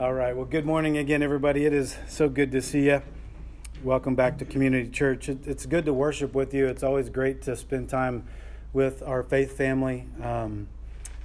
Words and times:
All 0.00 0.14
right. 0.14 0.34
Well, 0.34 0.46
good 0.46 0.64
morning 0.64 0.96
again, 0.96 1.22
everybody. 1.22 1.66
It 1.66 1.74
is 1.74 1.94
so 2.08 2.30
good 2.30 2.52
to 2.52 2.62
see 2.62 2.86
you. 2.86 3.02
Welcome 3.84 4.14
back 4.14 4.38
to 4.38 4.46
Community 4.46 4.88
Church. 4.88 5.28
It's 5.28 5.66
good 5.66 5.84
to 5.84 5.92
worship 5.92 6.32
with 6.32 6.54
you. 6.54 6.68
It's 6.68 6.82
always 6.82 7.10
great 7.10 7.42
to 7.42 7.54
spend 7.54 7.90
time 7.90 8.24
with 8.72 9.02
our 9.02 9.22
faith 9.22 9.58
family, 9.58 10.06
um, 10.22 10.68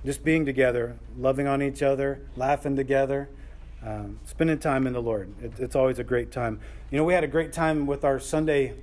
just 0.04 0.26
being 0.26 0.46
together, 0.46 0.98
loving 1.18 1.48
on 1.48 1.62
each 1.62 1.82
other, 1.82 2.20
laughing 2.36 2.76
together, 2.76 3.30
um, 3.82 4.20
spending 4.26 4.60
time 4.60 4.88
in 4.88 4.92
the 4.92 5.02
Lord. 5.02 5.34
It, 5.42 5.54
it's 5.58 5.78
always 5.78 5.98
a 5.98 6.04
great 6.04 6.34
time. 6.34 6.60
You 6.92 6.98
know, 6.98 7.06
we 7.06 7.14
had 7.14 7.24
a 7.24 7.30
great 7.30 7.54
time 7.54 7.88
with 7.88 8.04
our 8.04 8.20
Sunday 8.20 8.74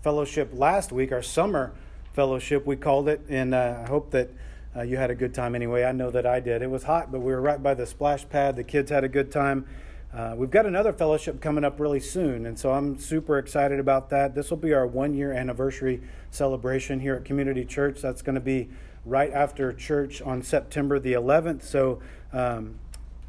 fellowship 0.00 0.50
last 0.52 0.92
week, 0.92 1.10
our 1.10 1.22
summer 1.22 1.72
fellowship, 2.12 2.66
we 2.66 2.76
called 2.76 3.08
it, 3.08 3.22
and 3.28 3.52
uh, 3.52 3.82
I 3.84 3.88
hope 3.88 4.12
that 4.12 4.30
uh, 4.76 4.82
you 4.82 4.96
had 4.96 5.10
a 5.10 5.14
good 5.14 5.34
time 5.34 5.54
anyway. 5.54 5.84
I 5.84 5.92
know 5.92 6.10
that 6.10 6.26
I 6.26 6.40
did. 6.40 6.62
It 6.62 6.70
was 6.70 6.84
hot, 6.84 7.10
but 7.10 7.20
we 7.20 7.32
were 7.32 7.40
right 7.40 7.62
by 7.62 7.74
the 7.74 7.86
splash 7.86 8.28
pad. 8.28 8.56
The 8.56 8.64
kids 8.64 8.90
had 8.90 9.02
a 9.02 9.08
good 9.08 9.32
time. 9.32 9.66
Uh, 10.12 10.34
we've 10.36 10.50
got 10.50 10.66
another 10.66 10.92
fellowship 10.92 11.40
coming 11.40 11.64
up 11.64 11.78
really 11.78 12.00
soon, 12.00 12.44
and 12.46 12.58
so 12.58 12.72
I'm 12.72 12.98
super 12.98 13.38
excited 13.38 13.78
about 13.78 14.10
that. 14.10 14.34
This 14.34 14.50
will 14.50 14.56
be 14.56 14.72
our 14.72 14.86
one 14.86 15.14
year 15.14 15.32
anniversary 15.32 16.02
celebration 16.30 17.00
here 17.00 17.14
at 17.14 17.24
Community 17.24 17.64
Church. 17.64 18.00
That's 18.00 18.22
going 18.22 18.34
to 18.34 18.40
be 18.40 18.68
right 19.04 19.32
after 19.32 19.72
church 19.72 20.20
on 20.22 20.42
September 20.42 20.98
the 20.98 21.12
11th. 21.12 21.62
So 21.62 22.00
um, 22.32 22.78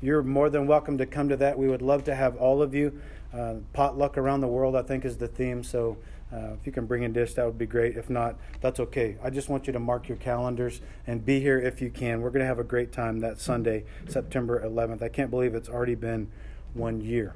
you're 0.01 0.23
more 0.23 0.49
than 0.49 0.67
welcome 0.67 0.97
to 0.97 1.05
come 1.05 1.29
to 1.29 1.37
that. 1.37 1.57
We 1.57 1.67
would 1.67 1.81
love 1.81 2.03
to 2.05 2.15
have 2.15 2.35
all 2.37 2.61
of 2.61 2.73
you. 2.73 2.99
Uh, 3.33 3.55
potluck 3.73 4.17
around 4.17 4.41
the 4.41 4.47
world, 4.47 4.75
I 4.75 4.81
think, 4.81 5.05
is 5.05 5.17
the 5.17 5.27
theme. 5.27 5.63
So 5.63 5.97
uh, 6.33 6.53
if 6.53 6.65
you 6.65 6.71
can 6.71 6.85
bring 6.85 7.03
a 7.03 7.09
dish, 7.09 7.33
that 7.33 7.45
would 7.45 7.57
be 7.57 7.65
great. 7.65 7.97
If 7.97 8.09
not, 8.09 8.37
that's 8.61 8.79
okay. 8.79 9.17
I 9.21 9.29
just 9.29 9.49
want 9.49 9.67
you 9.67 9.73
to 9.73 9.79
mark 9.79 10.07
your 10.07 10.17
calendars 10.17 10.81
and 11.05 11.25
be 11.25 11.41
here 11.41 11.59
if 11.59 11.81
you 11.81 11.89
can. 11.89 12.21
We're 12.21 12.29
going 12.29 12.41
to 12.41 12.47
have 12.47 12.59
a 12.59 12.63
great 12.63 12.91
time 12.91 13.19
that 13.19 13.39
Sunday, 13.39 13.83
September 14.07 14.63
11th. 14.65 15.01
I 15.01 15.09
can't 15.09 15.29
believe 15.29 15.53
it's 15.53 15.69
already 15.69 15.95
been 15.95 16.31
one 16.73 17.01
year. 17.01 17.35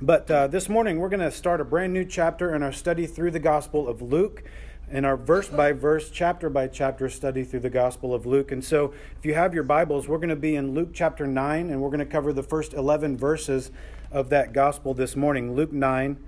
But 0.00 0.30
uh, 0.30 0.46
this 0.46 0.68
morning, 0.68 0.98
we're 0.98 1.08
going 1.08 1.20
to 1.20 1.30
start 1.30 1.60
a 1.60 1.64
brand 1.64 1.92
new 1.92 2.04
chapter 2.04 2.54
in 2.54 2.62
our 2.62 2.72
study 2.72 3.06
through 3.06 3.32
the 3.32 3.38
Gospel 3.38 3.88
of 3.88 4.00
Luke 4.00 4.42
in 4.90 5.04
our 5.04 5.16
verse 5.16 5.48
by 5.48 5.72
verse, 5.72 6.10
chapter 6.10 6.48
by 6.48 6.68
chapter 6.68 7.08
study 7.08 7.44
through 7.44 7.60
the 7.60 7.70
Gospel 7.70 8.14
of 8.14 8.24
Luke. 8.24 8.52
And 8.52 8.64
so, 8.64 8.94
if 9.18 9.24
you 9.24 9.34
have 9.34 9.52
your 9.52 9.64
Bibles, 9.64 10.06
we're 10.06 10.18
going 10.18 10.28
to 10.28 10.36
be 10.36 10.54
in 10.54 10.74
Luke 10.74 10.90
chapter 10.92 11.26
9, 11.26 11.70
and 11.70 11.80
we're 11.80 11.88
going 11.88 11.98
to 11.98 12.06
cover 12.06 12.32
the 12.32 12.42
first 12.42 12.72
11 12.72 13.16
verses 13.16 13.70
of 14.12 14.28
that 14.30 14.52
Gospel 14.52 14.94
this 14.94 15.16
morning. 15.16 15.54
Luke 15.54 15.72
9 15.72 16.18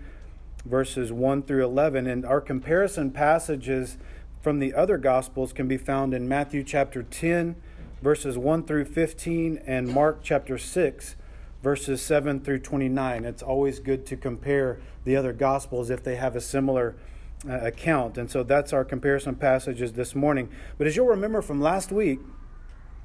verses 0.69 1.13
1 1.13 1.43
through 1.43 1.65
11. 1.65 2.07
And 2.07 2.25
our 2.25 2.41
comparison 2.41 3.11
passages 3.11 3.97
from 4.41 4.59
the 4.59 4.75
other 4.75 4.99
Gospels 4.99 5.53
can 5.53 5.67
be 5.67 5.77
found 5.77 6.15
in 6.15 6.29
Matthew 6.29 6.63
chapter 6.63 7.03
10, 7.03 7.57
verses 8.03 8.39
1 8.39 8.65
through 8.65 8.85
15, 8.85 9.63
and 9.67 9.89
Mark 9.89 10.21
chapter 10.23 10.59
6, 10.59 11.17
verses 11.63 12.03
7 12.03 12.41
through 12.41 12.61
29. 12.61 13.25
It's 13.25 13.43
always 13.43 13.81
good 13.81 14.07
to 14.07 14.17
compare 14.17 14.79
the 15.05 15.17
other 15.17 15.33
Gospels 15.33 15.91
if 15.91 16.05
they 16.05 16.17
have 16.17 16.37
a 16.37 16.41
similar 16.41 16.95
uh, 17.49 17.61
account. 17.61 18.19
And 18.19 18.31
so 18.31 18.43
that's 18.43 18.73
our 18.73 18.85
comparison 18.85 19.35
passages 19.35 19.93
this 19.93 20.15
morning. 20.15 20.49
But 20.77 20.87
as 20.87 20.97
you'll 20.97 21.07
remember 21.07 21.43
from 21.43 21.61
last 21.61 21.91
week, 21.91 22.21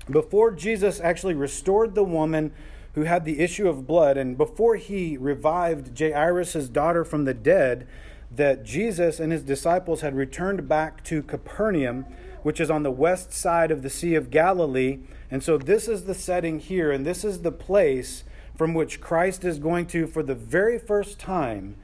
before 0.10 0.52
Jesus 0.52 1.00
actually 1.00 1.34
restored 1.34 1.96
the 1.96 2.04
woman 2.04 2.52
who 2.94 3.04
had 3.04 3.26
the 3.26 3.40
issue 3.40 3.68
of 3.68 3.88
blood. 3.88 4.18
And 4.18 4.38
before 4.38 4.76
he 4.76 5.18
revived 5.18 5.98
Jairus' 5.98 6.70
daughter 6.70 7.04
from 7.04 7.26
the 7.26 7.34
dead, 7.34 7.88
that 8.36 8.64
Jesus 8.64 9.20
and 9.20 9.32
his 9.32 9.44
disciples 9.44 10.02
had 10.02 10.16
returned 10.16 10.68
back 10.68 11.04
to 11.06 11.22
Capernaum, 11.22 12.06
which 12.42 12.60
is 12.60 12.70
on 12.70 12.84
the 12.84 12.92
west 12.92 13.32
side 13.32 13.72
of 13.72 13.84
the 13.84 13.90
Sea 13.90 14.16
of 14.16 14.32
Galilee. 14.32 15.00
And 15.30 15.44
so 15.44 15.58
this 15.58 15.88
is 15.88 16.06
the 16.06 16.16
setting 16.16 16.60
here, 16.60 16.92
and 16.92 17.06
this 17.06 17.24
is 17.24 17.42
the 17.42 17.52
place 17.52 18.24
from 18.56 18.74
which 18.74 19.02
Christ 19.02 19.44
is 19.44 19.60
going 19.60 19.86
to, 19.88 20.08
for 20.08 20.24
the 20.24 20.36
very 20.36 20.78
first 20.78 21.20
time, 21.20 21.76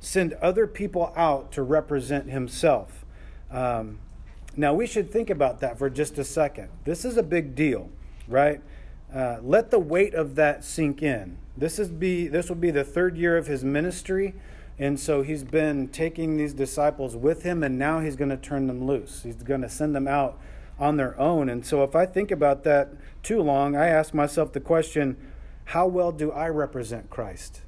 send 0.00 0.34
other 0.34 0.66
people 0.66 1.12
out 1.16 1.52
to 1.52 1.62
represent 1.62 2.28
himself. 2.30 3.04
Um, 3.50 3.98
now, 4.56 4.74
we 4.74 4.86
should 4.86 5.10
think 5.10 5.30
about 5.30 5.60
that 5.60 5.78
for 5.78 5.90
just 5.90 6.18
a 6.18 6.24
second. 6.24 6.68
This 6.84 7.04
is 7.04 7.16
a 7.16 7.22
big 7.22 7.54
deal, 7.54 7.90
right? 8.28 8.60
Uh, 9.14 9.38
let 9.42 9.70
the 9.70 9.78
weight 9.78 10.12
of 10.12 10.34
that 10.34 10.64
sink 10.64 11.00
in. 11.00 11.38
This 11.56 11.78
is 11.78 11.88
be 11.88 12.26
this 12.26 12.48
will 12.48 12.56
be 12.56 12.72
the 12.72 12.82
third 12.82 13.16
year 13.16 13.36
of 13.36 13.46
his 13.46 13.62
ministry, 13.62 14.34
and 14.76 14.98
so 14.98 15.22
he's 15.22 15.44
been 15.44 15.86
taking 15.86 16.36
these 16.36 16.52
disciples 16.52 17.14
with 17.14 17.44
him, 17.44 17.62
and 17.62 17.78
now 17.78 18.00
he's 18.00 18.16
going 18.16 18.30
to 18.30 18.36
turn 18.36 18.66
them 18.66 18.84
loose. 18.84 19.22
He's 19.22 19.36
going 19.36 19.60
to 19.62 19.68
send 19.68 19.94
them 19.94 20.08
out 20.08 20.36
on 20.80 20.96
their 20.96 21.18
own. 21.18 21.48
And 21.48 21.64
so, 21.64 21.84
if 21.84 21.94
I 21.94 22.06
think 22.06 22.32
about 22.32 22.64
that 22.64 22.92
too 23.22 23.40
long, 23.40 23.76
I 23.76 23.86
ask 23.86 24.14
myself 24.14 24.52
the 24.52 24.58
question: 24.58 25.16
How 25.66 25.86
well 25.86 26.10
do 26.10 26.32
I 26.32 26.48
represent 26.48 27.08
Christ? 27.08 27.62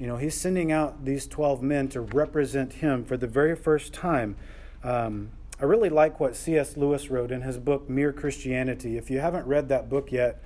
You 0.00 0.08
know, 0.08 0.16
he's 0.16 0.34
sending 0.34 0.72
out 0.72 1.04
these 1.04 1.28
twelve 1.28 1.62
men 1.62 1.88
to 1.90 2.00
represent 2.00 2.74
him 2.74 3.04
for 3.04 3.16
the 3.16 3.28
very 3.28 3.54
first 3.54 3.92
time. 3.92 4.34
Um, 4.82 5.30
I 5.60 5.64
really 5.64 5.90
like 5.90 6.18
what 6.18 6.34
C.S. 6.34 6.76
Lewis 6.76 7.08
wrote 7.08 7.30
in 7.30 7.42
his 7.42 7.56
book 7.56 7.88
Mere 7.88 8.12
Christianity. 8.12 8.96
If 8.96 9.12
you 9.12 9.20
haven't 9.20 9.46
read 9.46 9.68
that 9.68 9.88
book 9.88 10.10
yet, 10.10 10.42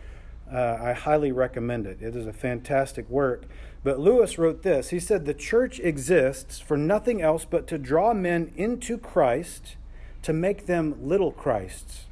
uh, 0.52 0.78
I 0.80 0.92
highly 0.92 1.32
recommend 1.32 1.86
it. 1.86 2.00
It 2.00 2.14
is 2.14 2.26
a 2.26 2.32
fantastic 2.32 3.08
work. 3.08 3.44
But 3.82 3.98
Lewis 3.98 4.38
wrote 4.38 4.62
this 4.62 4.90
He 4.90 5.00
said, 5.00 5.24
The 5.24 5.34
church 5.34 5.80
exists 5.80 6.58
for 6.58 6.76
nothing 6.76 7.22
else 7.22 7.44
but 7.44 7.66
to 7.68 7.78
draw 7.78 8.14
men 8.14 8.52
into 8.56 8.98
Christ, 8.98 9.76
to 10.22 10.32
make 10.32 10.66
them 10.66 10.96
little 11.06 11.32
Christs. 11.32 12.06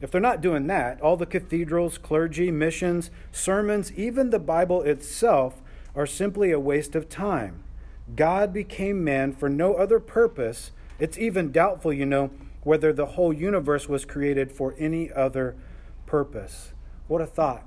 If 0.00 0.10
they're 0.10 0.20
not 0.20 0.40
doing 0.40 0.66
that, 0.66 1.00
all 1.00 1.16
the 1.16 1.24
cathedrals, 1.24 1.98
clergy, 1.98 2.50
missions, 2.50 3.10
sermons, 3.32 3.92
even 3.92 4.30
the 4.30 4.38
Bible 4.38 4.82
itself 4.82 5.62
are 5.94 6.06
simply 6.06 6.50
a 6.50 6.60
waste 6.60 6.94
of 6.94 7.08
time. 7.08 7.62
God 8.14 8.52
became 8.52 9.02
man 9.02 9.32
for 9.32 9.48
no 9.48 9.74
other 9.74 9.98
purpose. 9.98 10.72
It's 10.98 11.16
even 11.16 11.52
doubtful, 11.52 11.92
you 11.92 12.04
know, 12.04 12.30
whether 12.62 12.92
the 12.92 13.06
whole 13.06 13.32
universe 13.32 13.88
was 13.88 14.04
created 14.04 14.52
for 14.52 14.74
any 14.78 15.10
other 15.10 15.56
purpose. 16.06 16.73
What 17.06 17.20
a 17.20 17.26
thought. 17.26 17.66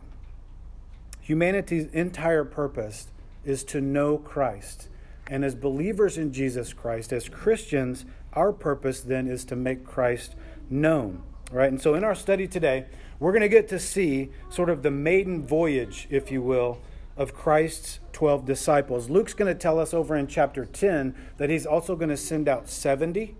Humanity's 1.22 1.92
entire 1.92 2.44
purpose 2.44 3.08
is 3.46 3.64
to 3.66 3.82
know 3.82 4.18
Christ. 4.18 4.90
And 5.28 5.44
as 5.44 5.56
believers 5.56 6.18
in 6.18 6.32
Jesus 6.32 6.74
Christ, 6.74 7.12
as 7.12 7.30
Christians, 7.30 8.06
our 8.34 8.54
purpose 8.54 9.02
then 9.02 9.28
is 9.28 9.44
to 9.46 9.56
make 9.56 9.86
Christ 9.86 10.36
known. 10.70 11.24
Right? 11.52 11.70
And 11.70 11.82
so 11.82 11.94
in 11.94 12.04
our 12.04 12.16
study 12.16 12.48
today, 12.48 12.86
we're 13.20 13.32
going 13.32 13.42
to 13.42 13.50
get 13.50 13.68
to 13.70 13.80
see 13.80 14.30
sort 14.50 14.70
of 14.70 14.84
the 14.84 14.92
maiden 14.92 15.46
voyage, 15.46 16.08
if 16.10 16.32
you 16.32 16.42
will, 16.42 16.80
of 17.16 17.34
Christ's 17.34 18.00
12 18.14 18.46
disciples. 18.46 19.10
Luke's 19.10 19.34
going 19.34 19.54
to 19.54 19.60
tell 19.60 19.80
us 19.80 19.94
over 19.94 20.16
in 20.16 20.28
chapter 20.28 20.66
10 20.66 21.16
that 21.38 21.50
he's 21.50 21.66
also 21.66 21.96
going 21.96 22.10
to 22.10 22.18
send 22.18 22.48
out 22.48 22.70
70. 22.70 23.36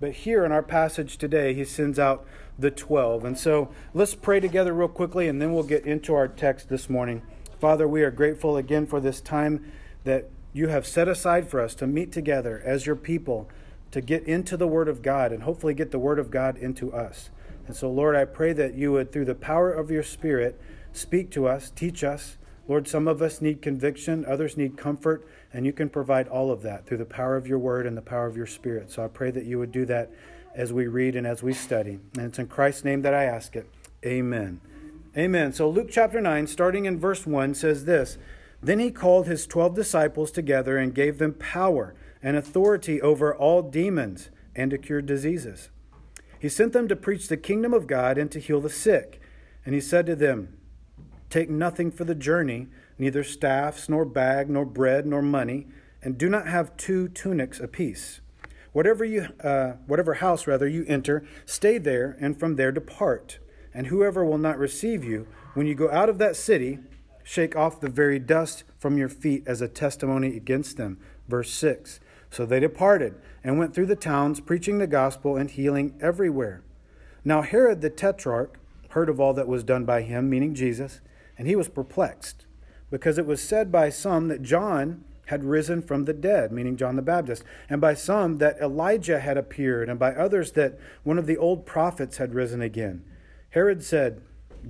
But 0.00 0.12
here 0.12 0.44
in 0.44 0.52
our 0.52 0.62
passage 0.62 1.16
today, 1.16 1.54
he 1.54 1.64
sends 1.64 1.98
out 1.98 2.26
the 2.58 2.70
12. 2.70 3.24
And 3.24 3.38
so 3.38 3.70
let's 3.94 4.14
pray 4.14 4.40
together 4.40 4.72
real 4.72 4.88
quickly 4.88 5.28
and 5.28 5.40
then 5.40 5.52
we'll 5.52 5.62
get 5.62 5.84
into 5.84 6.14
our 6.14 6.28
text 6.28 6.68
this 6.68 6.88
morning. 6.88 7.22
Father, 7.60 7.88
we 7.88 8.02
are 8.02 8.10
grateful 8.10 8.56
again 8.56 8.86
for 8.86 9.00
this 9.00 9.20
time 9.20 9.72
that 10.04 10.28
you 10.52 10.68
have 10.68 10.86
set 10.86 11.08
aside 11.08 11.48
for 11.48 11.60
us 11.60 11.74
to 11.74 11.86
meet 11.86 12.12
together 12.12 12.62
as 12.64 12.86
your 12.86 12.96
people 12.96 13.48
to 13.90 14.00
get 14.00 14.24
into 14.24 14.56
the 14.56 14.66
Word 14.66 14.88
of 14.88 15.02
God 15.02 15.32
and 15.32 15.42
hopefully 15.42 15.74
get 15.74 15.90
the 15.90 15.98
Word 15.98 16.18
of 16.18 16.30
God 16.30 16.56
into 16.56 16.92
us. 16.92 17.30
And 17.66 17.76
so, 17.76 17.90
Lord, 17.90 18.14
I 18.14 18.24
pray 18.24 18.52
that 18.52 18.74
you 18.74 18.92
would, 18.92 19.12
through 19.12 19.24
the 19.24 19.34
power 19.34 19.72
of 19.72 19.90
your 19.90 20.02
Spirit, 20.02 20.60
speak 20.92 21.30
to 21.32 21.46
us, 21.46 21.70
teach 21.70 22.04
us. 22.04 22.36
Lord, 22.68 22.88
some 22.88 23.06
of 23.06 23.22
us 23.22 23.40
need 23.40 23.62
conviction, 23.62 24.24
others 24.26 24.56
need 24.56 24.76
comfort, 24.76 25.26
and 25.52 25.64
you 25.64 25.72
can 25.72 25.88
provide 25.88 26.28
all 26.28 26.50
of 26.50 26.62
that 26.62 26.86
through 26.86 26.98
the 26.98 27.04
power 27.04 27.36
of 27.36 27.46
your 27.46 27.58
Word 27.58 27.86
and 27.86 27.96
the 27.96 28.02
power 28.02 28.26
of 28.26 28.36
your 28.36 28.46
Spirit. 28.46 28.90
So 28.90 29.04
I 29.04 29.08
pray 29.08 29.30
that 29.30 29.44
you 29.44 29.58
would 29.58 29.72
do 29.72 29.84
that 29.86 30.10
as 30.56 30.72
we 30.72 30.86
read 30.86 31.14
and 31.14 31.26
as 31.26 31.42
we 31.42 31.52
study. 31.52 32.00
And 32.16 32.26
it's 32.26 32.38
in 32.38 32.48
Christ's 32.48 32.84
name 32.84 33.02
that 33.02 33.14
I 33.14 33.24
ask 33.24 33.54
it. 33.54 33.68
Amen. 34.04 34.60
Amen. 35.16 35.52
So 35.52 35.68
Luke 35.68 35.88
chapter 35.90 36.20
9, 36.20 36.46
starting 36.46 36.86
in 36.86 36.98
verse 36.98 37.26
1, 37.26 37.54
says 37.54 37.84
this 37.84 38.18
Then 38.62 38.80
he 38.80 38.90
called 38.90 39.26
his 39.26 39.46
twelve 39.46 39.74
disciples 39.74 40.30
together 40.30 40.78
and 40.78 40.94
gave 40.94 41.18
them 41.18 41.34
power 41.34 41.94
and 42.22 42.36
authority 42.36 43.00
over 43.00 43.34
all 43.34 43.62
demons 43.62 44.30
and 44.54 44.70
to 44.70 44.78
cure 44.78 45.02
diseases. 45.02 45.68
He 46.38 46.48
sent 46.48 46.72
them 46.72 46.88
to 46.88 46.96
preach 46.96 47.28
the 47.28 47.36
kingdom 47.36 47.72
of 47.72 47.86
God 47.86 48.18
and 48.18 48.30
to 48.32 48.40
heal 48.40 48.60
the 48.60 48.70
sick. 48.70 49.20
And 49.64 49.74
he 49.74 49.80
said 49.80 50.06
to 50.06 50.16
them, 50.16 50.56
Take 51.28 51.50
nothing 51.50 51.90
for 51.90 52.04
the 52.04 52.14
journey, 52.14 52.68
neither 52.98 53.24
staffs, 53.24 53.88
nor 53.88 54.04
bag, 54.04 54.48
nor 54.48 54.64
bread, 54.64 55.06
nor 55.06 55.22
money, 55.22 55.66
and 56.02 56.16
do 56.16 56.28
not 56.28 56.46
have 56.46 56.76
two 56.76 57.08
tunics 57.08 57.58
apiece. 57.58 58.20
Whatever, 58.76 59.06
you, 59.06 59.28
uh, 59.42 59.76
whatever 59.86 60.12
house 60.12 60.46
rather 60.46 60.68
you 60.68 60.84
enter, 60.86 61.24
stay 61.46 61.78
there, 61.78 62.14
and 62.20 62.38
from 62.38 62.56
there 62.56 62.70
depart. 62.70 63.38
And 63.72 63.86
whoever 63.86 64.22
will 64.22 64.36
not 64.36 64.58
receive 64.58 65.02
you, 65.02 65.26
when 65.54 65.66
you 65.66 65.74
go 65.74 65.90
out 65.90 66.10
of 66.10 66.18
that 66.18 66.36
city, 66.36 66.80
shake 67.24 67.56
off 67.56 67.80
the 67.80 67.88
very 67.88 68.18
dust 68.18 68.64
from 68.78 68.98
your 68.98 69.08
feet 69.08 69.44
as 69.46 69.62
a 69.62 69.66
testimony 69.66 70.36
against 70.36 70.76
them. 70.76 70.98
Verse 71.26 71.50
6. 71.52 72.00
So 72.28 72.44
they 72.44 72.60
departed 72.60 73.14
and 73.42 73.58
went 73.58 73.74
through 73.74 73.86
the 73.86 73.96
towns, 73.96 74.40
preaching 74.40 74.76
the 74.76 74.86
gospel 74.86 75.38
and 75.38 75.50
healing 75.50 75.94
everywhere. 75.98 76.62
Now 77.24 77.40
Herod 77.40 77.80
the 77.80 77.88
tetrarch 77.88 78.60
heard 78.90 79.08
of 79.08 79.18
all 79.18 79.32
that 79.32 79.48
was 79.48 79.64
done 79.64 79.86
by 79.86 80.02
him, 80.02 80.28
meaning 80.28 80.54
Jesus, 80.54 81.00
and 81.38 81.48
he 81.48 81.56
was 81.56 81.70
perplexed, 81.70 82.44
because 82.90 83.16
it 83.16 83.24
was 83.24 83.40
said 83.40 83.72
by 83.72 83.88
some 83.88 84.28
that 84.28 84.42
John 84.42 85.02
had 85.26 85.44
risen 85.44 85.82
from 85.82 86.04
the 86.04 86.12
dead, 86.12 86.52
meaning 86.52 86.76
John 86.76 86.96
the 86.96 87.02
Baptist, 87.02 87.44
and 87.68 87.80
by 87.80 87.94
some 87.94 88.38
that 88.38 88.58
Elijah 88.60 89.20
had 89.20 89.36
appeared, 89.36 89.88
and 89.88 89.98
by 89.98 90.14
others 90.14 90.52
that 90.52 90.78
one 91.02 91.18
of 91.18 91.26
the 91.26 91.36
old 91.36 91.66
prophets 91.66 92.16
had 92.16 92.34
risen 92.34 92.62
again. 92.62 93.04
Herod 93.50 93.84
said, 93.84 94.22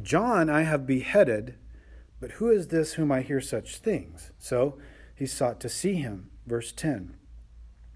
John 0.03 0.51
I 0.51 0.63
have 0.63 0.87
beheaded, 0.87 1.55
but 2.21 2.33
who 2.33 2.51
is 2.51 2.69
this 2.69 2.95
whom 2.95 3.13
I 3.13 3.23
hear 3.23 3.41
such 3.41 3.79
things? 3.79 4.33
So 4.39 4.79
he 5.15 5.27
sought 5.27 5.61
to 5.61 5.69
see 5.69 5.95
him. 5.95 6.31
Verse 6.47 6.73
10. 6.73 7.17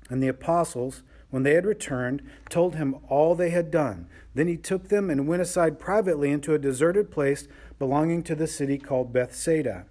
And 0.09 0.23
the 0.23 0.29
apostles, 0.29 1.03
when 1.31 1.45
they 1.45 1.55
had 1.55 1.65
returned, 1.65 2.23
told 2.49 2.75
him 2.75 2.97
all 3.09 3.35
they 3.35 3.51
had 3.51 3.71
done. 3.71 4.09
Then 4.35 4.49
he 4.49 4.57
took 4.57 4.89
them 4.89 5.09
and 5.09 5.29
went 5.29 5.43
aside 5.43 5.79
privately 5.79 6.31
into 6.31 6.55
a 6.55 6.59
deserted 6.59 7.11
place 7.11 7.47
belonging 7.79 8.23
to 8.25 8.35
the 8.35 8.47
city 8.47 8.77
called 8.77 9.13
Bethsaida. 9.13 9.87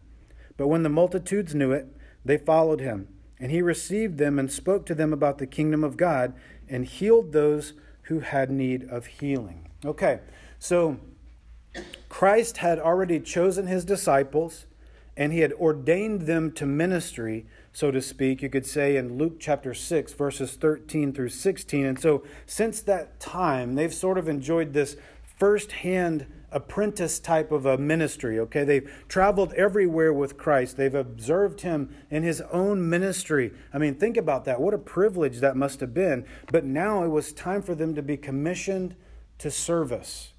But 0.58 0.68
when 0.68 0.84
the 0.84 0.90
multitudes 0.90 1.56
knew 1.56 1.72
it, 1.72 1.88
they 2.24 2.38
followed 2.38 2.82
him, 2.82 3.08
and 3.40 3.52
he 3.52 3.62
received 3.62 4.18
them 4.18 4.38
and 4.38 4.52
spoke 4.52 4.86
to 4.88 4.96
them 4.96 5.14
about 5.14 5.38
the 5.38 5.48
kingdom 5.48 5.84
of 5.84 5.98
God 5.98 6.34
and 6.68 6.86
healed 6.86 7.32
those 7.32 7.74
who 8.04 8.20
had 8.20 8.52
need 8.52 8.84
of 8.90 9.06
healing. 9.06 9.70
Okay, 9.86 10.20
so 10.58 10.98
Christ 12.10 12.58
had 12.58 12.80
already 12.80 13.20
chosen 13.20 13.68
his 13.68 13.86
disciples 13.86 14.66
and 15.16 15.34
he 15.34 15.40
had 15.40 15.52
ordained 15.54 16.22
them 16.22 16.50
to 16.54 16.66
ministry, 16.66 17.46
so 17.74 17.92
to 17.92 18.02
speak, 18.02 18.42
you 18.42 18.50
could 18.50 18.66
say 18.66 18.96
in 18.96 19.18
Luke 19.18 19.38
chapter 19.38 19.74
6, 19.74 20.14
verses 20.14 20.54
13 20.54 21.12
through 21.12 21.28
16. 21.28 21.86
And 21.86 22.00
so, 22.00 22.24
since 22.46 22.82
that 22.84 23.20
time, 23.20 23.76
they've 23.76 23.94
sort 23.94 24.18
of 24.18 24.30
enjoyed 24.30 24.72
this 24.72 24.96
firsthand 25.22 26.26
apprentice 26.52 27.20
type 27.20 27.52
of 27.52 27.66
a 27.66 27.78
ministry, 27.78 28.40
okay? 28.40 28.64
They've 28.64 28.92
traveled 29.08 29.54
everywhere 29.54 30.14
with 30.14 30.38
Christ. 30.38 30.78
They've 30.78 30.94
observed 30.94 31.62
him 31.62 31.96
in 32.10 32.24
his 32.24 32.42
own 32.52 32.90
ministry. 32.90 33.52
I 33.74 33.78
mean, 33.78 33.96
think 33.96 34.18
about 34.18 34.46
that. 34.46 34.60
What 34.60 34.74
a 34.74 34.80
privilege 34.80 35.40
that 35.40 35.56
must 35.56 35.80
have 35.80 35.94
been. 35.94 36.26
But 36.52 36.66
now 36.66 37.04
it 37.04 37.10
was 37.10 37.34
time 37.34 37.62
for 37.62 37.76
them 37.76 37.96
to 37.96 38.02
be 38.02 38.18
commissioned 38.18 38.96
to 39.40 39.52
service. 39.52 40.34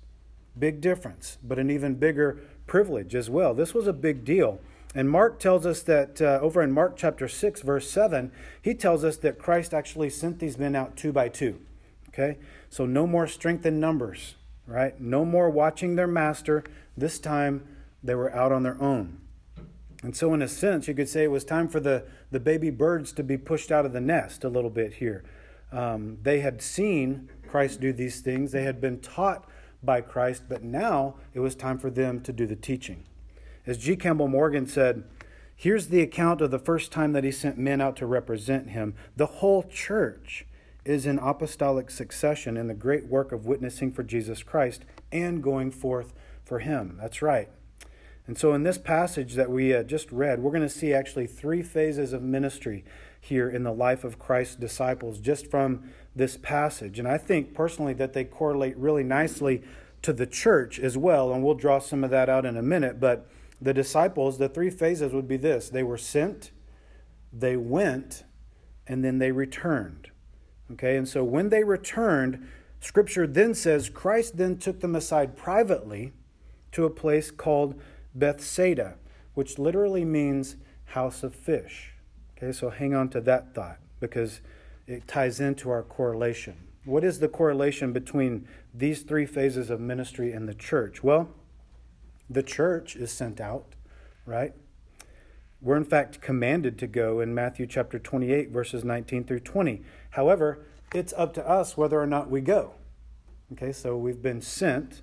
Big 0.59 0.81
difference, 0.81 1.39
but 1.43 1.59
an 1.59 1.71
even 1.71 1.95
bigger 1.95 2.41
privilege 2.67 3.15
as 3.15 3.31
well. 3.31 3.55
This 3.55 3.75
was 3.75 3.87
a 3.87 3.93
big 3.93 4.25
deal. 4.25 4.61
And 4.95 5.09
Mark 5.09 5.39
tells 5.39 5.67
us 5.67 5.83
that 5.85 6.21
uh, 6.21 6.41
over 6.43 6.62
in 6.62 6.73
Mark 6.73 6.97
chapter 6.97 7.29
6, 7.29 7.62
verse 7.62 7.89
7, 7.89 8.33
he 8.61 8.75
tells 8.75 9.05
us 9.05 9.17
that 9.19 9.39
Christ 9.39 9.73
actually 9.73 10.11
sent 10.11 10.41
these 10.41 10.59
men 10.59 10.75
out 10.75 10.97
two 10.97 11.12
by 11.12 11.29
two. 11.29 11.61
Okay? 12.09 12.39
So 12.69 12.87
no 12.87 13.07
more 13.07 13.29
strength 13.29 13.65
in 13.65 13.79
numbers 13.79 14.35
right? 14.70 14.99
No 15.00 15.25
more 15.25 15.50
watching 15.50 15.96
their 15.96 16.06
master. 16.06 16.62
This 16.96 17.19
time 17.19 17.67
they 18.02 18.14
were 18.14 18.32
out 18.34 18.52
on 18.52 18.62
their 18.62 18.81
own. 18.81 19.19
And 20.02 20.17
so, 20.17 20.32
in 20.32 20.40
a 20.40 20.49
sense, 20.49 20.88
you 20.88 20.94
could 20.94 21.08
say 21.08 21.25
it 21.25 21.31
was 21.31 21.44
time 21.44 21.69
for 21.69 21.81
the, 21.81 22.05
the 22.31 22.40
baby 22.40 22.70
birds 22.70 23.12
to 23.12 23.22
be 23.22 23.37
pushed 23.37 23.70
out 23.70 23.84
of 23.84 23.93
the 23.93 24.00
nest 24.00 24.44
a 24.44 24.49
little 24.49 24.70
bit 24.70 24.94
here. 24.94 25.25
Um, 25.72 26.19
they 26.22 26.40
had 26.40 26.62
seen 26.62 27.28
Christ 27.46 27.81
do 27.81 27.93
these 27.93 28.20
things, 28.20 28.52
they 28.52 28.62
had 28.62 28.81
been 28.81 29.00
taught 29.00 29.46
by 29.82 30.00
Christ, 30.00 30.44
but 30.49 30.62
now 30.62 31.16
it 31.34 31.40
was 31.40 31.55
time 31.55 31.78
for 31.78 31.90
them 31.90 32.20
to 32.23 32.32
do 32.32 32.46
the 32.46 32.56
teaching. 32.56 33.05
As 33.66 33.76
G. 33.76 33.96
Campbell 33.96 34.28
Morgan 34.28 34.66
said, 34.66 35.05
here's 35.55 35.88
the 35.88 36.00
account 36.00 36.40
of 36.40 36.50
the 36.50 36.58
first 36.58 36.93
time 36.93 37.12
that 37.12 37.25
he 37.25 37.31
sent 37.31 37.58
men 37.58 37.81
out 37.81 37.96
to 37.96 38.06
represent 38.06 38.70
him. 38.70 38.94
The 39.16 39.26
whole 39.26 39.64
church 39.64 40.46
is 40.85 41.06
in 41.06 41.19
apostolic 41.19 41.91
succession 41.91 42.56
in 42.56 42.69
the 42.69 42.75
great 42.75 43.06
work 43.06 43.32
of 43.32 43.47
witnessing 43.47 43.93
for 43.93 44.03
Jesus 44.03 44.43
Christ 44.43 44.85
and 45.12 45.43
going 45.43 45.71
forth 45.71 46.12
for 46.44 46.61
Him. 46.61 46.97
That's 47.00 47.23
right. 47.23 47.49
And 48.27 48.38
so, 48.38 48.53
in 48.53 48.62
this 48.62 48.79
passage 48.79 49.35
that 49.35 49.50
we 49.50 49.75
uh, 49.75 49.82
just 49.82 50.12
read, 50.12 50.41
we're 50.41 50.53
going 50.53 50.62
to 50.62 50.69
see 50.69 50.93
actually 50.93 51.27
three 51.27 51.62
phases 51.62 52.12
of 52.12 52.23
ministry 52.23 52.85
here 53.21 53.49
in 53.49 53.65
the 53.65 53.73
life 53.73 54.05
of 54.05 54.19
Christ's 54.19 54.56
disciples 54.56 55.19
just 55.19 55.50
from 55.50 55.91
this 56.15 56.37
passage. 56.37 56.99
And 56.99 57.09
I 57.09 57.19
think 57.19 57.55
personally 57.55 57.93
that 57.94 58.12
they 58.12 58.25
correlate 58.25 58.76
really 58.76 59.05
nicely 59.05 59.62
to 60.03 60.12
the 60.12 60.26
church 60.26 60.79
as 60.79 60.97
well. 60.97 61.33
And 61.33 61.44
we'll 61.44 61.55
draw 61.55 61.79
some 61.79 62.05
of 62.05 62.11
that 62.11 62.29
out 62.29 62.47
in 62.47 62.56
a 62.56 62.62
minute. 62.62 63.00
But 63.00 63.29
the 63.61 63.75
disciples, 63.75 64.38
the 64.38 64.49
three 64.49 64.71
phases 64.71 65.12
would 65.12 65.29
be 65.29 65.37
this 65.37 65.69
they 65.69 65.83
were 65.83 65.99
sent, 65.99 66.50
they 67.33 67.56
went, 67.56 68.25
and 68.87 69.05
then 69.05 69.19
they 69.19 69.33
returned. 69.33 70.10
Okay, 70.72 70.96
and 70.96 71.08
so 71.08 71.25
when 71.25 71.49
they 71.49 71.64
returned, 71.64 72.46
Scripture 72.81 73.26
then 73.26 73.55
says 73.55 73.90
Christ 73.90 74.37
then 74.37 74.56
took 74.56 74.81
them 74.81 74.94
aside 74.94 75.37
privately 75.37 76.12
to 76.72 76.84
a 76.84 76.90
place 76.90 77.31
called 77.31 77.81
Bethsaida, 78.14 78.94
which 79.34 79.58
literally 79.58 80.05
means 80.05 80.56
house 80.87 81.22
of 81.22 81.34
fish. 81.34 81.94
Okay, 82.37 82.52
so 82.52 82.70
hang 82.70 82.94
on 82.94 83.08
to 83.11 83.20
that 83.20 83.55
thought 83.55 83.78
because 83.99 84.40
it 84.87 85.06
ties 85.06 85.40
into 85.40 85.70
our 85.70 85.82
correlation. 85.82 86.56
What 86.84 87.05
is 87.05 87.19
the 87.19 87.28
correlation 87.28 87.93
between 87.93 88.49
these 88.73 89.02
three 89.02 89.26
phases 89.26 89.69
of 89.69 89.81
ministry 89.81 90.32
and 90.32 90.49
the 90.49 90.55
church? 90.55 91.02
Well, 91.02 91.28
the 92.31 92.43
church 92.43 92.96
is 92.96 93.12
sent 93.12 93.40
out, 93.40 93.75
right? 94.25 94.55
We're 95.62 95.77
in 95.77 95.85
fact 95.85 96.23
commanded 96.23 96.79
to 96.79 96.87
go 96.87 97.21
in 97.21 97.35
Matthew 97.35 97.67
chapter 97.67 97.99
28, 97.99 98.51
verses 98.51 98.83
19 98.83 99.25
through 99.25 99.41
20. 99.41 99.83
However, 100.11 100.65
it's 100.95 101.12
up 101.17 101.35
to 101.35 101.49
us 101.49 101.77
whether 101.77 102.01
or 102.01 102.07
not 102.07 102.31
we 102.31 102.41
go. 102.41 102.73
Okay, 103.53 103.73
so 103.73 103.97
we've 103.97 104.23
been 104.23 104.41
sent, 104.41 105.03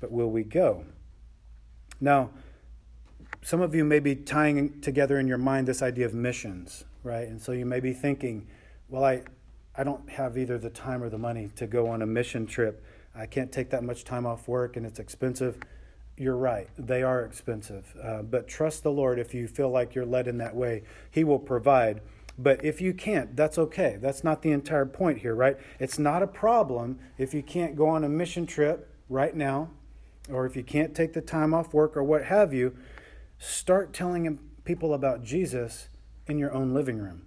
but 0.00 0.10
will 0.10 0.30
we 0.30 0.44
go? 0.44 0.84
Now, 2.00 2.30
some 3.42 3.60
of 3.60 3.74
you 3.74 3.84
may 3.84 4.00
be 4.00 4.16
tying 4.16 4.80
together 4.80 5.18
in 5.18 5.28
your 5.28 5.38
mind 5.38 5.68
this 5.68 5.82
idea 5.82 6.06
of 6.06 6.14
missions, 6.14 6.84
right? 7.02 7.28
And 7.28 7.40
so 7.40 7.52
you 7.52 7.66
may 7.66 7.80
be 7.80 7.92
thinking, 7.92 8.46
well, 8.88 9.04
I, 9.04 9.22
I 9.76 9.84
don't 9.84 10.08
have 10.10 10.38
either 10.38 10.58
the 10.58 10.70
time 10.70 11.02
or 11.02 11.10
the 11.10 11.18
money 11.18 11.50
to 11.56 11.66
go 11.66 11.88
on 11.88 12.02
a 12.02 12.06
mission 12.06 12.46
trip. 12.46 12.84
I 13.14 13.26
can't 13.26 13.52
take 13.52 13.70
that 13.70 13.84
much 13.84 14.04
time 14.04 14.26
off 14.26 14.48
work 14.48 14.76
and 14.76 14.86
it's 14.86 14.98
expensive. 14.98 15.58
You're 16.16 16.36
right, 16.36 16.68
they 16.78 17.02
are 17.02 17.22
expensive. 17.22 17.94
Uh, 18.02 18.22
but 18.22 18.48
trust 18.48 18.82
the 18.82 18.90
Lord 18.90 19.18
if 19.18 19.34
you 19.34 19.46
feel 19.46 19.68
like 19.68 19.94
you're 19.94 20.06
led 20.06 20.28
in 20.28 20.38
that 20.38 20.56
way, 20.56 20.82
He 21.10 21.24
will 21.24 21.38
provide. 21.38 22.00
But 22.38 22.64
if 22.64 22.80
you 22.80 22.94
can't, 22.94 23.36
that's 23.36 23.58
okay. 23.58 23.98
That's 24.00 24.24
not 24.24 24.42
the 24.42 24.52
entire 24.52 24.86
point 24.86 25.18
here, 25.18 25.34
right? 25.34 25.56
It's 25.78 25.98
not 25.98 26.22
a 26.22 26.26
problem 26.26 26.98
if 27.18 27.34
you 27.34 27.42
can't 27.42 27.76
go 27.76 27.88
on 27.88 28.04
a 28.04 28.08
mission 28.08 28.46
trip 28.46 28.90
right 29.08 29.34
now, 29.34 29.70
or 30.30 30.46
if 30.46 30.56
you 30.56 30.62
can't 30.62 30.94
take 30.94 31.12
the 31.12 31.20
time 31.20 31.54
off 31.54 31.72
work 31.72 31.96
or 31.96 32.02
what 32.02 32.24
have 32.24 32.52
you. 32.52 32.76
Start 33.38 33.92
telling 33.92 34.38
people 34.64 34.94
about 34.94 35.22
Jesus 35.22 35.88
in 36.26 36.38
your 36.38 36.52
own 36.52 36.74
living 36.74 36.98
room. 36.98 37.22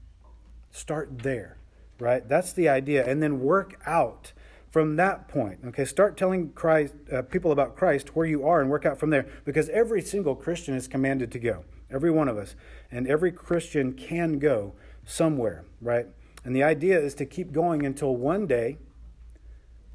Start 0.72 1.20
there, 1.20 1.58
right? 2.00 2.28
That's 2.28 2.54
the 2.54 2.70
idea. 2.70 3.06
And 3.06 3.22
then 3.22 3.40
work 3.40 3.80
out 3.86 4.34
from 4.72 4.96
that 4.98 5.28
point. 5.28 5.60
Okay, 5.68 5.86
start 5.86 6.18
telling 6.18 6.52
Christ, 6.52 6.94
uh, 7.12 7.22
people 7.24 7.52
about 7.52 7.76
Christ 7.76 8.16
where 8.16 8.26
you 8.26 8.46
are 8.46 8.62
and 8.62 8.70
work 8.70 8.86
out 8.86 9.00
from 9.00 9.10
there 9.10 9.28
because 9.46 9.70
every 9.70 10.02
single 10.02 10.36
Christian 10.36 10.76
is 10.76 10.88
commanded 10.88 11.32
to 11.32 11.40
go. 11.40 11.66
Every 11.92 12.12
one 12.12 12.28
of 12.28 12.38
us. 12.38 12.56
And 12.92 13.08
every 13.08 13.32
Christian 13.32 13.94
can 13.94 14.38
go 14.38 14.74
somewhere, 15.06 15.66
right? 15.82 16.06
And 16.44 16.56
the 16.56 16.64
idea 16.64 17.00
is 17.00 17.16
to 17.16 17.26
keep 17.26 17.52
going 17.52 17.86
until 17.86 18.16
one 18.16 18.46
day 18.46 18.78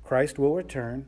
Christ 0.02 0.38
will 0.38 0.54
return 0.54 1.06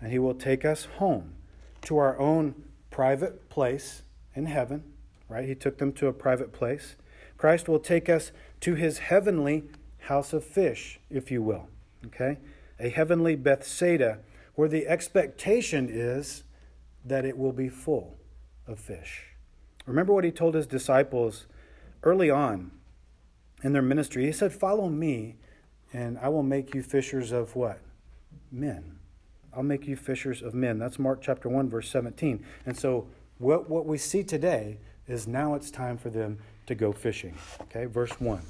and 0.00 0.10
he 0.10 0.18
will 0.18 0.34
take 0.34 0.64
us 0.64 0.86
home 0.98 1.34
to 1.82 1.96
our 1.98 2.18
own 2.18 2.54
private 2.90 3.48
place 3.48 4.02
in 4.34 4.46
heaven, 4.46 4.82
right? 5.28 5.46
He 5.46 5.54
took 5.54 5.78
them 5.78 5.92
to 5.94 6.08
a 6.08 6.12
private 6.12 6.52
place. 6.52 6.96
Christ 7.38 7.68
will 7.68 7.78
take 7.78 8.08
us 8.08 8.32
to 8.60 8.74
his 8.74 8.98
heavenly 8.98 9.64
house 10.00 10.32
of 10.32 10.44
fish, 10.44 11.00
if 11.10 11.30
you 11.30 11.42
will, 11.42 11.68
okay? 12.06 12.38
A 12.78 12.88
heavenly 12.88 13.36
Bethsaida 13.36 14.18
where 14.54 14.68
the 14.68 14.86
expectation 14.86 15.88
is 15.90 16.44
that 17.04 17.24
it 17.24 17.38
will 17.38 17.52
be 17.52 17.68
full 17.68 18.18
of 18.66 18.78
fish. 18.78 19.36
Remember 19.86 20.12
what 20.12 20.24
he 20.24 20.32
told 20.32 20.54
his 20.54 20.66
disciples 20.66 21.46
early 22.02 22.30
on 22.30 22.72
in 23.62 23.72
their 23.72 23.82
ministry. 23.82 24.26
He 24.26 24.32
said, 24.32 24.52
Follow 24.52 24.88
me, 24.88 25.36
and 25.92 26.18
I 26.18 26.28
will 26.28 26.42
make 26.42 26.74
you 26.74 26.82
fishers 26.82 27.32
of 27.32 27.54
what? 27.54 27.80
Men. 28.50 28.98
I'll 29.54 29.62
make 29.62 29.86
you 29.86 29.96
fishers 29.96 30.42
of 30.42 30.54
men. 30.54 30.78
That's 30.78 30.98
Mark 30.98 31.22
chapter 31.22 31.48
1, 31.48 31.70
verse 31.70 31.88
17. 31.88 32.44
And 32.66 32.76
so, 32.76 33.06
what, 33.38 33.70
what 33.70 33.86
we 33.86 33.98
see 33.98 34.22
today 34.22 34.78
is 35.06 35.26
now 35.26 35.54
it's 35.54 35.70
time 35.70 35.96
for 35.96 36.10
them 36.10 36.38
to 36.66 36.74
go 36.74 36.92
fishing. 36.92 37.36
Okay, 37.62 37.86
verse 37.86 38.20
1. 38.20 38.40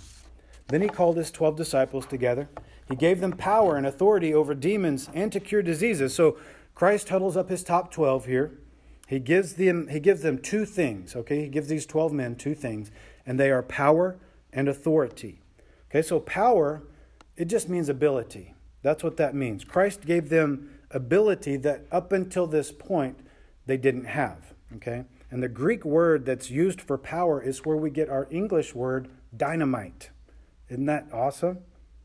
Then 0.69 0.83
he 0.83 0.89
called 0.89 1.17
his 1.17 1.31
12 1.31 1.57
disciples 1.57 2.07
together. 2.07 2.49
He 2.89 2.97
gave 2.97 3.21
them 3.21 3.33
power 3.33 3.77
and 3.77 3.87
authority 3.87 4.35
over 4.35 4.55
demons 4.55 5.09
and 5.15 5.33
to 5.33 5.41
cure 5.41 5.63
diseases. 5.63 6.15
So, 6.15 6.39
Christ 6.75 7.09
huddles 7.09 7.37
up 7.37 7.49
his 7.49 7.65
top 7.65 7.91
12 7.91 8.27
here. 8.27 8.53
He 9.07 9.19
gives 9.19 9.55
them, 9.55 9.89
he 9.89 10.01
gives 10.01 10.23
them 10.23 10.39
two 10.39 10.65
things, 10.65 11.17
okay? 11.17 11.43
He 11.43 11.49
gives 11.49 11.69
these 11.69 11.87
12 11.87 12.13
men 12.13 12.35
two 12.35 12.55
things, 12.55 12.91
and 13.25 13.41
they 13.41 13.51
are 13.51 13.63
power 13.63 14.19
and 14.53 14.69
authority. 14.69 15.41
Okay, 15.91 16.03
so 16.03 16.21
power, 16.21 16.83
it 17.37 17.47
just 17.47 17.69
means 17.69 17.89
ability. 17.89 18.55
That's 18.83 19.05
what 19.05 19.17
that 19.17 19.35
means. 19.35 19.65
Christ 19.65 20.05
gave 20.05 20.29
them 20.29 20.71
ability 20.91 21.57
that 21.59 21.87
up 21.91 22.13
until 22.13 22.47
this 22.47 22.73
point 22.73 23.19
they 23.67 23.77
didn't 23.77 24.05
have. 24.05 24.55
Okay? 24.77 25.05
And 25.31 25.43
the 25.43 25.49
Greek 25.49 25.85
word 25.85 26.25
that's 26.25 26.51
used 26.51 26.81
for 26.81 26.99
power 26.99 27.41
is 27.41 27.65
where 27.65 27.77
we 27.77 27.91
get 27.91 28.09
our 28.09 28.27
English 28.31 28.75
word 28.75 29.09
dynamite. 29.37 30.11
Isn't 30.69 30.87
that 30.87 31.07
awesome? 31.13 31.59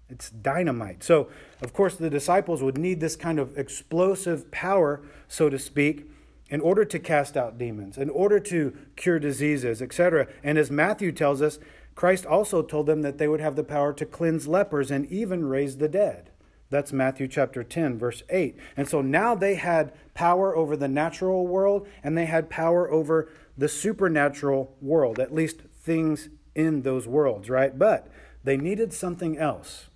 It's 0.09 0.29
dynamite. 0.29 1.03
So, 1.03 1.29
of 1.61 1.73
course, 1.73 1.95
the 1.95 2.09
disciples 2.09 2.61
would 2.61 2.77
need 2.77 2.99
this 2.99 3.15
kind 3.15 3.39
of 3.39 3.57
explosive 3.57 4.51
power, 4.51 5.01
so 5.27 5.49
to 5.49 5.57
speak, 5.57 6.09
in 6.49 6.59
order 6.59 6.83
to 6.83 6.99
cast 6.99 7.37
out 7.37 7.57
demons, 7.57 7.97
in 7.97 8.09
order 8.09 8.39
to 8.39 8.77
cure 8.97 9.19
diseases, 9.19 9.81
etc. 9.81 10.27
And 10.43 10.57
as 10.57 10.69
Matthew 10.69 11.13
tells 11.13 11.41
us, 11.41 11.59
Christ 11.95 12.25
also 12.25 12.61
told 12.61 12.87
them 12.87 13.01
that 13.03 13.17
they 13.17 13.27
would 13.27 13.39
have 13.39 13.55
the 13.55 13.63
power 13.63 13.93
to 13.93 14.05
cleanse 14.05 14.47
lepers 14.47 14.91
and 14.91 15.05
even 15.09 15.45
raise 15.45 15.77
the 15.77 15.87
dead. 15.87 16.29
That's 16.69 16.93
Matthew 16.93 17.27
chapter 17.27 17.63
10, 17.63 17.97
verse 17.97 18.23
8. 18.29 18.57
And 18.77 18.87
so 18.87 19.01
now 19.01 19.35
they 19.35 19.55
had 19.55 19.93
power 20.13 20.55
over 20.55 20.77
the 20.77 20.87
natural 20.87 21.45
world 21.45 21.87
and 22.03 22.17
they 22.17 22.25
had 22.25 22.49
power 22.49 22.89
over 22.89 23.29
the 23.57 23.67
supernatural 23.67 24.75
world, 24.81 25.19
at 25.19 25.33
least 25.33 25.61
things 25.61 26.29
in 26.55 26.81
those 26.81 27.07
worlds, 27.07 27.49
right? 27.49 27.77
But 27.77 28.07
they 28.43 28.57
needed 28.57 28.93
something 28.93 29.37
else 29.37 29.87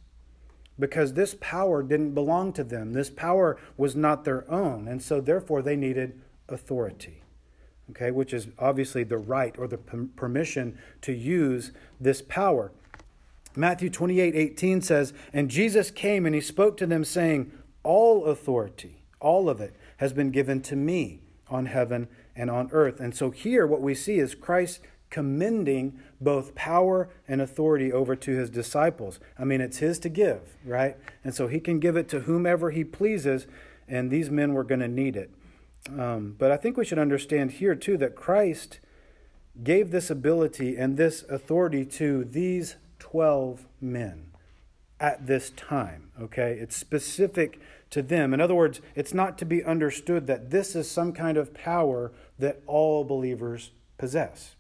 because 0.78 1.14
this 1.14 1.36
power 1.40 1.82
didn't 1.82 2.14
belong 2.14 2.54
to 2.54 2.64
them. 2.64 2.94
This 2.94 3.10
power 3.10 3.58
was 3.78 3.96
not 3.96 4.24
their 4.24 4.50
own. 4.52 4.88
And 4.88 5.02
so, 5.02 5.22
therefore, 5.22 5.62
they 5.62 5.76
needed 5.76 6.20
authority, 6.50 7.22
okay, 7.92 8.12
which 8.12 8.34
is 8.34 8.48
obviously 8.60 9.04
the 9.04 9.18
right 9.18 9.56
or 9.58 9.68
the 9.68 9.78
permission 9.78 10.78
to 11.02 11.14
use 11.14 11.72
this 12.00 12.22
power. 12.22 12.72
Matthew 13.56 13.90
28 13.90 14.36
18 14.36 14.82
says, 14.82 15.14
And 15.34 15.50
Jesus 15.50 15.92
came 15.92 16.26
and 16.26 16.36
he 16.36 16.42
spoke 16.42 16.78
to 16.78 16.86
them, 16.86 17.06
saying, 17.06 17.52
All 17.84 18.26
authority, 18.26 19.04
all 19.20 19.50
of 19.50 19.62
it, 19.62 19.76
has 19.98 20.12
been 20.12 20.32
given 20.32 20.62
to 20.64 20.76
me 20.76 21.22
on 21.50 21.68
heaven 21.68 22.10
and 22.36 22.50
on 22.50 22.70
earth. 22.74 23.00
And 23.00 23.16
so 23.16 23.32
here, 23.32 23.66
what 23.66 23.82
we 23.82 23.96
see 23.96 24.20
is 24.20 24.36
Christ 24.36 24.82
commending 25.10 26.00
both 26.20 26.56
power 26.56 27.10
and 27.28 27.42
authority 27.42 27.92
over 27.92 28.16
to 28.16 28.32
his 28.32 28.50
disciples. 28.50 29.20
I 29.38 29.46
mean, 29.46 29.62
it's 29.62 29.78
his 29.78 30.00
to 30.00 30.10
give, 30.10 30.56
right? 30.66 30.98
And 31.24 31.34
so 31.34 31.48
he 31.48 31.60
can 31.60 31.80
give 31.80 31.96
it 31.96 32.10
to 32.10 32.22
whomever 32.22 32.72
he 32.72 32.84
pleases, 32.84 33.48
and 33.88 34.10
these 34.10 34.30
men 34.30 34.54
were 34.54 34.64
going 34.64 34.82
to 34.82 34.88
need 34.88 35.16
it. 35.16 35.32
Um, 35.98 36.36
but 36.38 36.52
I 36.52 36.58
think 36.58 36.78
we 36.78 36.86
should 36.86 37.00
understand 37.00 37.52
here, 37.52 37.76
too, 37.76 37.98
that 37.98 38.16
Christ 38.16 38.80
gave 39.64 39.92
this 39.92 40.10
ability 40.10 40.76
and 40.76 40.98
this 40.98 41.24
authority 41.24 41.86
to 41.86 42.26
these 42.26 42.76
12 43.00 43.68
men 43.80 44.32
at 45.00 45.28
this 45.28 45.52
time, 45.52 46.10
okay? 46.20 46.58
It's 46.60 46.76
specific 46.76 47.60
to 47.92 48.02
them. 48.02 48.34
In 48.34 48.42
other 48.42 48.56
words, 48.56 48.82
it's 48.96 49.14
not 49.14 49.38
to 49.38 49.46
be 49.46 49.64
understood 49.64 50.28
that 50.28 50.50
this 50.50 50.76
is 50.76 50.90
some 50.90 51.14
kind 51.14 51.38
of 51.38 51.54
power 51.54 52.12
that 52.40 52.62
all 52.66 53.04
believers 53.04 53.72
possess. 53.98 54.55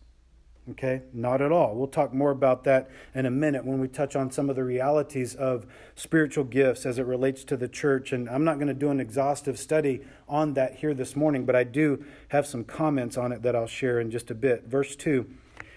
Okay, 0.72 1.04
not 1.14 1.44
at 1.44 1.52
all. 1.52 1.76
We'll 1.76 1.88
talk 1.88 2.12
more 2.12 2.32
about 2.32 2.64
that 2.64 2.90
in 3.14 3.28
a 3.28 3.32
minute 3.32 3.66
when 3.66 3.80
we 3.80 3.88
touch 3.88 4.16
on 4.16 4.32
some 4.32 4.50
of 4.50 4.56
the 4.56 4.64
realities 4.64 5.36
of 5.36 5.68
spiritual 5.94 6.44
gifts 6.44 6.88
as 6.88 6.98
it 6.98 7.06
relates 7.06 7.44
to 7.44 7.58
the 7.58 7.68
church. 7.68 8.12
And 8.12 8.28
I'm 8.28 8.44
not 8.44 8.56
going 8.56 8.70
to 8.70 8.74
do 8.74 8.90
an 8.90 9.00
exhaustive 9.00 9.60
study 9.60 10.02
on 10.28 10.56
that 10.56 10.78
here 10.78 10.96
this 10.96 11.16
morning, 11.16 11.46
but 11.46 11.56
I 11.56 11.66
do 11.66 12.04
have 12.30 12.48
some 12.48 12.64
comments 12.64 13.16
on 13.16 13.32
it 13.32 13.44
that 13.44 13.56
I'll 13.56 13.68
share 13.68 14.00
in 14.00 14.10
just 14.10 14.32
a 14.32 14.36
bit. 14.36 14.64
Verse 14.64 14.96
2 14.96 15.30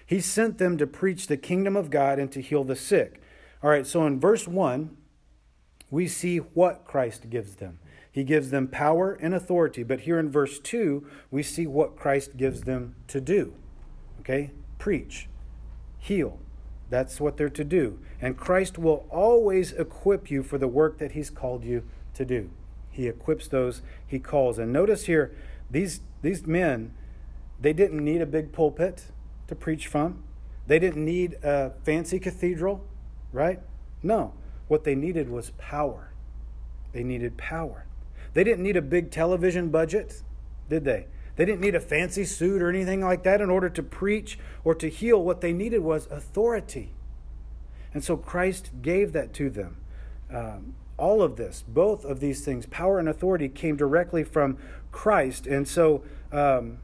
He 0.07 0.19
sent 0.19 0.57
them 0.57 0.75
to 0.79 0.87
preach 0.87 1.27
the 1.27 1.37
kingdom 1.37 1.75
of 1.75 1.91
God 1.91 2.17
and 2.17 2.31
to 2.31 2.41
heal 2.41 2.63
the 2.63 2.75
sick. 2.75 3.21
All 3.61 3.69
right, 3.69 3.85
so 3.85 4.07
in 4.07 4.19
verse 4.19 4.47
1, 4.47 4.97
we 5.91 6.07
see 6.07 6.37
what 6.37 6.85
Christ 6.85 7.29
gives 7.29 7.55
them. 7.55 7.77
He 8.11 8.23
gives 8.23 8.49
them 8.49 8.67
power 8.67 9.13
and 9.13 9.35
authority. 9.35 9.83
But 9.83 10.01
here 10.01 10.17
in 10.17 10.31
verse 10.31 10.59
2, 10.59 11.05
we 11.29 11.43
see 11.43 11.67
what 11.67 11.95
Christ 11.95 12.37
gives 12.37 12.61
them 12.61 12.95
to 13.07 13.21
do. 13.21 13.53
Okay? 14.21 14.51
Preach, 14.79 15.27
heal. 15.99 16.39
That's 16.89 17.21
what 17.21 17.37
they're 17.37 17.49
to 17.49 17.63
do. 17.63 17.99
And 18.19 18.35
Christ 18.35 18.79
will 18.79 19.05
always 19.11 19.73
equip 19.73 20.31
you 20.31 20.41
for 20.41 20.57
the 20.57 20.67
work 20.67 20.97
that 20.97 21.11
He's 21.11 21.29
called 21.29 21.63
you 21.63 21.83
to 22.15 22.25
do. 22.25 22.49
He 22.89 23.07
equips 23.07 23.47
those 23.47 23.83
He 24.07 24.17
calls. 24.17 24.57
And 24.57 24.73
notice 24.73 25.05
here, 25.05 25.35
these, 25.69 26.01
these 26.23 26.47
men, 26.47 26.95
they 27.61 27.73
didn't 27.73 28.03
need 28.03 28.21
a 28.21 28.25
big 28.25 28.51
pulpit 28.51 29.03
to 29.47 29.55
preach 29.55 29.85
from, 29.85 30.23
they 30.65 30.79
didn't 30.79 31.03
need 31.03 31.35
a 31.43 31.71
fancy 31.83 32.19
cathedral, 32.19 32.85
right? 33.31 33.59
No. 34.01 34.33
What 34.67 34.83
they 34.83 34.95
needed 34.95 35.29
was 35.29 35.51
power. 35.57 36.11
They 36.93 37.03
needed 37.03 37.37
power. 37.37 37.85
They 38.33 38.43
didn't 38.43 38.63
need 38.63 38.77
a 38.77 38.81
big 38.81 39.09
television 39.09 39.69
budget, 39.69 40.21
did 40.69 40.85
they? 40.85 41.07
They 41.39 41.45
didn't 41.45 41.61
need 41.61 41.75
a 41.75 41.79
fancy 41.79 42.25
suit 42.25 42.61
or 42.61 42.67
anything 42.67 42.99
like 42.99 43.23
that 43.23 43.39
in 43.39 43.49
order 43.49 43.69
to 43.69 43.81
preach 43.81 44.37
or 44.65 44.75
to 44.75 44.89
heal. 44.89 45.23
What 45.23 45.39
they 45.39 45.53
needed 45.53 45.79
was 45.79 46.05
authority. 46.07 46.91
And 47.93 48.03
so 48.03 48.17
Christ 48.17 48.71
gave 48.81 49.13
that 49.13 49.31
to 49.35 49.49
them. 49.49 49.77
Um, 50.29 50.75
all 50.97 51.21
of 51.21 51.37
this, 51.37 51.63
both 51.65 52.03
of 52.03 52.19
these 52.19 52.43
things, 52.43 52.65
power 52.65 52.99
and 52.99 53.07
authority, 53.07 53.47
came 53.47 53.77
directly 53.77 54.25
from 54.25 54.57
Christ. 54.91 55.47
And 55.47 55.65
so 55.65 56.03
um, 56.33 56.79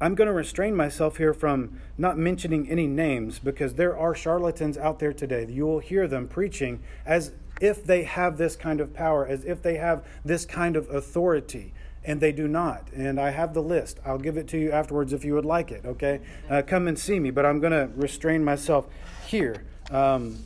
I'm 0.00 0.14
going 0.14 0.28
to 0.28 0.32
restrain 0.32 0.74
myself 0.74 1.18
here 1.18 1.34
from 1.34 1.78
not 1.98 2.16
mentioning 2.16 2.66
any 2.70 2.86
names 2.86 3.38
because 3.40 3.74
there 3.74 3.94
are 3.94 4.14
charlatans 4.14 4.78
out 4.78 5.00
there 5.00 5.12
today. 5.12 5.46
You 5.50 5.66
will 5.66 5.80
hear 5.80 6.08
them 6.08 6.28
preaching 6.28 6.80
as 7.04 7.32
if 7.60 7.84
they 7.84 8.04
have 8.04 8.38
this 8.38 8.56
kind 8.56 8.80
of 8.80 8.94
power, 8.94 9.26
as 9.26 9.44
if 9.44 9.60
they 9.60 9.76
have 9.76 10.02
this 10.24 10.46
kind 10.46 10.76
of 10.76 10.88
authority 10.88 11.74
and 12.08 12.22
they 12.22 12.32
do 12.32 12.48
not. 12.48 12.88
And 12.96 13.20
I 13.20 13.30
have 13.30 13.52
the 13.52 13.62
list. 13.62 14.00
I'll 14.04 14.18
give 14.18 14.38
it 14.38 14.48
to 14.48 14.58
you 14.58 14.72
afterwards 14.72 15.12
if 15.12 15.26
you 15.26 15.34
would 15.34 15.44
like 15.44 15.70
it, 15.70 15.84
okay? 15.84 16.20
Uh, 16.48 16.62
come 16.66 16.88
and 16.88 16.98
see 16.98 17.20
me, 17.20 17.30
but 17.30 17.44
I'm 17.44 17.60
going 17.60 17.72
to 17.72 17.90
restrain 17.94 18.42
myself 18.42 18.88
here. 19.26 19.66
Um, 19.90 20.38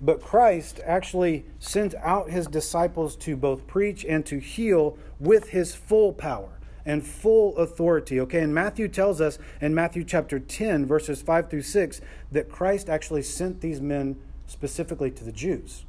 but 0.00 0.22
Christ 0.22 0.80
actually 0.82 1.44
sent 1.58 1.94
out 1.96 2.30
his 2.30 2.46
disciples 2.46 3.16
to 3.16 3.36
both 3.36 3.66
preach 3.66 4.02
and 4.02 4.24
to 4.26 4.38
heal 4.38 4.96
with 5.18 5.50
his 5.50 5.74
full 5.74 6.14
power 6.14 6.58
and 6.86 7.06
full 7.06 7.54
authority. 7.58 8.18
Okay, 8.20 8.40
and 8.40 8.54
Matthew 8.54 8.88
tells 8.88 9.20
us 9.20 9.38
in 9.60 9.74
Matthew 9.74 10.04
chapter 10.04 10.40
10, 10.40 10.86
verses 10.86 11.20
5 11.20 11.50
through 11.50 11.62
6, 11.62 12.00
that 12.32 12.48
Christ 12.50 12.88
actually 12.88 13.22
sent 13.22 13.60
these 13.60 13.82
men 13.82 14.16
specifically 14.46 15.10
to 15.10 15.22
the 15.22 15.32
Jews. 15.32 15.84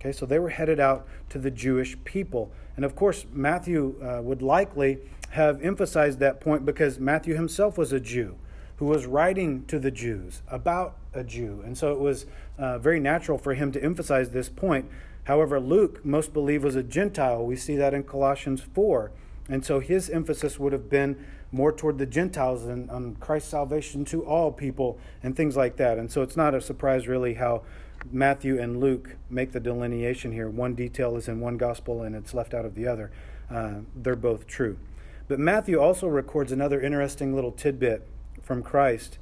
Okay, 0.00 0.12
so 0.12 0.26
they 0.26 0.38
were 0.38 0.50
headed 0.50 0.78
out 0.78 1.06
to 1.30 1.38
the 1.38 1.50
Jewish 1.50 1.96
people. 2.04 2.52
And 2.76 2.84
of 2.84 2.94
course, 2.94 3.26
Matthew 3.32 3.96
uh, 4.02 4.22
would 4.22 4.42
likely 4.42 4.98
have 5.30 5.62
emphasized 5.62 6.20
that 6.20 6.40
point 6.40 6.64
because 6.64 6.98
Matthew 6.98 7.34
himself 7.34 7.76
was 7.76 7.92
a 7.92 8.00
Jew 8.00 8.36
who 8.76 8.86
was 8.86 9.06
writing 9.06 9.64
to 9.66 9.78
the 9.78 9.90
Jews 9.90 10.42
about 10.46 10.96
a 11.12 11.24
Jew. 11.24 11.62
And 11.64 11.76
so 11.76 11.92
it 11.92 11.98
was 11.98 12.26
uh, 12.58 12.78
very 12.78 13.00
natural 13.00 13.36
for 13.36 13.54
him 13.54 13.72
to 13.72 13.82
emphasize 13.82 14.30
this 14.30 14.48
point. 14.48 14.88
However, 15.24 15.58
Luke, 15.58 16.04
most 16.04 16.32
believe, 16.32 16.62
was 16.62 16.76
a 16.76 16.82
Gentile. 16.82 17.44
We 17.44 17.56
see 17.56 17.74
that 17.76 17.92
in 17.92 18.04
Colossians 18.04 18.60
4. 18.60 19.10
And 19.48 19.64
so 19.64 19.80
his 19.80 20.08
emphasis 20.08 20.60
would 20.60 20.72
have 20.72 20.88
been 20.88 21.26
more 21.50 21.72
toward 21.72 21.98
the 21.98 22.06
Gentiles 22.06 22.64
and 22.66 22.88
on 22.90 23.16
Christ's 23.16 23.50
salvation 23.50 24.04
to 24.06 24.24
all 24.24 24.52
people 24.52 24.98
and 25.22 25.36
things 25.36 25.56
like 25.56 25.76
that. 25.76 25.98
And 25.98 26.10
so 26.10 26.22
it's 26.22 26.36
not 26.36 26.54
a 26.54 26.60
surprise, 26.60 27.08
really, 27.08 27.34
how 27.34 27.62
Matthew 28.10 28.60
and 28.60 28.80
Luke 28.80 29.16
make 29.28 29.52
the 29.52 29.60
delineation 29.60 30.32
here. 30.32 30.48
One 30.48 30.74
detail 30.74 31.16
is 31.16 31.28
in 31.28 31.40
one 31.40 31.56
gospel 31.56 32.02
and 32.02 32.14
it's 32.14 32.34
left 32.34 32.54
out 32.54 32.64
of 32.64 32.74
the 32.74 32.86
other. 32.86 33.10
Uh, 33.50 33.80
they're 33.94 34.16
both 34.16 34.46
true. 34.46 34.78
But 35.26 35.38
Matthew 35.38 35.78
also 35.78 36.06
records 36.06 36.52
another 36.52 36.80
interesting 36.80 37.34
little 37.34 37.52
tidbit 37.52 38.06
from 38.42 38.62
Christ. 38.62 39.18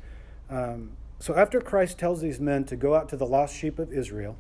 Um, 0.49 0.93
so 1.19 1.35
after 1.35 1.61
Christ 1.61 1.99
tells 1.99 2.21
these 2.21 2.39
men 2.39 2.65
to 2.65 2.77
go 2.77 2.95
out 2.95 3.09
to 3.09 3.17
the 3.17 3.27
lost 3.27 3.57
sheep 3.57 3.79
of 3.79 3.93
Israel, 3.93 4.37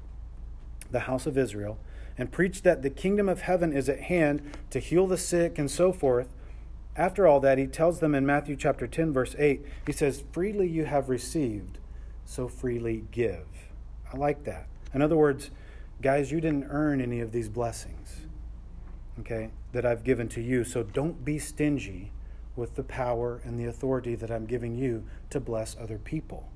the 0.91 1.01
house 1.01 1.27
of 1.27 1.37
Israel, 1.37 1.79
and 2.19 2.31
preach 2.31 2.63
that 2.63 2.83
the 2.83 2.91
kingdom 2.91 3.29
of 3.29 3.43
heaven 3.43 3.73
is 3.73 3.89
at 3.89 4.03
hand 4.03 4.43
to 4.71 4.79
heal 4.79 5.07
the 5.07 5.19
sick 5.19 5.59
and 5.59 5.71
so 5.71 5.93
forth, 5.93 6.29
after 6.97 7.27
all 7.27 7.41
that, 7.41 7.59
he 7.59 7.67
tells 7.67 8.01
them 8.01 8.15
in 8.15 8.25
Matthew 8.25 8.57
chapter 8.57 8.87
10, 8.87 9.13
verse 9.13 9.37
8, 9.39 9.65
he 9.87 9.93
says, 9.93 10.25
Freely 10.33 10.67
you 10.67 10.87
have 10.87 11.11
received, 11.11 11.79
so 12.25 12.49
freely 12.49 13.05
give. 13.11 13.47
I 14.13 14.17
like 14.17 14.45
that. 14.45 14.67
In 14.95 15.03
other 15.03 15.17
words, 15.17 15.51
guys, 16.01 16.31
you 16.31 16.41
didn't 16.41 16.67
earn 16.71 17.01
any 17.01 17.21
of 17.21 17.33
these 17.33 17.49
blessings, 17.49 18.27
okay, 19.21 19.51
that 19.73 19.85
I've 19.85 20.05
given 20.05 20.29
to 20.31 20.41
you. 20.41 20.65
So 20.65 20.83
don't 20.83 21.25
be 21.25 21.39
stingy 21.39 22.13
with 22.55 22.75
the 22.75 22.83
power 22.83 23.41
and 23.45 23.59
the 23.59 23.67
authority 23.67 24.15
that 24.15 24.31
I'm 24.31 24.47
giving 24.47 24.75
you 24.75 25.05
to 25.31 25.41
bless 25.41 25.77
other 25.79 25.99
people, 25.99 26.49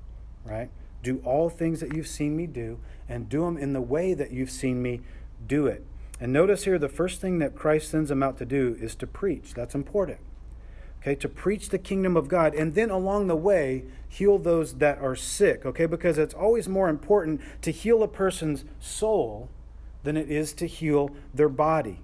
right? 0.43 0.69
Do 1.03 1.21
all 1.23 1.49
things 1.49 1.79
that 1.79 1.95
you've 1.95 2.07
seen 2.07 2.35
me 2.35 2.47
do 2.47 2.79
and 3.07 3.29
do 3.29 3.45
them 3.45 3.57
in 3.57 3.73
the 3.73 3.81
way 3.81 4.13
that 4.13 4.31
you've 4.31 4.51
seen 4.51 4.81
me 4.81 5.01
do 5.45 5.67
it. 5.67 5.85
And 6.19 6.31
notice 6.31 6.65
here 6.65 6.77
the 6.77 6.89
first 6.89 7.21
thing 7.21 7.39
that 7.39 7.55
Christ 7.55 7.89
sends 7.89 8.09
them 8.09 8.23
out 8.23 8.37
to 8.37 8.45
do 8.45 8.77
is 8.79 8.95
to 8.95 9.07
preach. 9.07 9.53
That's 9.53 9.75
important 9.75 10.19
okay, 11.01 11.15
to 11.15 11.29
preach 11.29 11.69
the 11.69 11.79
kingdom 11.79 12.15
of 12.15 12.27
God, 12.27 12.53
and 12.53 12.75
then 12.75 12.89
along 12.89 13.27
the 13.27 13.35
way, 13.35 13.83
heal 14.07 14.37
those 14.37 14.75
that 14.75 14.99
are 14.99 15.15
sick, 15.15 15.65
okay, 15.65 15.85
because 15.85 16.17
it's 16.17 16.33
always 16.33 16.67
more 16.67 16.89
important 16.89 17.41
to 17.61 17.71
heal 17.71 18.03
a 18.03 18.07
person's 18.07 18.65
soul 18.79 19.49
than 20.03 20.17
it 20.17 20.29
is 20.29 20.53
to 20.53 20.65
heal 20.65 21.11
their 21.33 21.49
body, 21.49 21.99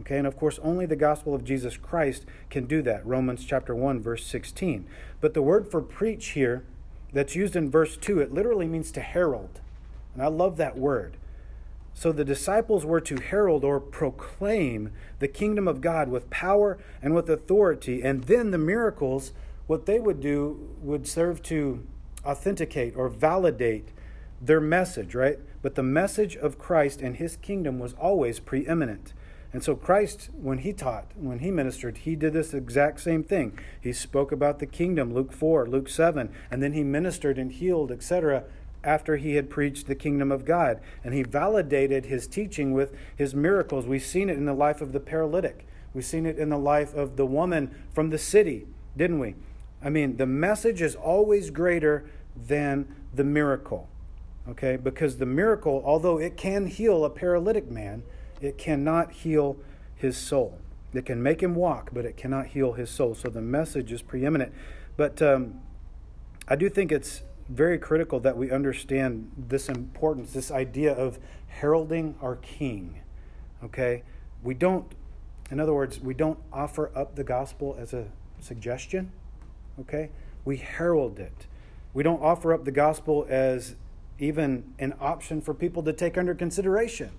Okay, 0.00 0.16
and 0.16 0.26
of 0.26 0.36
course, 0.36 0.58
only 0.62 0.86
the 0.86 0.96
gospel 0.96 1.34
of 1.34 1.44
Jesus 1.44 1.76
Christ 1.76 2.24
can 2.48 2.64
do 2.64 2.80
that. 2.82 3.06
Romans 3.06 3.44
chapter 3.44 3.74
1, 3.74 4.00
verse 4.00 4.24
16. 4.24 4.86
But 5.20 5.34
the 5.34 5.42
word 5.42 5.70
for 5.70 5.82
preach 5.82 6.28
here 6.28 6.64
that's 7.12 7.36
used 7.36 7.54
in 7.54 7.70
verse 7.70 7.98
2, 7.98 8.18
it 8.18 8.32
literally 8.32 8.66
means 8.66 8.90
to 8.92 9.00
herald. 9.00 9.60
And 10.14 10.22
I 10.22 10.28
love 10.28 10.56
that 10.56 10.78
word. 10.78 11.18
So 11.94 12.12
the 12.12 12.24
disciples 12.24 12.86
were 12.86 13.00
to 13.02 13.16
herald 13.16 13.64
or 13.64 13.80
proclaim 13.80 14.92
the 15.18 15.28
kingdom 15.28 15.68
of 15.68 15.80
God 15.80 16.08
with 16.08 16.30
power 16.30 16.78
and 17.02 17.14
with 17.14 17.28
authority. 17.28 18.02
And 18.02 18.24
then 18.24 18.50
the 18.50 18.58
miracles, 18.58 19.32
what 19.66 19.86
they 19.86 20.00
would 20.00 20.20
do, 20.20 20.74
would 20.80 21.06
serve 21.06 21.42
to 21.44 21.86
authenticate 22.24 22.96
or 22.96 23.08
validate 23.08 23.90
their 24.40 24.60
message, 24.60 25.14
right? 25.14 25.38
But 25.62 25.74
the 25.74 25.82
message 25.82 26.36
of 26.36 26.58
Christ 26.58 27.02
and 27.02 27.16
his 27.16 27.36
kingdom 27.36 27.78
was 27.78 27.92
always 27.94 28.40
preeminent. 28.40 29.12
And 29.52 29.64
so 29.64 29.74
Christ, 29.74 30.30
when 30.40 30.58
he 30.58 30.72
taught, 30.72 31.10
when 31.16 31.40
he 31.40 31.50
ministered, 31.50 31.98
he 31.98 32.14
did 32.14 32.32
this 32.32 32.54
exact 32.54 33.00
same 33.00 33.24
thing. 33.24 33.58
He 33.80 33.92
spoke 33.92 34.30
about 34.30 34.60
the 34.60 34.66
kingdom, 34.66 35.12
Luke 35.12 35.32
4, 35.32 35.66
Luke 35.66 35.88
7, 35.88 36.32
and 36.50 36.62
then 36.62 36.72
he 36.72 36.84
ministered 36.84 37.36
and 37.36 37.50
healed, 37.50 37.90
etc., 37.90 38.44
after 38.82 39.16
he 39.16 39.34
had 39.34 39.50
preached 39.50 39.86
the 39.86 39.94
kingdom 39.94 40.32
of 40.32 40.44
God. 40.44 40.80
And 41.04 41.14
he 41.14 41.22
validated 41.22 42.06
his 42.06 42.26
teaching 42.26 42.72
with 42.72 42.94
his 43.14 43.34
miracles. 43.34 43.86
We've 43.86 44.04
seen 44.04 44.28
it 44.28 44.36
in 44.36 44.46
the 44.46 44.54
life 44.54 44.80
of 44.80 44.92
the 44.92 45.00
paralytic, 45.00 45.66
we've 45.94 46.04
seen 46.04 46.26
it 46.26 46.38
in 46.38 46.48
the 46.48 46.58
life 46.58 46.94
of 46.94 47.16
the 47.16 47.26
woman 47.26 47.74
from 47.92 48.10
the 48.10 48.18
city, 48.18 48.66
didn't 48.96 49.18
we? 49.18 49.34
I 49.82 49.88
mean, 49.88 50.16
the 50.16 50.26
message 50.26 50.82
is 50.82 50.94
always 50.94 51.50
greater 51.50 52.08
than 52.36 52.94
the 53.14 53.24
miracle. 53.24 53.88
Okay? 54.48 54.76
Because 54.76 55.18
the 55.18 55.26
miracle, 55.26 55.82
although 55.84 56.18
it 56.18 56.36
can 56.36 56.66
heal 56.66 57.04
a 57.04 57.10
paralytic 57.10 57.70
man, 57.70 58.02
it 58.40 58.58
cannot 58.58 59.12
heal 59.12 59.56
his 59.94 60.16
soul. 60.16 60.58
It 60.92 61.06
can 61.06 61.22
make 61.22 61.42
him 61.42 61.54
walk, 61.54 61.90
but 61.92 62.04
it 62.04 62.16
cannot 62.16 62.48
heal 62.48 62.72
his 62.72 62.90
soul. 62.90 63.14
So 63.14 63.28
the 63.28 63.40
message 63.40 63.92
is 63.92 64.02
preeminent. 64.02 64.52
But 64.96 65.22
um, 65.22 65.60
I 66.48 66.56
do 66.56 66.68
think 66.68 66.90
it's 66.90 67.22
very 67.50 67.78
critical 67.78 68.20
that 68.20 68.36
we 68.36 68.50
understand 68.50 69.30
this 69.36 69.68
importance, 69.68 70.32
this 70.32 70.50
idea 70.50 70.92
of 70.92 71.18
heralding 71.48 72.14
our 72.22 72.36
king. 72.36 73.00
Okay? 73.64 74.02
We 74.42 74.54
don't, 74.54 74.86
in 75.50 75.60
other 75.60 75.74
words, 75.74 76.00
we 76.00 76.14
don't 76.14 76.38
offer 76.52 76.90
up 76.96 77.16
the 77.16 77.24
gospel 77.24 77.76
as 77.78 77.92
a 77.92 78.06
suggestion. 78.40 79.12
Okay? 79.80 80.10
We 80.44 80.56
herald 80.56 81.18
it. 81.18 81.46
We 81.92 82.02
don't 82.02 82.22
offer 82.22 82.54
up 82.54 82.64
the 82.64 82.70
gospel 82.70 83.26
as 83.28 83.74
even 84.20 84.74
an 84.78 84.94
option 85.00 85.40
for 85.40 85.54
people 85.54 85.82
to 85.82 85.92
take 85.92 86.16
under 86.16 86.34
consideration. 86.34 87.10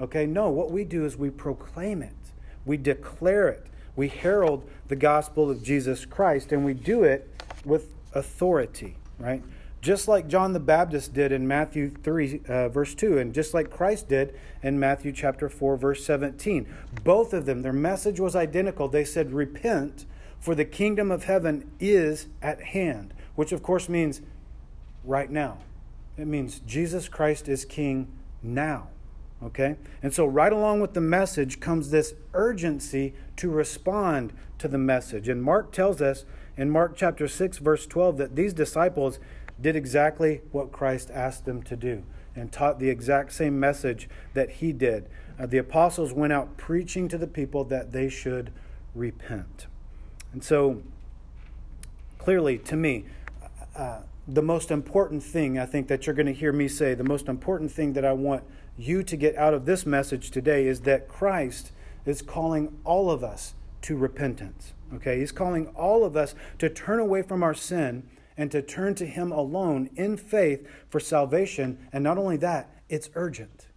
Okay, 0.00 0.26
no, 0.26 0.50
what 0.50 0.72
we 0.72 0.82
do 0.82 1.04
is 1.04 1.16
we 1.16 1.30
proclaim 1.30 2.02
it, 2.02 2.16
we 2.64 2.76
declare 2.76 3.48
it, 3.48 3.66
we 3.94 4.08
herald 4.08 4.68
the 4.88 4.96
gospel 4.96 5.48
of 5.48 5.62
Jesus 5.62 6.04
Christ, 6.04 6.50
and 6.50 6.64
we 6.64 6.74
do 6.74 7.04
it 7.04 7.30
with 7.64 7.94
authority, 8.12 8.96
right? 9.18 9.42
Just 9.80 10.08
like 10.08 10.28
John 10.28 10.54
the 10.54 10.60
Baptist 10.60 11.12
did 11.12 11.30
in 11.30 11.46
Matthew 11.46 11.90
3, 11.90 12.40
uh, 12.48 12.68
verse 12.70 12.94
2, 12.94 13.18
and 13.18 13.34
just 13.34 13.52
like 13.52 13.70
Christ 13.70 14.08
did 14.08 14.34
in 14.62 14.80
Matthew 14.80 15.12
chapter 15.12 15.48
4, 15.50 15.76
verse 15.76 16.04
17. 16.06 16.66
Both 17.02 17.34
of 17.34 17.44
them, 17.44 17.60
their 17.60 17.72
message 17.72 18.18
was 18.18 18.34
identical. 18.34 18.88
They 18.88 19.04
said, 19.04 19.32
Repent, 19.32 20.06
for 20.40 20.54
the 20.54 20.64
kingdom 20.64 21.10
of 21.10 21.24
heaven 21.24 21.70
is 21.80 22.28
at 22.40 22.62
hand, 22.62 23.12
which 23.34 23.52
of 23.52 23.62
course 23.62 23.88
means 23.88 24.22
right 25.04 25.30
now. 25.30 25.58
It 26.16 26.26
means 26.26 26.60
Jesus 26.60 27.08
Christ 27.08 27.48
is 27.48 27.64
king 27.64 28.08
now. 28.42 28.88
Okay? 29.42 29.76
And 30.02 30.14
so, 30.14 30.24
right 30.24 30.52
along 30.52 30.80
with 30.80 30.94
the 30.94 31.00
message 31.00 31.60
comes 31.60 31.90
this 31.90 32.14
urgency 32.32 33.14
to 33.36 33.50
respond 33.50 34.32
to 34.58 34.68
the 34.68 34.78
message. 34.78 35.28
And 35.28 35.42
Mark 35.42 35.72
tells 35.72 36.00
us 36.00 36.24
in 36.56 36.70
Mark 36.70 36.94
chapter 36.96 37.26
6, 37.26 37.58
verse 37.58 37.86
12, 37.86 38.16
that 38.18 38.36
these 38.36 38.52
disciples 38.52 39.18
did 39.60 39.76
exactly 39.76 40.40
what 40.52 40.72
Christ 40.72 41.10
asked 41.12 41.44
them 41.44 41.62
to 41.64 41.76
do 41.76 42.04
and 42.36 42.50
taught 42.50 42.78
the 42.78 42.90
exact 42.90 43.32
same 43.32 43.58
message 43.58 44.08
that 44.34 44.50
he 44.50 44.72
did. 44.72 45.08
Uh, 45.38 45.46
the 45.46 45.58
apostles 45.58 46.12
went 46.12 46.32
out 46.32 46.56
preaching 46.56 47.08
to 47.08 47.18
the 47.18 47.26
people 47.26 47.64
that 47.64 47.92
they 47.92 48.08
should 48.08 48.52
repent. 48.94 49.66
And 50.32 50.42
so, 50.42 50.82
clearly, 52.18 52.58
to 52.58 52.76
me, 52.76 53.04
uh, 53.76 54.00
the 54.26 54.42
most 54.42 54.70
important 54.70 55.22
thing 55.22 55.58
I 55.58 55.66
think 55.66 55.88
that 55.88 56.06
you're 56.06 56.14
going 56.14 56.26
to 56.26 56.32
hear 56.32 56.52
me 56.52 56.68
say, 56.68 56.94
the 56.94 57.04
most 57.04 57.28
important 57.28 57.70
thing 57.70 57.92
that 57.92 58.04
I 58.04 58.12
want 58.12 58.42
you 58.76 59.02
to 59.02 59.16
get 59.16 59.36
out 59.36 59.54
of 59.54 59.66
this 59.66 59.86
message 59.86 60.30
today 60.30 60.66
is 60.66 60.80
that 60.80 61.08
Christ 61.08 61.72
is 62.06 62.22
calling 62.22 62.76
all 62.84 63.10
of 63.10 63.22
us 63.22 63.54
to 63.82 63.96
repentance. 63.96 64.73
Okay? 64.94 65.18
He's 65.18 65.32
calling 65.32 65.68
all 65.68 66.04
of 66.04 66.16
us 66.16 66.34
to 66.58 66.68
turn 66.68 66.98
away 66.98 67.22
from 67.22 67.42
our 67.42 67.54
sin 67.54 68.08
and 68.36 68.50
to 68.50 68.62
turn 68.62 68.94
to 68.96 69.06
Him 69.06 69.32
alone 69.32 69.90
in 69.96 70.16
faith 70.16 70.66
for 70.88 71.00
salvation. 71.00 71.78
And 71.92 72.02
not 72.02 72.18
only 72.18 72.36
that, 72.38 72.70
it's 72.88 73.10
urgent. 73.14 73.68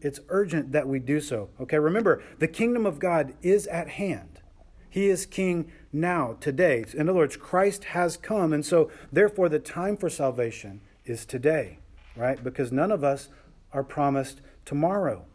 It's 0.00 0.20
urgent 0.28 0.72
that 0.72 0.88
we 0.88 0.98
do 0.98 1.20
so. 1.20 1.50
Okay? 1.60 1.78
Remember, 1.78 2.22
the 2.38 2.48
kingdom 2.48 2.86
of 2.86 2.98
God 2.98 3.34
is 3.42 3.66
at 3.66 3.88
hand. 3.88 4.40
He 4.88 5.08
is 5.08 5.24
king 5.26 5.70
now, 5.92 6.36
today. 6.40 6.84
In 6.94 7.08
other 7.08 7.18
words, 7.18 7.36
Christ 7.36 7.84
has 7.84 8.16
come. 8.16 8.52
And 8.52 8.66
so, 8.66 8.90
therefore, 9.12 9.48
the 9.48 9.60
time 9.60 9.96
for 9.96 10.10
salvation 10.10 10.80
is 11.04 11.24
today, 11.24 11.78
right? 12.16 12.42
Because 12.42 12.72
none 12.72 12.90
of 12.90 13.04
us 13.04 13.28
are 13.72 13.84
promised 13.84 14.40
tomorrow. 14.64 15.26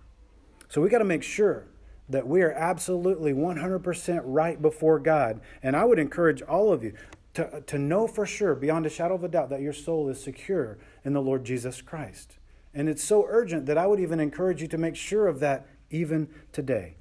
So 0.67 0.81
we 0.81 0.89
got 0.89 0.99
to 0.99 1.05
make 1.05 1.23
sure 1.23 1.67
that 2.07 2.27
we 2.27 2.41
are 2.41 2.51
absolutely 2.51 3.33
100% 3.33 4.21
right 4.23 4.61
before 4.61 4.99
God. 4.99 5.41
And 5.63 5.75
I 5.75 5.85
would 5.85 5.99
encourage 5.99 6.41
all 6.41 6.71
of 6.71 6.83
you 6.83 6.93
to, 7.33 7.61
to 7.65 7.77
know 7.77 8.07
for 8.07 8.25
sure, 8.25 8.55
beyond 8.55 8.85
a 8.85 8.89
shadow 8.89 9.15
of 9.15 9.23
a 9.23 9.27
doubt, 9.27 9.49
that 9.49 9.61
your 9.61 9.73
soul 9.73 10.07
is 10.09 10.21
secure 10.21 10.77
in 11.03 11.13
the 11.13 11.21
Lord 11.21 11.43
Jesus 11.43 11.81
Christ. 11.81 12.37
And 12.73 12.87
it's 12.89 13.03
so 13.03 13.25
urgent 13.27 13.65
that 13.65 13.77
I 13.77 13.87
would 13.87 13.99
even 13.99 14.19
encourage 14.19 14.61
you 14.61 14.67
to 14.67 14.77
make 14.77 14.95
sure 14.95 15.27
of 15.27 15.39
that 15.39 15.67
even 15.89 16.29
today. 16.51 16.95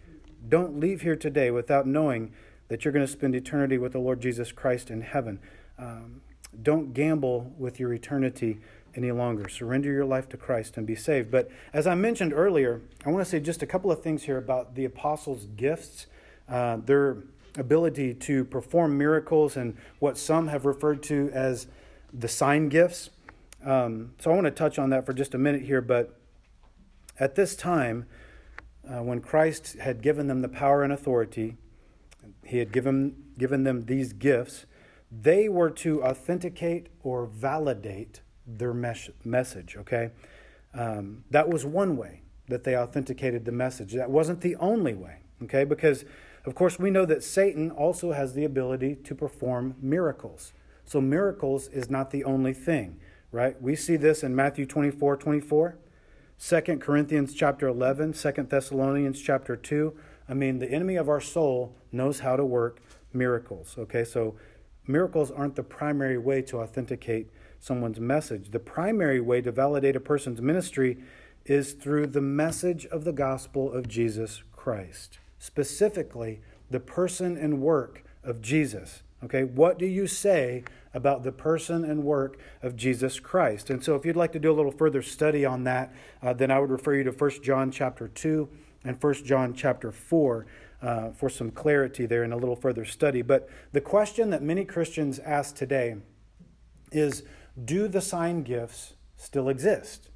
Don't 0.48 0.78
leave 0.78 1.02
here 1.02 1.16
today 1.16 1.50
without 1.50 1.86
knowing 1.86 2.32
that 2.68 2.84
you're 2.84 2.92
going 2.92 3.06
to 3.06 3.10
spend 3.10 3.34
eternity 3.34 3.78
with 3.78 3.92
the 3.92 3.98
Lord 3.98 4.20
Jesus 4.20 4.52
Christ 4.52 4.90
in 4.90 5.02
heaven. 5.02 5.38
Um, 5.78 6.22
don't 6.62 6.94
gamble 6.94 7.52
with 7.58 7.80
your 7.80 7.92
eternity 7.92 8.60
any 8.96 9.12
longer. 9.12 9.48
Surrender 9.48 9.90
your 9.90 10.04
life 10.04 10.28
to 10.30 10.36
Christ 10.36 10.76
and 10.76 10.86
be 10.86 10.94
saved. 10.94 11.30
But 11.30 11.50
as 11.72 11.86
I 11.86 11.94
mentioned 11.94 12.32
earlier, 12.32 12.80
I 13.04 13.10
want 13.10 13.24
to 13.24 13.30
say 13.30 13.40
just 13.40 13.62
a 13.62 13.66
couple 13.66 13.90
of 13.90 14.02
things 14.02 14.24
here 14.24 14.38
about 14.38 14.74
the 14.74 14.84
apostles' 14.84 15.46
gifts, 15.56 16.06
uh, 16.48 16.78
their 16.78 17.18
ability 17.56 18.14
to 18.14 18.44
perform 18.44 18.98
miracles, 18.98 19.56
and 19.56 19.76
what 19.98 20.18
some 20.18 20.48
have 20.48 20.64
referred 20.64 21.02
to 21.04 21.30
as 21.32 21.66
the 22.12 22.28
sign 22.28 22.68
gifts. 22.68 23.10
Um, 23.64 24.12
so 24.18 24.30
I 24.30 24.34
want 24.34 24.46
to 24.46 24.50
touch 24.50 24.78
on 24.78 24.90
that 24.90 25.06
for 25.06 25.12
just 25.12 25.34
a 25.34 25.38
minute 25.38 25.62
here. 25.62 25.80
But 25.80 26.18
at 27.18 27.34
this 27.34 27.56
time, 27.56 28.06
uh, 28.88 29.02
when 29.02 29.20
Christ 29.20 29.78
had 29.78 30.02
given 30.02 30.26
them 30.26 30.40
the 30.40 30.48
power 30.48 30.82
and 30.82 30.92
authority, 30.92 31.56
he 32.44 32.58
had 32.58 32.72
given, 32.72 33.16
given 33.38 33.64
them 33.64 33.86
these 33.86 34.12
gifts, 34.12 34.66
they 35.10 35.48
were 35.48 35.70
to 35.70 36.02
authenticate 36.02 36.88
or 37.02 37.26
validate 37.26 38.20
their 38.46 38.74
mes- 38.74 39.10
message, 39.24 39.76
okay? 39.76 40.10
Um, 40.74 41.24
that 41.30 41.48
was 41.48 41.64
one 41.64 41.96
way 41.96 42.22
that 42.48 42.64
they 42.64 42.76
authenticated 42.76 43.44
the 43.44 43.52
message. 43.52 43.92
That 43.94 44.10
wasn't 44.10 44.40
the 44.40 44.56
only 44.56 44.94
way, 44.94 45.18
okay? 45.42 45.64
Because, 45.64 46.04
of 46.44 46.54
course, 46.54 46.78
we 46.78 46.90
know 46.90 47.06
that 47.06 47.22
Satan 47.22 47.70
also 47.70 48.12
has 48.12 48.34
the 48.34 48.44
ability 48.44 48.96
to 48.96 49.14
perform 49.14 49.76
miracles. 49.80 50.52
So, 50.84 51.00
miracles 51.00 51.68
is 51.68 51.88
not 51.88 52.10
the 52.10 52.24
only 52.24 52.52
thing, 52.52 53.00
right? 53.32 53.60
We 53.62 53.74
see 53.76 53.96
this 53.96 54.22
in 54.22 54.36
Matthew 54.36 54.66
24 54.66 55.16
24, 55.16 55.78
2 56.38 56.60
Corinthians 56.78 57.32
chapter 57.32 57.66
11, 57.68 58.12
2 58.12 58.32
Thessalonians 58.42 59.20
chapter 59.20 59.56
2. 59.56 59.94
I 60.28 60.34
mean, 60.34 60.58
the 60.58 60.70
enemy 60.70 60.96
of 60.96 61.08
our 61.08 61.20
soul 61.20 61.74
knows 61.92 62.20
how 62.20 62.36
to 62.36 62.44
work 62.44 62.80
miracles, 63.14 63.76
okay? 63.78 64.04
So, 64.04 64.34
miracles 64.86 65.30
aren't 65.30 65.56
the 65.56 65.62
primary 65.62 66.18
way 66.18 66.42
to 66.42 66.60
authenticate 66.60 67.30
someone's 67.64 67.98
message. 67.98 68.50
The 68.50 68.58
primary 68.58 69.20
way 69.20 69.40
to 69.40 69.50
validate 69.50 69.96
a 69.96 70.00
person's 70.00 70.42
ministry 70.42 70.98
is 71.46 71.72
through 71.72 72.08
the 72.08 72.20
message 72.20 72.84
of 72.86 73.04
the 73.04 73.12
gospel 73.12 73.72
of 73.72 73.88
Jesus 73.88 74.42
Christ, 74.52 75.18
specifically 75.38 76.42
the 76.70 76.80
person 76.80 77.38
and 77.38 77.62
work 77.62 78.04
of 78.22 78.42
Jesus. 78.42 79.02
Okay, 79.24 79.44
what 79.44 79.78
do 79.78 79.86
you 79.86 80.06
say 80.06 80.64
about 80.92 81.22
the 81.22 81.32
person 81.32 81.84
and 81.84 82.04
work 82.04 82.38
of 82.62 82.76
Jesus 82.76 83.18
Christ? 83.18 83.70
And 83.70 83.82
so, 83.82 83.94
if 83.94 84.04
you'd 84.04 84.16
like 84.16 84.32
to 84.32 84.38
do 84.38 84.52
a 84.52 84.52
little 84.52 84.70
further 84.70 85.00
study 85.00 85.46
on 85.46 85.64
that, 85.64 85.94
uh, 86.22 86.34
then 86.34 86.50
I 86.50 86.58
would 86.58 86.70
refer 86.70 86.94
you 86.94 87.04
to 87.04 87.12
1 87.12 87.42
John 87.42 87.70
chapter 87.70 88.08
2 88.08 88.46
and 88.84 89.02
1 89.02 89.14
John 89.24 89.54
chapter 89.54 89.90
4 89.90 90.46
uh, 90.82 91.10
for 91.12 91.30
some 91.30 91.50
clarity 91.50 92.04
there 92.04 92.24
and 92.24 92.34
a 92.34 92.36
little 92.36 92.56
further 92.56 92.84
study. 92.84 93.22
But 93.22 93.48
the 93.72 93.80
question 93.80 94.28
that 94.30 94.42
many 94.42 94.66
Christians 94.66 95.18
ask 95.20 95.54
today 95.54 95.96
is 96.92 97.22
do 97.62 97.88
the 97.88 98.00
sign 98.00 98.42
gifts 98.42 98.94
still 99.16 99.48
exist? 99.48 100.08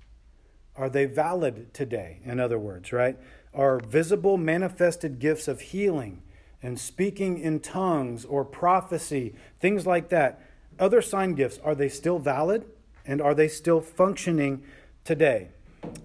Are 0.76 0.88
they 0.88 1.06
valid 1.06 1.74
today? 1.74 2.20
In 2.24 2.38
other 2.40 2.58
words, 2.58 2.92
right? 2.92 3.16
are 3.54 3.80
visible, 3.80 4.36
manifested 4.36 5.18
gifts 5.18 5.48
of 5.48 5.60
healing 5.60 6.22
and 6.62 6.78
speaking 6.78 7.38
in 7.38 7.60
tongues 7.60 8.24
or 8.24 8.44
prophecy, 8.44 9.34
things 9.60 9.86
like 9.86 10.08
that. 10.08 10.40
Other 10.78 11.02
sign 11.02 11.34
gifts, 11.34 11.58
are 11.64 11.74
they 11.74 11.88
still 11.88 12.18
valid? 12.18 12.64
And 13.06 13.20
are 13.20 13.34
they 13.34 13.48
still 13.48 13.80
functioning 13.80 14.62
today? 15.04 15.48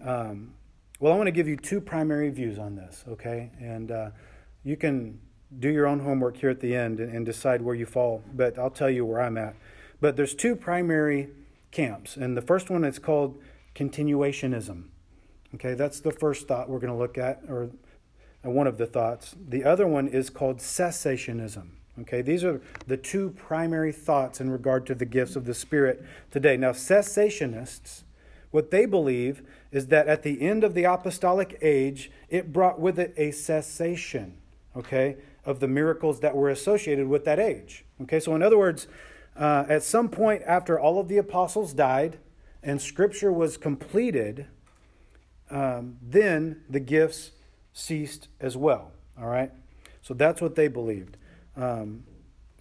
Um, 0.03 0.53
well, 0.99 1.13
I 1.13 1.15
want 1.15 1.27
to 1.27 1.31
give 1.31 1.47
you 1.47 1.57
two 1.57 1.81
primary 1.81 2.29
views 2.29 2.57
on 2.57 2.75
this, 2.75 3.03
okay? 3.07 3.51
And 3.59 3.91
uh, 3.91 4.09
you 4.63 4.77
can 4.77 5.19
do 5.59 5.69
your 5.69 5.85
own 5.85 5.99
homework 5.99 6.37
here 6.37 6.49
at 6.49 6.59
the 6.59 6.75
end 6.75 6.99
and, 6.99 7.13
and 7.13 7.25
decide 7.25 7.61
where 7.61 7.75
you 7.75 7.85
fall, 7.85 8.23
but 8.33 8.57
I'll 8.57 8.69
tell 8.69 8.89
you 8.89 9.05
where 9.05 9.21
I'm 9.21 9.37
at. 9.37 9.55
But 10.03 10.17
there's 10.17 10.35
two 10.35 10.57
primary 10.57 11.29
camps, 11.71 12.17
and 12.17 12.35
the 12.35 12.41
first 12.41 12.69
one 12.69 12.83
is 12.83 12.99
called 12.99 13.39
continuationism. 13.73 14.89
Okay, 15.55 15.75
that's 15.75 16.01
the 16.01 16.11
first 16.11 16.45
thought 16.45 16.67
we're 16.67 16.81
going 16.81 16.91
to 16.91 16.99
look 16.99 17.17
at, 17.17 17.41
or 17.47 17.69
uh, 18.45 18.49
one 18.49 18.67
of 18.67 18.77
the 18.77 18.85
thoughts. 18.85 19.33
The 19.47 19.63
other 19.63 19.87
one 19.87 20.09
is 20.09 20.29
called 20.29 20.57
cessationism. 20.57 21.67
Okay, 22.01 22.21
these 22.21 22.43
are 22.43 22.59
the 22.85 22.97
two 22.97 23.29
primary 23.29 23.93
thoughts 23.93 24.41
in 24.41 24.49
regard 24.49 24.85
to 24.87 24.93
the 24.93 25.05
gifts 25.05 25.37
of 25.37 25.45
the 25.45 25.53
Spirit 25.53 26.03
today. 26.31 26.57
Now, 26.57 26.71
cessationists, 26.73 28.03
what 28.51 28.71
they 28.71 28.85
believe 28.85 29.41
is 29.71 29.87
that 29.87 30.09
at 30.09 30.23
the 30.23 30.41
end 30.41 30.65
of 30.65 30.73
the 30.73 30.83
apostolic 30.83 31.57
age, 31.61 32.11
it 32.27 32.51
brought 32.51 32.77
with 32.77 32.99
it 32.99 33.13
a 33.15 33.31
cessation, 33.31 34.37
okay, 34.75 35.15
of 35.45 35.61
the 35.61 35.67
miracles 35.69 36.19
that 36.19 36.35
were 36.35 36.49
associated 36.49 37.07
with 37.07 37.23
that 37.23 37.39
age. 37.39 37.85
Okay, 38.01 38.19
so 38.19 38.35
in 38.35 38.43
other 38.43 38.57
words, 38.57 38.89
uh, 39.35 39.65
at 39.67 39.83
some 39.83 40.09
point 40.09 40.43
after 40.45 40.79
all 40.79 40.99
of 40.99 41.07
the 41.07 41.17
apostles 41.17 41.73
died 41.73 42.19
and 42.61 42.81
Scripture 42.81 43.31
was 43.31 43.57
completed, 43.57 44.47
um, 45.49 45.97
then 46.01 46.61
the 46.69 46.79
gifts 46.79 47.31
ceased 47.73 48.27
as 48.39 48.55
well. 48.55 48.91
All 49.19 49.27
right? 49.27 49.51
So 50.01 50.13
that's 50.13 50.41
what 50.41 50.55
they 50.55 50.67
believed. 50.67 51.17
Um, 51.55 52.03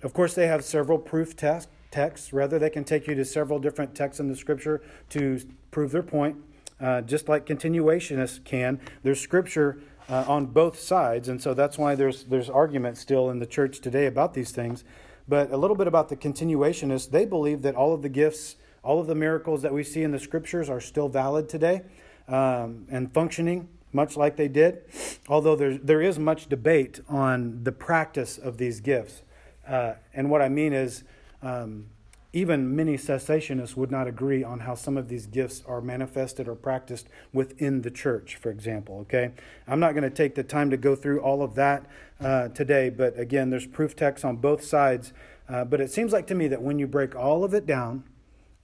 of 0.03 0.13
course, 0.13 0.35
they 0.35 0.47
have 0.47 0.65
several 0.65 0.99
proof 0.99 1.37
tests. 1.37 1.71
Texts, 1.91 2.33
rather, 2.33 2.59
they 2.59 2.71
can 2.71 2.85
take 2.85 3.07
you 3.07 3.15
to 3.15 3.25
several 3.25 3.59
different 3.59 3.95
texts 3.95 4.19
in 4.19 4.27
the 4.27 4.35
scripture 4.35 4.81
to 5.11 5.39
prove 5.71 5.93
their 5.93 6.03
point, 6.03 6.37
uh, 6.81 7.03
just 7.03 7.29
like 7.29 7.45
continuationists 7.45 8.43
can. 8.45 8.81
There's 9.03 9.21
scripture 9.21 9.79
uh, 10.09 10.25
on 10.27 10.47
both 10.47 10.79
sides, 10.79 11.29
and 11.29 11.41
so 11.41 11.53
that's 11.53 11.77
why 11.77 11.95
there's 11.95 12.25
there's 12.25 12.49
argument 12.49 12.97
still 12.97 13.29
in 13.29 13.41
the 13.41 13.47
church 13.47 13.81
today 13.81 14.07
about 14.07 14.33
these 14.33 14.53
things. 14.53 14.85
But 15.29 15.51
a 15.51 15.57
little 15.57 15.77
bit 15.77 15.87
about 15.87 16.09
the 16.09 16.17
continuationists, 16.17 17.11
they 17.11 17.25
believe 17.25 17.63
that 17.63 17.75
all 17.75 17.95
of 17.95 18.03
the 18.03 18.09
gifts, 18.09 18.57
all 18.83 19.01
of 19.01 19.07
the 19.07 19.15
miracles 19.15 19.63
that 19.63 19.73
we 19.73 19.85
see 19.85 20.03
in 20.03 20.11
the 20.11 20.19
scriptures 20.19 20.69
are 20.69 20.81
still 20.81 21.09
valid 21.09 21.49
today 21.49 21.83
um, 22.29 22.87
and 22.91 23.13
functioning 23.13 23.69
much 23.93 24.17
like 24.17 24.37
they 24.37 24.49
did, 24.49 24.83
although 25.29 25.55
there, 25.55 25.77
there 25.77 26.01
is 26.01 26.19
much 26.19 26.49
debate 26.49 27.01
on 27.09 27.63
the 27.63 27.73
practice 27.73 28.39
of 28.39 28.57
these 28.57 28.81
gifts. 28.81 29.23
Uh, 29.69 29.95
and 30.15 30.31
what 30.31 30.41
I 30.41 30.49
mean 30.49 30.73
is, 30.73 31.05
um, 31.43 31.87
even 32.33 32.75
many 32.75 32.97
cessationists 32.97 33.77
would 33.77 33.91
not 33.91 34.07
agree 34.07 34.43
on 34.43 34.61
how 34.61 34.75
some 34.75 34.97
of 34.97 35.09
these 35.09 35.27
gifts 35.27 35.63
are 35.67 35.83
manifested 35.83 36.49
or 36.49 36.55
practiced 36.55 37.09
within 37.33 37.83
the 37.83 37.91
church, 37.91 38.37
for 38.37 38.51
example. 38.51 39.01
Okay? 39.01 39.33
I'm 39.69 39.81
not 39.81 39.93
going 39.93 40.05
to 40.05 40.11
take 40.11 40.35
the 40.35 40.43
time 40.43 40.71
to 40.71 40.77
go 40.77 40.97
through 40.97 41.21
all 41.21 41.43
of 41.43 41.55
that 41.57 41.87
uh, 42.21 42.49
today, 42.49 42.89
but 42.89 43.19
again, 43.19 43.51
there's 43.51 43.67
proof 43.67 43.95
texts 43.95 44.25
on 44.25 44.37
both 44.37 44.65
sides. 44.65 45.13
Uh, 45.49 45.65
but 45.65 45.81
it 45.81 45.91
seems 45.91 46.13
like 46.13 46.27
to 46.29 46.35
me 46.35 46.49
that 46.49 46.63
when 46.63 46.79
you 46.79 46.87
break 46.87 47.15
all 47.15 47.45
of 47.45 47.53
it 47.53 47.67
down, 47.67 48.05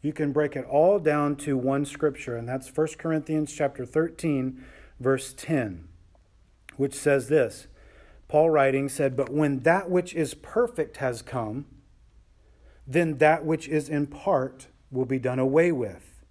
you 0.00 0.12
can 0.12 0.32
break 0.32 0.56
it 0.56 0.64
all 0.64 0.98
down 0.98 1.36
to 1.36 1.58
one 1.58 1.84
scripture, 1.84 2.36
and 2.36 2.48
that's 2.48 2.74
1 2.74 2.86
Corinthians 2.98 3.52
chapter 3.52 3.84
13 3.84 4.64
verse 5.00 5.34
10, 5.36 5.88
which 6.76 6.94
says 6.94 7.28
this 7.28 7.66
Paul 8.28 8.50
writing 8.50 8.88
said, 8.88 9.16
But 9.16 9.30
when 9.30 9.60
that 9.60 9.90
which 9.90 10.14
is 10.14 10.34
perfect 10.34 10.98
has 10.98 11.22
come, 11.22 11.66
then 12.88 13.18
that 13.18 13.44
which 13.44 13.68
is 13.68 13.88
in 13.88 14.06
part 14.06 14.66
will 14.90 15.04
be 15.04 15.18
done 15.18 15.38
away 15.38 15.70
with. 15.70 16.22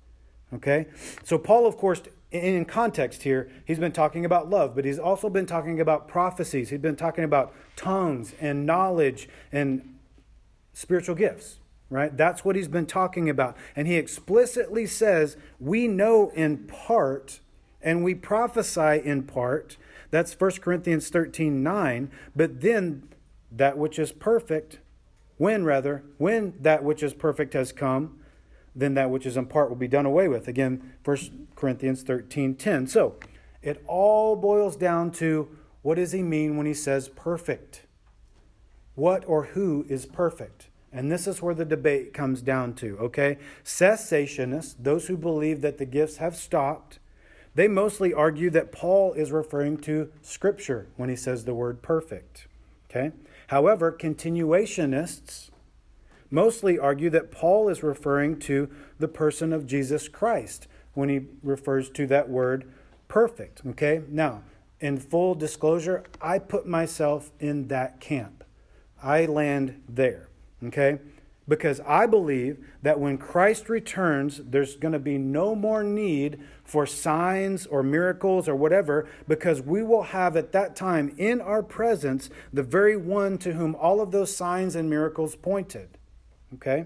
Okay? 0.53 0.87
So, 1.23 1.37
Paul, 1.37 1.67
of 1.67 1.77
course, 1.77 2.01
in 2.31 2.65
context 2.65 3.23
here, 3.23 3.49
he's 3.63 3.79
been 3.79 3.91
talking 3.91 4.25
about 4.25 4.49
love, 4.49 4.75
but 4.75 4.83
he's 4.83 4.99
also 4.99 5.29
been 5.29 5.45
talking 5.45 5.79
about 5.79 6.07
prophecies. 6.07 6.69
He's 6.69 6.79
been 6.79 6.95
talking 6.95 7.23
about 7.23 7.53
tongues 7.75 8.33
and 8.41 8.65
knowledge 8.65 9.29
and 9.51 9.97
spiritual 10.73 11.15
gifts, 11.15 11.59
right? 11.89 12.15
That's 12.15 12.43
what 12.43 12.55
he's 12.55 12.67
been 12.67 12.85
talking 12.85 13.29
about. 13.29 13.55
And 13.75 13.87
he 13.87 13.95
explicitly 13.95 14.85
says, 14.87 15.37
We 15.59 15.87
know 15.87 16.31
in 16.31 16.67
part 16.67 17.39
and 17.81 18.03
we 18.03 18.15
prophesy 18.15 19.01
in 19.03 19.23
part. 19.23 19.77
That's 20.11 20.37
1 20.37 20.51
Corinthians 20.61 21.09
13 21.09 21.63
9. 21.63 22.11
But 22.35 22.61
then 22.61 23.07
that 23.51 23.77
which 23.77 23.97
is 23.99 24.11
perfect, 24.11 24.79
when 25.37 25.63
rather, 25.63 26.03
when 26.17 26.53
that 26.61 26.83
which 26.83 27.03
is 27.03 27.13
perfect 27.13 27.53
has 27.53 27.71
come, 27.71 28.19
then 28.75 28.93
that 28.93 29.09
which 29.09 29.25
is 29.25 29.37
in 29.37 29.45
part 29.47 29.69
will 29.69 29.75
be 29.75 29.87
done 29.87 30.05
away 30.05 30.27
with. 30.27 30.47
Again, 30.47 30.93
1 31.03 31.47
Corinthians 31.55 32.03
13 32.03 32.55
10. 32.55 32.87
So 32.87 33.15
it 33.61 33.83
all 33.87 34.35
boils 34.35 34.75
down 34.75 35.11
to 35.13 35.49
what 35.81 35.95
does 35.95 36.11
he 36.11 36.21
mean 36.21 36.57
when 36.57 36.65
he 36.65 36.73
says 36.73 37.09
perfect? 37.09 37.85
What 38.95 39.23
or 39.27 39.45
who 39.45 39.85
is 39.89 40.05
perfect? 40.05 40.69
And 40.91 41.11
this 41.11 41.27
is 41.27 41.41
where 41.41 41.53
the 41.53 41.65
debate 41.65 42.13
comes 42.13 42.41
down 42.41 42.73
to, 42.75 42.97
okay? 42.97 43.37
Cessationists, 43.63 44.75
those 44.79 45.07
who 45.07 45.17
believe 45.17 45.61
that 45.61 45.77
the 45.77 45.85
gifts 45.85 46.17
have 46.17 46.35
stopped, 46.35 46.99
they 47.55 47.67
mostly 47.67 48.13
argue 48.13 48.49
that 48.51 48.71
Paul 48.71 49.13
is 49.13 49.31
referring 49.31 49.77
to 49.79 50.11
Scripture 50.21 50.87
when 50.95 51.09
he 51.09 51.15
says 51.15 51.45
the 51.45 51.53
word 51.53 51.81
perfect. 51.81 52.47
Okay? 52.89 53.11
However, 53.47 53.91
continuationists 53.91 55.49
mostly 56.29 56.77
argue 56.77 57.09
that 57.09 57.31
Paul 57.31 57.69
is 57.69 57.83
referring 57.83 58.39
to 58.39 58.69
the 58.99 59.07
person 59.07 59.53
of 59.53 59.65
Jesus 59.65 60.07
Christ 60.07 60.67
when 60.93 61.09
he 61.09 61.21
refers 61.41 61.89
to 61.91 62.07
that 62.07 62.29
word 62.29 62.69
perfect. 63.07 63.61
Okay? 63.65 64.01
Now, 64.09 64.43
in 64.79 64.97
full 64.97 65.35
disclosure, 65.35 66.03
I 66.21 66.39
put 66.39 66.67
myself 66.67 67.31
in 67.39 67.67
that 67.69 67.99
camp. 67.99 68.43
I 69.01 69.25
land 69.25 69.81
there. 69.87 70.29
Okay? 70.63 70.99
Because 71.47 71.79
I 71.87 72.05
believe 72.05 72.57
that 72.81 72.99
when 72.99 73.17
Christ 73.17 73.69
returns, 73.69 74.41
there's 74.43 74.75
going 74.75 74.91
to 74.91 74.99
be 74.99 75.17
no 75.17 75.55
more 75.55 75.83
need 75.83 76.39
for 76.63 76.85
signs 76.85 77.65
or 77.65 77.83
miracles 77.83 78.49
or 78.49 78.55
whatever, 78.55 79.07
because 79.27 79.61
we 79.61 79.81
will 79.81 80.03
have 80.03 80.35
at 80.35 80.51
that 80.51 80.75
time 80.75 81.13
in 81.17 81.39
our 81.39 81.63
presence 81.63 82.29
the 82.51 82.63
very 82.63 82.97
one 82.97 83.37
to 83.39 83.53
whom 83.53 83.75
all 83.75 84.01
of 84.01 84.11
those 84.11 84.35
signs 84.35 84.75
and 84.75 84.89
miracles 84.89 85.35
pointed. 85.35 85.97
Okay? 86.55 86.85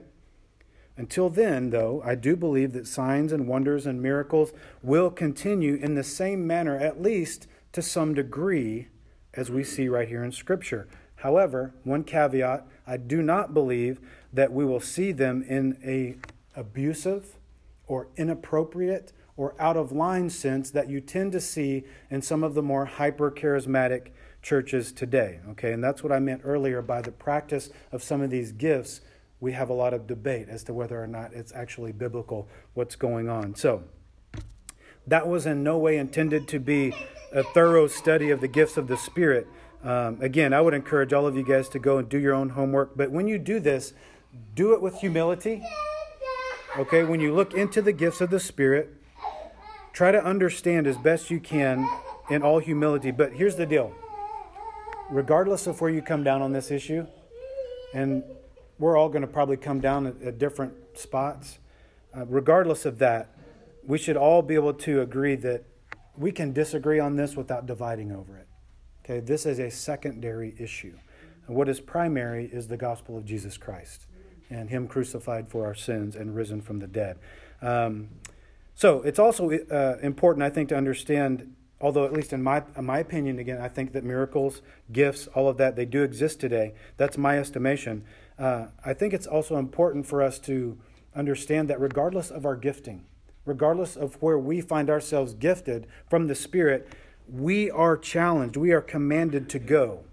Until 0.97 1.30
then, 1.30 1.71
though, 1.71 2.02
I 2.06 2.13
do 2.15 2.36
believe 2.36 2.74
that 2.74 2.86
signs 2.86 3.32
and 3.32 3.47
wonders 3.47 3.88
and 3.88 4.02
miracles 4.02 4.54
will 4.84 5.10
continue 5.10 5.76
in 5.76 5.95
the 5.95 6.04
same 6.04 6.45
manner, 6.45 6.78
at 6.78 7.02
least 7.02 7.47
to 7.71 7.82
some 7.82 8.13
degree, 8.13 8.89
as 9.34 9.50
we 9.50 9.63
see 9.63 9.88
right 9.88 10.08
here 10.08 10.24
in 10.24 10.32
Scripture. 10.32 10.88
However, 11.15 11.74
one 11.84 12.04
caveat 12.04 12.67
I 12.86 12.97
do 12.97 13.21
not 13.21 13.54
believe 13.54 14.02
that 14.34 14.52
we 14.52 14.65
will 14.65 14.80
see 14.80 15.12
them 15.12 15.44
in 15.48 15.78
a 15.84 16.15
abusive 16.60 17.38
or 17.88 18.08
inappropriate 18.17 19.13
or 19.38 19.56
out 19.60 19.78
of 19.78 19.91
line 19.91 20.30
sense 20.30 20.70
that 20.72 20.89
you 20.89 21.02
tend 21.02 21.32
to 21.32 21.41
see 21.41 21.84
in 22.10 22.22
some 22.22 22.44
of 22.44 22.54
the 22.54 22.62
more 22.62 22.86
hyper 22.86 23.32
charismatic 23.32 24.10
churches 24.41 24.91
today. 24.91 25.39
Okay, 25.50 25.72
and 25.72 25.84
that's 25.84 26.04
what 26.04 26.12
I 26.12 26.20
meant 26.20 26.41
earlier 26.44 26.82
by 26.82 27.02
the 27.02 27.12
practice 27.12 27.70
of 27.91 28.04
some 28.04 28.22
of 28.22 28.30
these 28.30 28.52
gifts. 28.52 29.02
We 29.39 29.54
have 29.54 29.70
a 29.70 29.74
lot 29.74 29.94
of 29.94 30.08
debate 30.08 30.48
as 30.50 30.63
to 30.65 30.74
whether 30.74 31.02
or 31.02 31.08
not 31.08 31.34
it's 31.34 31.52
actually 31.54 31.91
biblical 31.91 32.48
what's 32.74 32.96
going 32.96 33.30
on. 33.30 33.56
So, 33.56 33.84
that 35.08 35.28
was 35.28 35.46
in 35.46 35.63
no 35.63 35.78
way 35.78 35.98
intended 35.98 36.48
to 36.50 36.60
be 36.60 36.94
a 37.32 37.44
thorough 37.44 37.88
study 37.88 38.30
of 38.30 38.41
the 38.41 38.48
gifts 38.48 38.78
of 38.78 38.88
the 38.88 38.98
Spirit. 38.98 39.48
Um, 39.84 40.20
again, 40.22 40.54
I 40.54 40.62
would 40.62 40.76
encourage 40.76 41.12
all 41.12 41.26
of 41.26 41.36
you 41.36 41.44
guys 41.44 41.67
to 41.70 41.80
go 41.80 41.98
and 41.98 42.08
do 42.08 42.20
your 42.20 42.36
own 42.36 42.50
homework. 42.50 42.96
But 42.96 43.10
when 43.12 43.28
you 43.28 43.39
do 43.39 43.60
this, 43.60 43.94
do 44.56 44.74
it 44.74 44.82
with 44.82 45.00
humility. 45.00 45.63
Okay, 46.78 47.04
when 47.04 47.20
you 47.20 47.34
look 47.34 47.54
into 47.54 47.82
the 47.82 47.91
gifts 47.91 48.22
of 48.22 48.30
the 48.30 48.39
Spirit, 48.39 48.94
try 49.94 50.12
to 50.12 50.24
understand 50.24 50.88
as 50.88 50.98
best 50.98 51.30
you 51.30 51.39
can 51.39 51.88
in 52.30 52.44
all 52.44 52.60
humility. 52.60 53.12
But 53.12 53.34
here's 53.34 53.56
the 53.56 53.65
deal 53.65 53.94
regardless 55.10 55.67
of 55.67 55.82
where 55.82 55.89
you 55.89 56.02
come 56.02 56.24
down 56.24 56.41
on 56.41 56.54
this 56.54 56.72
issue, 56.72 57.06
and 57.94 58.24
we're 58.80 58.96
all 58.96 59.10
going 59.10 59.22
to 59.22 59.28
probably 59.28 59.58
come 59.58 59.82
down 59.82 60.08
at, 60.08 60.22
at 60.22 60.39
different 60.39 60.74
spots, 60.94 61.60
uh, 62.15 62.26
regardless 62.28 62.86
of 62.86 62.98
that, 63.00 63.36
we 63.86 63.98
should 63.98 64.15
all 64.15 64.41
be 64.41 64.56
able 64.56 64.74
to 64.74 65.02
agree 65.02 65.36
that 65.36 65.65
we 66.17 66.32
can 66.32 66.54
disagree 66.54 67.00
on 67.00 67.17
this 67.17 67.36
without 67.36 67.65
dividing 67.65 68.12
over 68.12 68.38
it. 68.38 68.48
Okay, 69.04 69.20
this 69.20 69.46
is 69.46 69.60
a 69.60 69.70
secondary 69.70 70.56
issue. 70.58 70.94
And 71.48 71.56
what 71.56 71.67
is 71.67 71.82
primary 71.82 72.46
is 72.46 72.67
the 72.67 72.78
gospel 72.78 73.17
of 73.17 73.26
Jesus 73.26 73.58
Christ 73.58 74.06
and 74.52 74.70
Him 74.70 74.88
crucified 74.88 75.50
for 75.50 75.66
our 75.66 75.74
sins 75.74 76.16
and 76.16 76.36
risen 76.36 76.62
from 76.62 76.80
the 76.80 76.88
dead. 76.88 77.18
Um, 77.62 78.10
so 78.76 79.02
it's 79.02 79.20
also 79.20 79.50
uh, 79.50 79.98
important, 80.04 80.44
I 80.44 80.50
think, 80.50 80.70
to 80.70 80.78
understand 80.78 81.56
although 81.82 82.06
at 82.06 82.14
least 82.14 82.32
in 82.32 82.44
my, 82.44 82.64
in 82.78 82.86
my 82.86 83.00
opinion, 83.00 83.40
again, 83.40 83.60
I 83.60 83.68
think 83.68 83.92
that 83.94 84.04
miracles, 84.04 84.62
gifts, 84.92 85.28
all 85.28 85.50
of 85.50 85.58
that, 85.58 85.76
they 85.76 85.86
do 85.86 86.04
exist 86.04 86.40
today. 86.40 86.74
That's 86.98 87.18
my 87.18 87.40
estimation. 87.40 88.06
Uh, 88.38 88.68
I 88.86 88.94
think 88.94 89.14
it's 89.14 89.28
also 89.28 89.58
important 89.58 90.06
for 90.06 90.22
us 90.22 90.40
to 90.40 90.78
understand 91.16 91.70
that 91.70 91.80
regardless 91.80 92.30
of 92.30 92.46
our 92.46 92.56
gifting, 92.56 93.06
regardless 93.46 93.96
of 93.96 94.22
where 94.22 94.38
we 94.38 94.62
find 94.62 94.90
ourselves 94.90 95.34
gifted 95.34 95.88
from 96.10 96.28
the 96.28 96.36
Spirit, 96.36 96.88
we 97.28 97.72
are 97.72 97.98
challenged, 97.98 98.56
we 98.56 98.72
are 98.72 98.82
commanded 98.82 99.50
to 99.50 99.60
go 99.60 100.04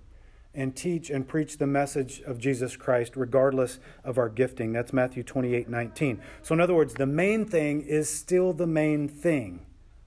and 0.55 0.75
teach 0.75 1.11
and 1.11 1.29
preach 1.29 1.59
the 1.59 1.67
message 1.67 2.21
of 2.23 2.39
Jesus 2.39 2.77
Christ, 2.77 3.17
regardless 3.17 3.79
of 4.05 4.19
our 4.19 4.29
gifting. 4.29 4.73
That's 4.73 4.93
Matthew 4.93 5.23
28 5.23 5.69
19. 5.69 6.21
So, 6.43 6.55
in 6.55 6.61
other 6.61 6.75
words, 6.75 6.95
the 6.95 7.07
main 7.07 7.45
thing 7.45 7.83
is 7.83 8.09
still 8.09 8.53
the 8.53 8.67
main 8.67 9.09
thing. 9.09 9.67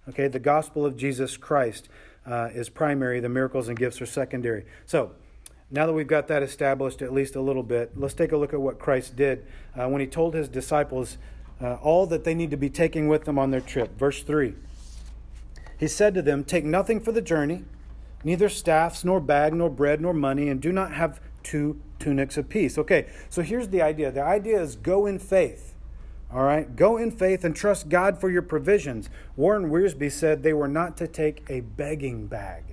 Okay, 0.10 0.28
the 0.28 0.40
gospel 0.40 0.86
of 0.86 0.98
Jesus 0.98 1.38
Christ 1.38 1.88
uh, 2.26 2.50
is 2.54 2.70
primary, 2.70 3.20
the 3.20 3.30
miracles 3.30 3.68
and 3.68 3.78
gifts 3.78 4.02
are 4.02 4.06
secondary. 4.06 4.66
So, 4.86 5.12
now 5.70 5.86
that 5.86 5.94
we've 5.94 6.08
got 6.08 6.28
that 6.28 6.44
established 6.44 7.02
at 7.02 7.14
least 7.14 7.36
a 7.36 7.42
little 7.42 7.64
bit, 7.64 7.92
let's 7.96 8.14
take 8.14 8.34
a 8.34 8.38
look 8.38 8.54
at 8.54 8.60
what 8.60 8.78
Christ 8.78 9.16
did 9.16 9.46
uh, 9.80 9.88
when 9.88 10.02
he 10.02 10.08
told 10.08 10.34
his 10.34 10.50
disciples 10.50 11.18
uh, 11.62 11.76
all 11.76 12.06
that 12.08 12.26
they 12.26 12.34
need 12.34 12.52
to 12.52 12.58
be 12.58 12.70
taking 12.70 13.08
with 13.08 13.24
them 13.24 13.40
on 13.40 13.52
their 13.52 13.62
trip. 13.62 13.98
Verse 13.98 14.22
3 14.24 14.54
He 15.80 15.88
said 15.88 16.14
to 16.16 16.22
them, 16.22 16.44
Take 16.44 16.66
nothing 16.66 17.00
for 17.00 17.12
the 17.12 17.22
journey, 17.22 17.64
neither 18.24 18.50
staffs, 18.50 19.04
nor 19.04 19.20
bag, 19.20 19.54
nor 19.54 19.70
bread, 19.70 20.02
nor 20.02 20.14
money, 20.14 20.50
and 20.50 20.62
do 20.62 20.72
not 20.72 20.94
have 20.94 21.20
two 21.44 21.82
tunics 22.00 22.38
apiece. 22.38 22.78
Okay, 22.78 23.08
so 23.30 23.42
here's 23.42 23.70
the 23.70 23.82
idea 23.82 24.12
the 24.12 24.24
idea 24.24 24.62
is 24.62 24.76
go 24.76 25.06
in 25.06 25.20
faith. 25.20 25.76
All 26.34 26.44
right, 26.44 26.76
go 26.76 26.96
in 26.96 27.12
faith 27.12 27.44
and 27.44 27.54
trust 27.54 27.90
God 27.90 28.20
for 28.20 28.30
your 28.30 28.42
provisions. 28.42 29.10
Warren 29.36 29.70
Wiersbe 29.70 30.10
said 30.10 30.44
they 30.44 30.54
were 30.54 30.70
not 30.70 30.96
to 30.98 31.08
take 31.08 31.44
a 31.50 31.60
begging 31.60 32.28
bag. 32.28 32.64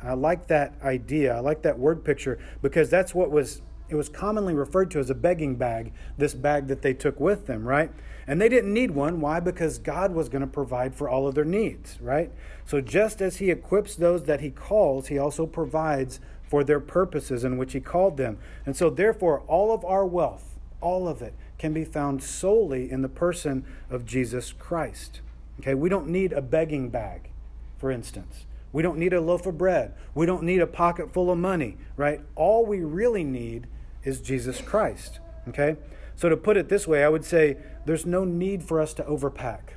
I 0.00 0.14
like 0.14 0.46
that 0.48 0.74
idea. 0.82 1.36
I 1.36 1.40
like 1.40 1.62
that 1.62 1.78
word 1.78 2.04
picture 2.04 2.38
because 2.60 2.90
that's 2.90 3.14
what 3.14 3.30
was 3.30 3.62
it 3.88 3.94
was 3.94 4.08
commonly 4.08 4.54
referred 4.54 4.90
to 4.92 5.00
as 5.00 5.10
a 5.10 5.14
begging 5.14 5.56
bag, 5.56 5.92
this 6.16 6.32
bag 6.32 6.68
that 6.68 6.80
they 6.80 6.94
took 6.94 7.20
with 7.20 7.46
them, 7.46 7.66
right? 7.66 7.90
And 8.32 8.40
they 8.40 8.48
didn't 8.48 8.72
need 8.72 8.92
one. 8.92 9.20
Why? 9.20 9.40
Because 9.40 9.76
God 9.76 10.14
was 10.14 10.30
going 10.30 10.40
to 10.40 10.46
provide 10.46 10.94
for 10.94 11.06
all 11.06 11.28
of 11.28 11.34
their 11.34 11.44
needs, 11.44 12.00
right? 12.00 12.32
So 12.64 12.80
just 12.80 13.20
as 13.20 13.36
He 13.36 13.50
equips 13.50 13.94
those 13.94 14.22
that 14.22 14.40
He 14.40 14.48
calls, 14.48 15.08
He 15.08 15.18
also 15.18 15.44
provides 15.44 16.18
for 16.42 16.64
their 16.64 16.80
purposes 16.80 17.44
in 17.44 17.58
which 17.58 17.74
He 17.74 17.80
called 17.80 18.16
them. 18.16 18.38
And 18.64 18.74
so, 18.74 18.88
therefore, 18.88 19.40
all 19.48 19.70
of 19.70 19.84
our 19.84 20.06
wealth, 20.06 20.58
all 20.80 21.08
of 21.08 21.20
it, 21.20 21.34
can 21.58 21.74
be 21.74 21.84
found 21.84 22.22
solely 22.22 22.90
in 22.90 23.02
the 23.02 23.08
person 23.10 23.66
of 23.90 24.06
Jesus 24.06 24.50
Christ. 24.50 25.20
Okay, 25.60 25.74
we 25.74 25.90
don't 25.90 26.08
need 26.08 26.32
a 26.32 26.40
begging 26.40 26.88
bag, 26.88 27.28
for 27.76 27.90
instance. 27.90 28.46
We 28.72 28.82
don't 28.82 28.96
need 28.96 29.12
a 29.12 29.20
loaf 29.20 29.44
of 29.44 29.58
bread. 29.58 29.92
We 30.14 30.24
don't 30.24 30.44
need 30.44 30.62
a 30.62 30.66
pocket 30.66 31.12
full 31.12 31.30
of 31.30 31.36
money, 31.36 31.76
right? 31.98 32.22
All 32.34 32.64
we 32.64 32.80
really 32.80 33.24
need 33.24 33.66
is 34.04 34.22
Jesus 34.22 34.62
Christ. 34.62 35.20
Okay? 35.48 35.76
So 36.22 36.28
to 36.28 36.36
put 36.36 36.56
it 36.56 36.68
this 36.68 36.86
way, 36.86 37.02
I 37.02 37.08
would 37.08 37.24
say 37.24 37.56
there's 37.84 38.06
no 38.06 38.22
need 38.24 38.62
for 38.62 38.80
us 38.80 38.94
to 38.94 39.02
overpack 39.02 39.70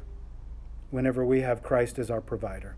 whenever 0.92 1.26
we 1.26 1.42
have 1.42 1.64
Christ 1.64 1.98
as 1.98 2.12
our 2.12 2.22
provider. 2.22 2.76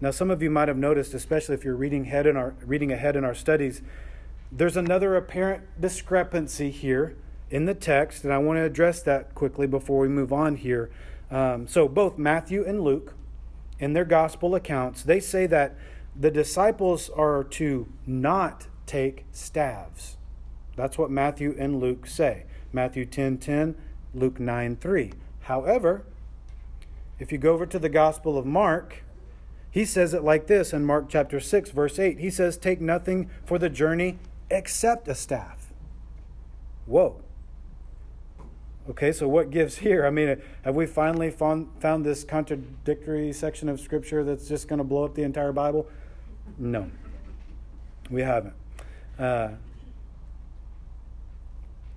Now, 0.00 0.10
some 0.10 0.28
of 0.28 0.42
you 0.42 0.50
might 0.50 0.66
have 0.66 0.76
noticed, 0.76 1.14
especially 1.14 1.54
if 1.54 1.64
you're 1.64 1.76
reading 1.76 2.06
ahead 2.06 2.26
in 2.26 2.36
our, 2.36 2.56
reading 2.66 2.90
ahead 2.90 3.14
in 3.14 3.22
our 3.22 3.32
studies, 3.32 3.80
there's 4.50 4.76
another 4.76 5.14
apparent 5.14 5.80
discrepancy 5.80 6.72
here 6.72 7.16
in 7.48 7.66
the 7.66 7.74
text, 7.74 8.24
and 8.24 8.32
I 8.32 8.38
want 8.38 8.56
to 8.56 8.64
address 8.64 9.02
that 9.02 9.36
quickly 9.36 9.68
before 9.68 10.00
we 10.00 10.08
move 10.08 10.32
on 10.32 10.56
here. 10.56 10.90
Um, 11.30 11.68
so, 11.68 11.86
both 11.86 12.18
Matthew 12.18 12.64
and 12.66 12.80
Luke, 12.80 13.14
in 13.78 13.92
their 13.92 14.04
gospel 14.04 14.56
accounts, 14.56 15.04
they 15.04 15.20
say 15.20 15.46
that 15.46 15.76
the 16.16 16.32
disciples 16.32 17.08
are 17.10 17.44
to 17.44 17.86
not 18.04 18.66
take 18.84 19.26
staves. 19.30 20.16
That's 20.74 20.98
what 20.98 21.12
Matthew 21.12 21.54
and 21.56 21.78
Luke 21.78 22.08
say. 22.08 22.46
Matthew 22.74 23.06
10 23.06 23.38
10, 23.38 23.74
Luke 24.12 24.38
9 24.40 24.76
3. 24.76 25.12
However, 25.42 26.04
if 27.18 27.30
you 27.30 27.38
go 27.38 27.54
over 27.54 27.66
to 27.66 27.78
the 27.78 27.88
Gospel 27.88 28.36
of 28.36 28.44
Mark, 28.44 29.04
he 29.70 29.84
says 29.84 30.12
it 30.12 30.22
like 30.22 30.46
this 30.46 30.72
in 30.72 30.84
Mark 30.84 31.08
chapter 31.08 31.40
6, 31.40 31.70
verse 31.70 31.98
8. 31.98 32.18
He 32.18 32.30
says, 32.30 32.56
Take 32.56 32.80
nothing 32.80 33.30
for 33.44 33.58
the 33.58 33.68
journey 33.68 34.18
except 34.50 35.08
a 35.08 35.14
staff. 35.14 35.72
Whoa. 36.86 37.20
Okay, 38.90 39.12
so 39.12 39.26
what 39.26 39.50
gives 39.50 39.78
here? 39.78 40.04
I 40.04 40.10
mean, 40.10 40.40
have 40.62 40.74
we 40.74 40.84
finally 40.84 41.30
found, 41.30 41.70
found 41.80 42.04
this 42.04 42.22
contradictory 42.22 43.32
section 43.32 43.68
of 43.68 43.80
Scripture 43.80 44.22
that's 44.22 44.46
just 44.46 44.68
going 44.68 44.78
to 44.78 44.84
blow 44.84 45.04
up 45.04 45.14
the 45.14 45.22
entire 45.22 45.52
Bible? 45.52 45.88
No, 46.58 46.90
we 48.10 48.20
haven't. 48.20 48.54
Uh, 49.18 49.50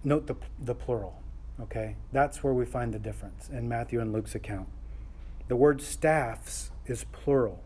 note 0.07 0.27
the, 0.27 0.35
the 0.59 0.73
plural, 0.73 1.21
okay? 1.61 1.95
That's 2.11 2.43
where 2.43 2.53
we 2.53 2.65
find 2.65 2.93
the 2.93 2.99
difference 2.99 3.49
in 3.49 3.67
Matthew 3.67 3.99
and 3.99 4.13
Luke's 4.13 4.35
account. 4.35 4.67
The 5.47 5.55
word 5.55 5.81
staffs 5.81 6.71
is 6.85 7.05
plural, 7.11 7.63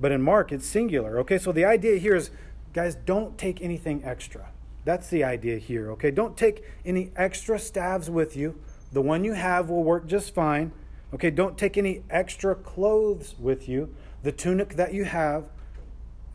but 0.00 0.12
in 0.12 0.22
Mark 0.22 0.52
it's 0.52 0.66
singular, 0.66 1.18
okay? 1.20 1.38
So 1.38 1.52
the 1.52 1.64
idea 1.64 1.98
here 1.98 2.16
is, 2.16 2.30
guys, 2.72 2.94
don't 2.94 3.36
take 3.36 3.60
anything 3.60 4.02
extra. 4.04 4.50
That's 4.84 5.08
the 5.08 5.22
idea 5.22 5.58
here, 5.58 5.90
okay? 5.92 6.10
Don't 6.10 6.36
take 6.36 6.64
any 6.84 7.12
extra 7.14 7.58
staves 7.58 8.08
with 8.08 8.36
you. 8.36 8.58
The 8.92 9.02
one 9.02 9.24
you 9.24 9.34
have 9.34 9.68
will 9.68 9.84
work 9.84 10.06
just 10.06 10.34
fine. 10.34 10.72
Okay, 11.12 11.30
don't 11.30 11.58
take 11.58 11.76
any 11.76 12.02
extra 12.08 12.54
clothes 12.54 13.34
with 13.38 13.68
you. 13.68 13.94
The 14.22 14.32
tunic 14.32 14.76
that 14.76 14.94
you 14.94 15.04
have 15.04 15.48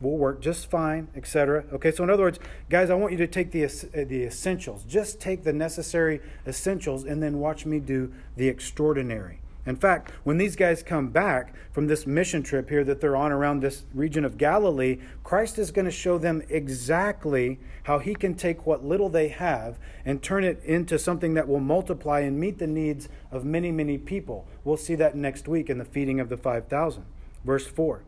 will 0.00 0.16
work 0.16 0.40
just 0.40 0.70
fine, 0.70 1.08
etc. 1.14 1.64
Okay, 1.72 1.90
so 1.90 2.04
in 2.04 2.10
other 2.10 2.24
words, 2.24 2.38
guys, 2.68 2.90
I 2.90 2.94
want 2.94 3.12
you 3.12 3.18
to 3.18 3.26
take 3.26 3.50
the, 3.50 3.64
the 3.92 4.24
essentials. 4.24 4.84
Just 4.84 5.20
take 5.20 5.44
the 5.44 5.52
necessary 5.52 6.20
essentials 6.46 7.04
and 7.04 7.22
then 7.22 7.38
watch 7.38 7.66
me 7.66 7.80
do 7.80 8.12
the 8.36 8.48
extraordinary. 8.48 9.40
In 9.66 9.74
fact, 9.74 10.12
when 10.22 10.38
these 10.38 10.54
guys 10.54 10.84
come 10.84 11.08
back 11.08 11.52
from 11.72 11.88
this 11.88 12.06
mission 12.06 12.44
trip 12.44 12.68
here 12.68 12.84
that 12.84 13.00
they're 13.00 13.16
on 13.16 13.32
around 13.32 13.60
this 13.60 13.84
region 13.92 14.24
of 14.24 14.38
Galilee, 14.38 14.98
Christ 15.24 15.58
is 15.58 15.72
going 15.72 15.86
to 15.86 15.90
show 15.90 16.18
them 16.18 16.40
exactly 16.48 17.58
how 17.82 17.98
he 17.98 18.14
can 18.14 18.34
take 18.34 18.64
what 18.64 18.84
little 18.84 19.08
they 19.08 19.26
have 19.26 19.80
and 20.04 20.22
turn 20.22 20.44
it 20.44 20.62
into 20.62 21.00
something 21.00 21.34
that 21.34 21.48
will 21.48 21.58
multiply 21.58 22.20
and 22.20 22.38
meet 22.38 22.58
the 22.58 22.66
needs 22.68 23.08
of 23.32 23.44
many, 23.44 23.72
many 23.72 23.98
people. 23.98 24.46
We'll 24.62 24.76
see 24.76 24.94
that 24.94 25.16
next 25.16 25.48
week 25.48 25.68
in 25.68 25.78
the 25.78 25.84
feeding 25.84 26.20
of 26.20 26.28
the 26.28 26.36
5,000. 26.36 27.04
Verse 27.44 27.66
4. 27.66 28.04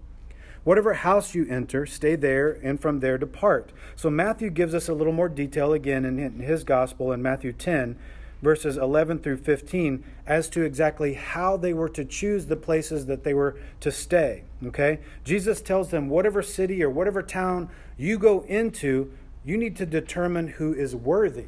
Whatever 0.69 0.93
house 0.93 1.35
you 1.35 1.47
enter, 1.49 1.87
stay 1.87 2.15
there, 2.15 2.51
and 2.63 2.79
from 2.79 3.01
there 3.01 3.17
depart. 3.17 3.73
So 3.97 4.11
Matthew 4.11 4.51
gives 4.51 4.75
us 4.75 4.87
a 4.87 4.93
little 4.93 5.15
more 5.15 5.31
detail 5.31 5.73
again 5.73 6.05
in 6.05 6.41
his 6.41 6.63
gospel 6.63 7.11
in 7.11 7.23
Matthew 7.23 7.55
10 7.55 7.97
verses 8.43 8.77
11 8.77 9.21
through 9.21 9.39
15 9.39 10.05
as 10.27 10.51
to 10.51 10.61
exactly 10.61 11.15
how 11.15 11.57
they 11.57 11.73
were 11.73 11.89
to 11.89 12.05
choose 12.05 12.45
the 12.45 12.55
places 12.55 13.07
that 13.07 13.25
they 13.25 13.33
were 13.33 13.57
to 13.81 13.91
stay. 13.91 14.45
Okay? 14.67 15.01
Jesus 15.25 15.63
tells 15.63 15.89
them 15.89 16.11
whatever 16.11 16.43
city 16.43 16.83
or 16.83 16.91
whatever 16.91 17.23
town 17.23 17.71
you 17.97 18.19
go 18.19 18.43
into, 18.43 19.11
you 19.47 19.57
need 19.57 19.75
to 19.75 19.87
determine 19.87 20.49
who 20.49 20.75
is 20.75 20.95
worthy 20.95 21.47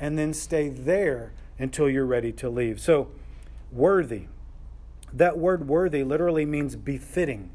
and 0.00 0.18
then 0.18 0.32
stay 0.32 0.70
there 0.70 1.34
until 1.58 1.86
you're 1.86 2.06
ready 2.06 2.32
to 2.32 2.48
leave. 2.48 2.80
So, 2.80 3.08
worthy. 3.70 4.22
That 5.12 5.36
word 5.36 5.68
worthy 5.68 6.02
literally 6.02 6.46
means 6.46 6.76
befitting. 6.76 7.50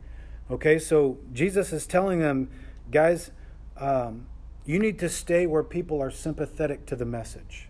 Okay? 0.49 0.79
So, 0.79 1.17
Jesus 1.33 1.73
is 1.73 1.85
telling 1.85 2.19
them, 2.19 2.49
guys, 2.91 3.31
um, 3.77 4.27
you 4.65 4.79
need 4.79 4.99
to 4.99 5.09
stay 5.09 5.45
where 5.45 5.63
people 5.63 6.01
are 6.01 6.11
sympathetic 6.11 6.85
to 6.87 6.95
the 6.95 7.05
message. 7.05 7.69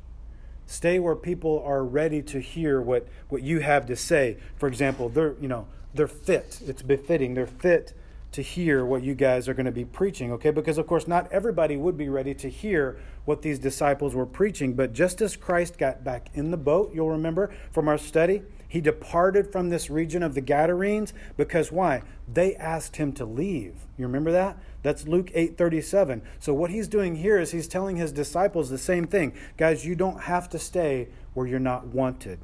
Stay 0.66 1.00
where 1.00 1.16
people 1.16 1.63
are 1.66 1.84
ready 1.84 2.22
to 2.24 2.40
hear 2.40 2.82
what, 2.82 3.08
what 3.30 3.42
you 3.42 3.60
have 3.60 3.86
to 3.86 3.96
say. 3.96 4.38
For 4.58 4.68
example, 4.68 5.08
they're, 5.08 5.36
you 5.40 5.48
know, 5.48 5.68
they're 5.94 6.08
fit. 6.08 6.60
It's 6.66 6.82
befitting. 6.82 7.34
They're 7.36 7.48
fit 7.48 7.94
to 8.34 8.42
hear 8.42 8.86
what 8.86 9.04
you 9.04 9.16
guys 9.16 9.48
are 9.48 9.54
going 9.54 9.66
to 9.66 9.72
be 9.72 9.86
preaching, 9.86 10.32
okay? 10.34 10.52
Because, 10.52 10.78
of 10.78 10.86
course, 10.86 11.08
not 11.08 11.32
everybody 11.32 11.78
would 11.78 11.98
be 11.98 12.10
ready 12.10 12.34
to 12.36 12.50
hear 12.50 13.00
what 13.26 13.42
these 13.42 13.58
disciples 13.58 14.13
were 14.13 14.26
preaching. 14.26 14.74
But 14.74 14.94
just 14.94 15.22
as 15.22 15.36
Christ 15.36 15.78
got 15.78 16.04
back 16.04 16.30
in 16.34 16.52
the 16.52 16.58
boat, 16.58 16.92
you'll 16.94 17.12
remember 17.12 17.54
from 17.72 17.88
our 17.88 17.98
study, 17.98 18.42
he 18.67 18.82
departed 18.82 19.51
from 19.51 19.69
this 19.69 19.89
region 19.89 20.21
of 20.21 20.34
the 20.34 20.41
Gadarenes 20.41 21.13
because 21.38 21.71
why? 21.71 22.03
They 22.32 22.56
asked 22.56 22.97
him 22.97 23.13
to 23.13 23.25
leave. 23.25 23.86
You 23.97 24.06
remember 24.06 24.32
that? 24.32 24.58
That's 24.84 25.08
Luke 25.08 25.32
8:37. 25.34 26.21
So 26.39 26.53
what 26.53 26.69
he's 26.69 26.88
doing 26.88 27.15
here 27.15 27.39
is 27.39 27.51
he's 27.51 27.67
telling 27.67 27.95
his 27.95 28.12
disciples 28.12 28.69
the 28.69 28.77
same 28.77 29.08
thing. 29.08 29.34
Guys, 29.58 29.86
you 29.86 29.95
don't 29.95 30.23
have 30.23 30.49
to 30.49 30.60
stay 30.60 31.08
where 31.34 31.47
you're 31.47 31.60
not 31.60 31.88
wanted. 31.88 32.39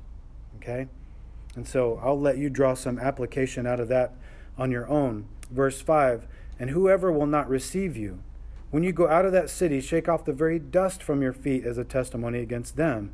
Okay? 0.58 0.88
And 1.56 1.68
so 1.68 2.00
I'll 2.02 2.20
let 2.20 2.38
you 2.38 2.50
draw 2.50 2.74
some 2.74 2.98
application 2.98 3.68
out 3.68 3.80
of 3.80 3.90
that 3.90 4.14
on 4.58 4.72
your 4.72 4.88
own. 4.90 5.26
Verse 5.52 5.82
5 5.82 6.26
And 6.58 6.70
whoever 6.70 7.12
will 7.12 7.28
not 7.28 7.50
receive 7.50 7.98
you, 7.98 8.20
when 8.72 8.84
you 8.84 8.92
go 8.92 9.08
out 9.08 9.26
of 9.26 9.32
that 9.34 9.50
city, 9.50 9.82
shake 9.82 10.08
off 10.08 10.26
the 10.26 10.34
very 10.34 10.58
dust 10.58 11.04
from 11.04 11.22
your 11.22 11.34
feet 11.34 11.66
as 11.66 11.78
a 11.78 11.84
testimony 11.84 12.40
against 12.40 12.76
them. 12.76 13.12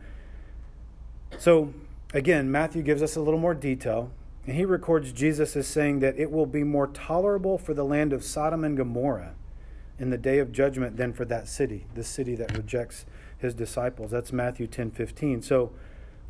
So, 1.37 1.73
again, 2.13 2.51
Matthew 2.51 2.81
gives 2.83 3.01
us 3.01 3.15
a 3.15 3.21
little 3.21 3.39
more 3.39 3.53
detail 3.53 4.11
And 4.45 4.55
he 4.55 4.65
records 4.65 5.11
Jesus 5.11 5.55
as 5.55 5.67
saying 5.67 5.99
that 5.99 6.17
it 6.17 6.31
will 6.31 6.45
be 6.45 6.63
more 6.63 6.87
tolerable 6.87 7.57
for 7.57 7.73
the 7.73 7.83
land 7.83 8.13
of 8.13 8.23
Sodom 8.23 8.63
and 8.63 8.75
Gomorrah 8.75 9.35
in 9.99 10.09
the 10.09 10.17
day 10.17 10.39
of 10.39 10.51
judgment 10.51 10.97
than 10.97 11.13
for 11.13 11.25
that 11.25 11.47
city, 11.47 11.85
the 11.93 12.03
city 12.03 12.35
that 12.35 12.57
rejects 12.57 13.05
his 13.37 13.53
disciples. 13.53 14.11
That's 14.11 14.31
Matthew 14.31 14.65
10 14.65 14.91
15. 14.91 15.41
So 15.41 15.71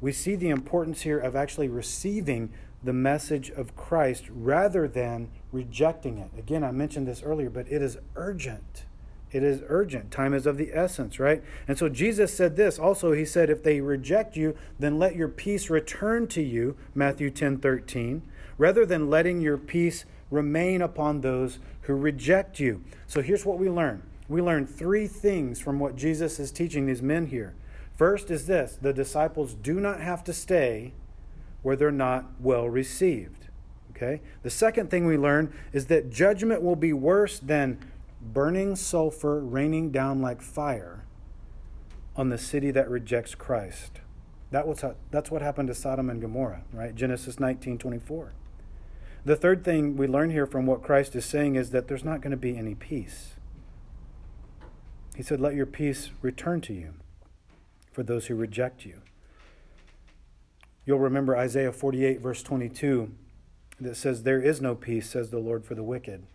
we 0.02 0.12
see 0.12 0.36
the 0.36 0.50
importance 0.50 1.02
here 1.02 1.20
of 1.20 1.36
actually 1.36 1.70
receiving 1.70 2.52
the 2.84 2.94
message 2.94 3.50
of 3.52 3.76
Christ 3.76 4.26
rather 4.30 4.88
than 4.88 5.30
rejecting 5.52 6.18
it. 6.18 6.32
Again, 6.38 6.64
I 6.64 6.72
mentioned 6.72 7.08
this 7.08 7.22
earlier, 7.24 7.50
but 7.50 7.72
it 7.72 7.82
is 7.82 7.98
urgent. 8.16 8.86
It 9.32 9.44
is 9.44 9.62
urgent. 9.68 10.12
Time 10.12 10.34
is 10.34 10.46
of 10.46 10.58
the 10.58 10.72
essence, 10.74 11.20
right? 11.20 11.44
And 11.68 11.78
so 11.78 11.88
Jesus 11.88 12.36
said 12.36 12.56
this 12.56 12.80
also. 12.80 13.12
He 13.12 13.26
said, 13.26 13.50
If 13.50 13.64
they 13.64 13.80
reject 13.80 14.36
you, 14.36 14.56
then 14.80 14.98
let 14.98 15.16
your 15.16 15.28
peace 15.28 15.70
return 15.70 16.28
to 16.30 16.42
you, 16.42 16.76
Matthew 16.96 17.30
10 17.30 17.60
13, 17.60 18.24
rather 18.58 18.86
than 18.86 19.10
letting 19.10 19.40
your 19.42 19.58
peace 19.58 20.06
remain 20.32 20.82
upon 20.82 21.22
those 21.22 21.60
who 21.82 21.94
reject 21.94 22.60
you. 22.60 22.84
So 23.08 23.22
here's 23.22 23.46
what 23.46 23.60
we 23.60 23.70
learn 23.70 24.04
we 24.28 24.42
learn 24.42 24.66
three 24.68 25.08
things 25.08 25.60
from 25.60 25.80
what 25.80 25.96
Jesus 25.96 26.40
is 26.40 26.52
teaching 26.52 26.86
these 26.86 27.02
men 27.02 27.28
here. 27.28 27.56
First 27.98 28.32
is 28.32 28.46
this 28.46 28.78
the 28.82 28.94
disciples 28.94 29.54
do 29.54 29.80
not 29.80 30.02
have 30.02 30.24
to 30.24 30.34
stay 30.34 30.94
where 31.62 31.76
they're 31.76 31.92
not 31.92 32.26
well 32.40 32.70
received. 32.70 33.48
Okay? 33.92 34.22
The 34.44 34.50
second 34.50 34.90
thing 34.90 35.06
we 35.06 35.18
learn 35.18 35.54
is 35.74 35.88
that 35.88 36.10
judgment 36.10 36.62
will 36.62 36.78
be 36.78 36.94
worse 36.94 37.40
than 37.40 37.80
burning 38.22 38.76
sulfur 38.76 39.40
raining 39.40 39.92
down 39.92 40.22
like 40.22 40.42
fire 40.42 41.06
on 42.16 42.30
the 42.30 42.38
city 42.38 42.72
that 42.72 42.90
rejects 42.90 43.36
Christ. 43.36 44.02
That 44.52 44.68
was 44.68 44.84
that's 45.12 45.32
what 45.32 45.42
happened 45.42 45.68
to 45.68 45.76
Sodom 45.76 46.10
and 46.10 46.20
Gomorrah, 46.20 46.64
right? 46.74 46.96
Genesis 46.96 47.40
19 47.40 47.78
24. 47.78 48.34
The 49.26 49.36
third 49.36 49.64
thing 49.64 49.96
we 49.96 50.08
learn 50.08 50.30
here 50.32 50.46
from 50.46 50.66
what 50.66 50.82
Christ 50.82 51.16
is 51.16 51.26
saying 51.26 51.56
is 51.56 51.72
that 51.72 51.88
there's 51.88 52.06
not 52.06 52.22
going 52.22 52.32
to 52.32 52.38
be 52.38 52.58
any 52.58 52.74
peace. 52.74 53.36
He 55.16 55.24
said, 55.24 55.42
Let 55.42 55.56
your 55.56 55.66
peace 55.66 56.12
return 56.22 56.62
to 56.62 56.74
you 56.74 56.94
for 57.92 58.04
those 58.04 58.28
who 58.28 58.36
reject 58.36 58.86
you. 58.86 59.02
You'll 60.86 61.00
remember 61.00 61.38
Isaiah 61.38 61.72
48, 61.74 62.22
verse 62.22 62.42
22, 62.42 63.12
that 63.82 63.96
says, 63.96 64.24
There 64.24 64.42
is 64.42 64.62
no 64.62 64.76
peace, 64.76 65.10
says 65.10 65.30
the 65.30 65.40
Lord, 65.40 65.66
for 65.66 65.76
the 65.76 65.84
wicked. 65.84 66.26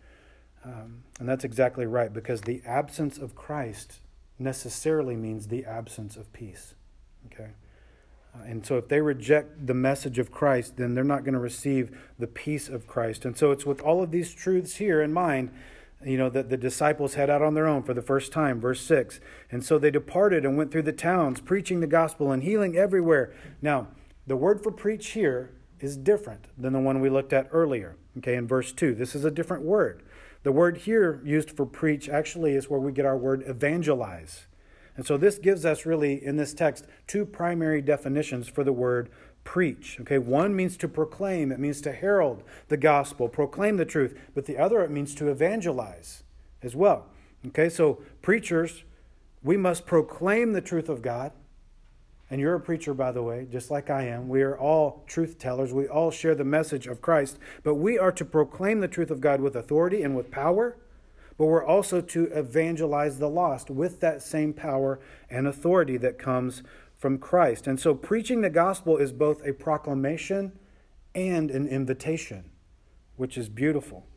Um, 0.65 1.05
and 1.19 1.29
that's 1.29 1.45
exactly 1.45 1.87
right, 1.87 2.13
because 2.13 2.43
the 2.43 2.63
absence 2.65 3.19
of 3.19 3.35
Christ 3.35 4.01
necessarily 4.39 5.17
means 5.17 5.49
the 5.49 5.65
absence 5.65 6.17
of 6.17 6.33
peace. 6.33 6.75
Okay? 7.27 7.51
Uh, 8.35 8.45
and 8.47 8.67
so 8.67 8.77
if 8.77 8.89
they 8.89 9.01
reject 9.01 9.67
the 9.67 9.75
message 9.75 10.19
of 10.19 10.31
Christ, 10.31 10.77
then 10.77 10.95
they're 10.95 11.05
not 11.05 11.25
going 11.25 11.35
to 11.35 11.41
receive 11.41 11.97
the 12.19 12.27
peace 12.27 12.69
of 12.69 12.87
Christ. 12.87 13.25
And 13.25 13.37
so 13.37 13.51
it's 13.51 13.67
with 13.67 13.81
all 13.81 14.03
of 14.03 14.11
these 14.11 14.35
truths 14.35 14.77
here 14.77 15.03
in 15.03 15.13
mind, 15.13 15.51
you 16.05 16.19
know, 16.19 16.29
that 16.31 16.51
the 16.51 16.57
disciples 16.57 17.15
head 17.15 17.31
out 17.31 17.43
on 17.43 17.55
their 17.55 17.67
own 17.67 17.83
for 17.83 17.95
the 17.95 18.03
first 18.03 18.33
time. 18.33 18.61
Verse 18.61 18.81
6. 18.81 19.21
And 19.51 19.65
so 19.65 19.79
they 19.79 19.91
departed 19.91 20.45
and 20.45 20.57
went 20.57 20.73
through 20.73 20.83
the 20.83 20.93
towns, 20.93 21.41
preaching 21.41 21.81
the 21.81 21.87
gospel 21.87 22.33
and 22.33 22.43
healing 22.43 22.77
everywhere. 22.77 23.33
Now, 23.63 23.89
the 24.27 24.37
word 24.37 24.63
for 24.63 24.71
preach 24.71 25.09
here 25.09 25.53
is 25.81 25.97
different 25.97 26.47
than 26.59 26.73
the 26.73 26.81
one 26.81 27.01
we 27.01 27.11
looked 27.11 27.33
at 27.33 27.49
earlier. 27.53 27.97
Okay, 28.19 28.35
in 28.35 28.47
verse 28.47 28.73
2. 28.73 28.95
This 28.95 29.15
is 29.15 29.25
a 29.25 29.31
different 29.31 29.65
word. 29.65 30.03
The 30.45 30.53
word 30.53 30.77
here 30.77 31.21
used 31.25 31.51
for 31.51 31.67
preach 31.67 32.09
actually 32.09 32.55
is 32.55 32.71
where 32.71 32.79
we 32.79 32.93
get 32.93 33.07
our 33.07 33.17
word 33.17 33.43
evangelize. 33.47 34.47
And 34.97 35.07
so 35.07 35.17
this 35.17 35.39
gives 35.39 35.65
us 35.65 35.87
really, 35.87 36.25
in 36.25 36.37
this 36.37 36.55
text, 36.55 36.87
two 37.07 37.25
primary 37.25 37.81
definitions 37.83 38.47
for 38.47 38.63
the 38.63 38.73
word 38.73 39.09
preach. 39.43 39.99
Okay, 40.03 40.19
one 40.19 40.55
means 40.55 40.77
to 40.77 40.89
proclaim, 40.89 41.51
it 41.51 41.59
means 41.59 41.81
to 41.81 41.93
herald 41.93 42.43
the 42.69 42.77
gospel, 42.77 43.29
proclaim 43.29 43.79
the 43.79 43.85
truth, 43.85 44.19
but 44.35 44.45
the 44.45 44.59
other 44.59 44.83
it 44.83 44.91
means 44.91 45.15
to 45.17 45.29
evangelize 45.29 46.23
as 46.63 46.77
well. 46.77 47.07
Okay, 47.49 47.69
so 47.69 48.03
preachers, 48.23 48.85
we 49.43 49.57
must 49.57 49.87
proclaim 49.87 50.53
the 50.53 50.61
truth 50.61 50.89
of 50.89 51.03
God 51.03 51.33
and 52.35 52.41
you're 52.41 52.57
a 52.57 52.61
preacher, 52.61 52.95
by 52.95 53.13
the 53.13 53.23
way, 53.23 53.47
just 53.49 53.71
like 53.71 53.91
I 53.91 54.09
am. 54.09 54.29
We 54.29 54.43
are 54.43 54.59
all 54.59 55.05
truth 55.07 55.39
tellers. 55.39 55.73
We 55.73 55.87
all 55.87 56.11
share 56.11 56.35
the 56.35 56.43
message 56.43 56.89
of 56.89 57.01
Christ. 57.01 57.39
But 57.63 57.77
we 57.77 57.97
are 57.97 58.11
to 58.11 58.25
proclaim 58.25 58.81
the 58.81 58.89
truth 58.89 59.13
of 59.13 59.21
God 59.21 59.41
with 59.41 59.55
authority 59.55 60.03
and 60.03 60.17
with 60.17 60.33
power. 60.33 60.77
But 61.39 61.47
we're 61.47 61.65
also 61.65 62.01
to 62.01 62.25
evangelize 62.37 63.21
the 63.21 63.29
lost 63.29 63.71
with 63.71 64.01
that 64.01 64.21
same 64.21 64.53
power 64.53 64.99
and 65.31 65.47
authority 65.47 65.97
that 65.99 66.19
comes 66.19 66.65
from 66.97 67.19
Christ. 67.19 67.69
And 67.69 67.79
so 67.79 67.95
preaching 67.95 68.41
the 68.41 68.51
gospel 68.51 68.97
is 68.97 69.13
both 69.13 69.41
a 69.47 69.53
proclamation 69.53 70.59
and 71.15 71.53
an 71.53 71.69
invitation, 71.69 72.51
which 73.15 73.39
is 73.39 73.49
beautiful. 73.49 74.09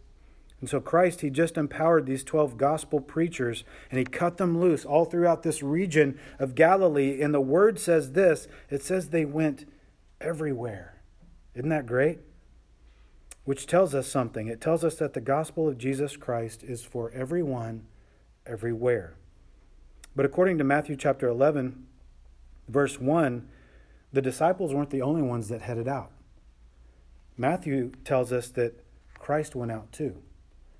And 0.59 0.69
so 0.69 0.79
Christ, 0.79 1.21
he 1.21 1.29
just 1.29 1.55
empowered 1.55 2.05
these 2.05 2.23
12 2.23 2.57
gospel 2.57 2.99
preachers 2.99 3.63
and 3.91 3.99
he 3.99 4.05
cut 4.05 4.37
them 4.37 4.59
loose 4.59 4.85
all 4.85 5.05
throughout 5.05 5.43
this 5.43 5.61
region 5.61 6.19
of 6.39 6.55
Galilee. 6.55 7.21
And 7.21 7.33
the 7.33 7.41
word 7.41 7.79
says 7.79 8.13
this 8.13 8.47
it 8.69 8.81
says 8.81 9.09
they 9.09 9.25
went 9.25 9.65
everywhere. 10.19 11.01
Isn't 11.53 11.69
that 11.69 11.85
great? 11.85 12.19
Which 13.43 13.67
tells 13.67 13.93
us 13.93 14.07
something. 14.07 14.47
It 14.47 14.59
tells 14.59 14.83
us 14.83 14.95
that 14.95 15.13
the 15.13 15.21
gospel 15.21 15.67
of 15.67 15.77
Jesus 15.77 16.17
Christ 16.17 16.63
is 16.63 16.83
for 16.83 17.11
everyone, 17.11 17.85
everywhere. 18.45 19.15
But 20.15 20.25
according 20.25 20.57
to 20.57 20.63
Matthew 20.63 20.95
chapter 20.95 21.27
11, 21.27 21.85
verse 22.67 22.99
1, 22.99 23.47
the 24.11 24.21
disciples 24.21 24.73
weren't 24.73 24.89
the 24.89 25.03
only 25.03 25.21
ones 25.21 25.49
that 25.49 25.61
headed 25.61 25.87
out. 25.87 26.11
Matthew 27.37 27.91
tells 28.03 28.33
us 28.33 28.49
that 28.49 28.83
Christ 29.19 29.55
went 29.55 29.71
out 29.71 29.91
too. 29.91 30.23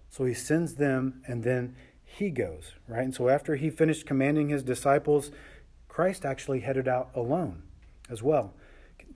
So 0.10 0.26
he 0.26 0.34
sends 0.34 0.76
them 0.76 1.22
and 1.28 1.44
then 1.44 1.76
he 2.04 2.30
goes, 2.30 2.74
right? 2.88 3.04
And 3.04 3.14
so 3.14 3.30
after 3.30 3.56
he 3.56 3.70
finished 3.70 4.06
commanding 4.06 4.50
his 4.50 4.64
disciples, 4.64 5.32
Christ 5.88 6.26
actually 6.26 6.62
headed 6.62 6.88
out 6.88 7.10
alone 7.14 7.64
as 8.10 8.24
well. 8.24 8.54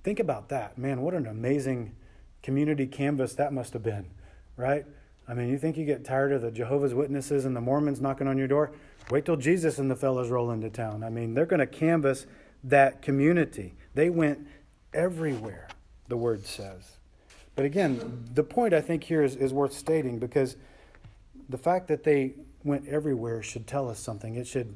Think 0.04 0.20
about 0.20 0.50
that. 0.50 0.78
Man, 0.78 1.02
what 1.02 1.14
an 1.14 1.28
amazing 1.28 1.94
community 2.44 2.88
canvas 2.88 3.34
that 3.36 3.54
must 3.54 3.74
have 3.74 3.84
been, 3.84 4.08
right? 4.58 4.86
I 5.28 5.34
mean, 5.34 5.50
you 5.50 5.58
think 5.58 5.78
you 5.78 5.86
get 5.86 6.04
tired 6.04 6.32
of 6.34 6.42
the 6.42 6.52
Jehovah's 6.52 6.94
Witnesses 6.94 7.46
and 7.46 7.56
the 7.56 7.62
Mormons 7.62 8.02
knocking 8.02 8.28
on 8.28 8.38
your 8.38 8.48
door? 8.48 8.72
Wait 9.10 9.26
till 9.26 9.38
Jesus 9.38 9.78
and 9.80 9.90
the 9.90 9.96
fellows 9.96 10.30
roll 10.30 10.52
into 10.52 10.70
town. 10.70 11.04
I 11.04 11.10
mean, 11.10 11.34
they're 11.34 11.46
going 11.46 11.60
to 11.60 11.68
canvas 11.68 12.26
that 12.64 13.02
community. 13.02 13.76
They 13.94 14.10
went 14.10 14.48
everywhere, 14.94 15.68
the 16.08 16.18
word 16.18 16.46
says. 16.46 16.98
But 17.56 17.66
again, 17.66 18.26
the 18.34 18.44
point 18.44 18.74
I 18.74 18.82
think 18.82 19.04
here 19.04 19.24
is, 19.24 19.36
is 19.36 19.54
worth 19.54 19.74
stating 19.74 20.20
because 20.20 20.58
the 21.52 21.58
fact 21.58 21.88
that 21.90 22.04
they 22.04 22.34
went 22.64 22.88
everywhere 22.88 23.44
should 23.44 23.68
tell 23.68 23.90
us 23.90 24.00
something. 24.00 24.36
It 24.36 24.48
should, 24.48 24.76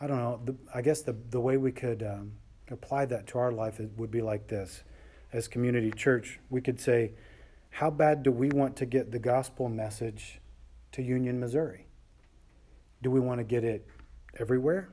I 0.00 0.06
don't 0.06 0.18
know, 0.18 0.40
the, 0.44 0.56
I 0.72 0.80
guess 0.82 1.02
the, 1.02 1.16
the 1.30 1.40
way 1.40 1.56
we 1.56 1.72
could 1.72 2.02
um, 2.02 2.32
apply 2.70 3.06
that 3.06 3.26
to 3.28 3.38
our 3.38 3.52
life 3.52 3.80
would 3.96 4.10
be 4.10 4.22
like 4.22 4.46
this. 4.46 4.84
As 5.32 5.48
community 5.48 5.90
church, 5.90 6.40
we 6.50 6.60
could 6.60 6.80
say, 6.80 7.12
how 7.70 7.90
bad 7.90 8.22
do 8.22 8.32
we 8.32 8.48
want 8.48 8.76
to 8.76 8.86
get 8.86 9.12
the 9.12 9.18
gospel 9.18 9.68
message 9.68 10.40
to 10.92 11.02
Union, 11.02 11.38
Missouri? 11.38 11.86
Do 13.02 13.10
we 13.10 13.20
want 13.20 13.38
to 13.38 13.44
get 13.44 13.64
it 13.64 13.86
everywhere? 14.38 14.90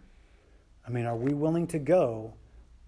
I 0.88 0.92
mean, 0.92 1.06
are 1.06 1.18
we 1.18 1.34
willing 1.34 1.68
to 1.68 1.80
go 1.80 2.36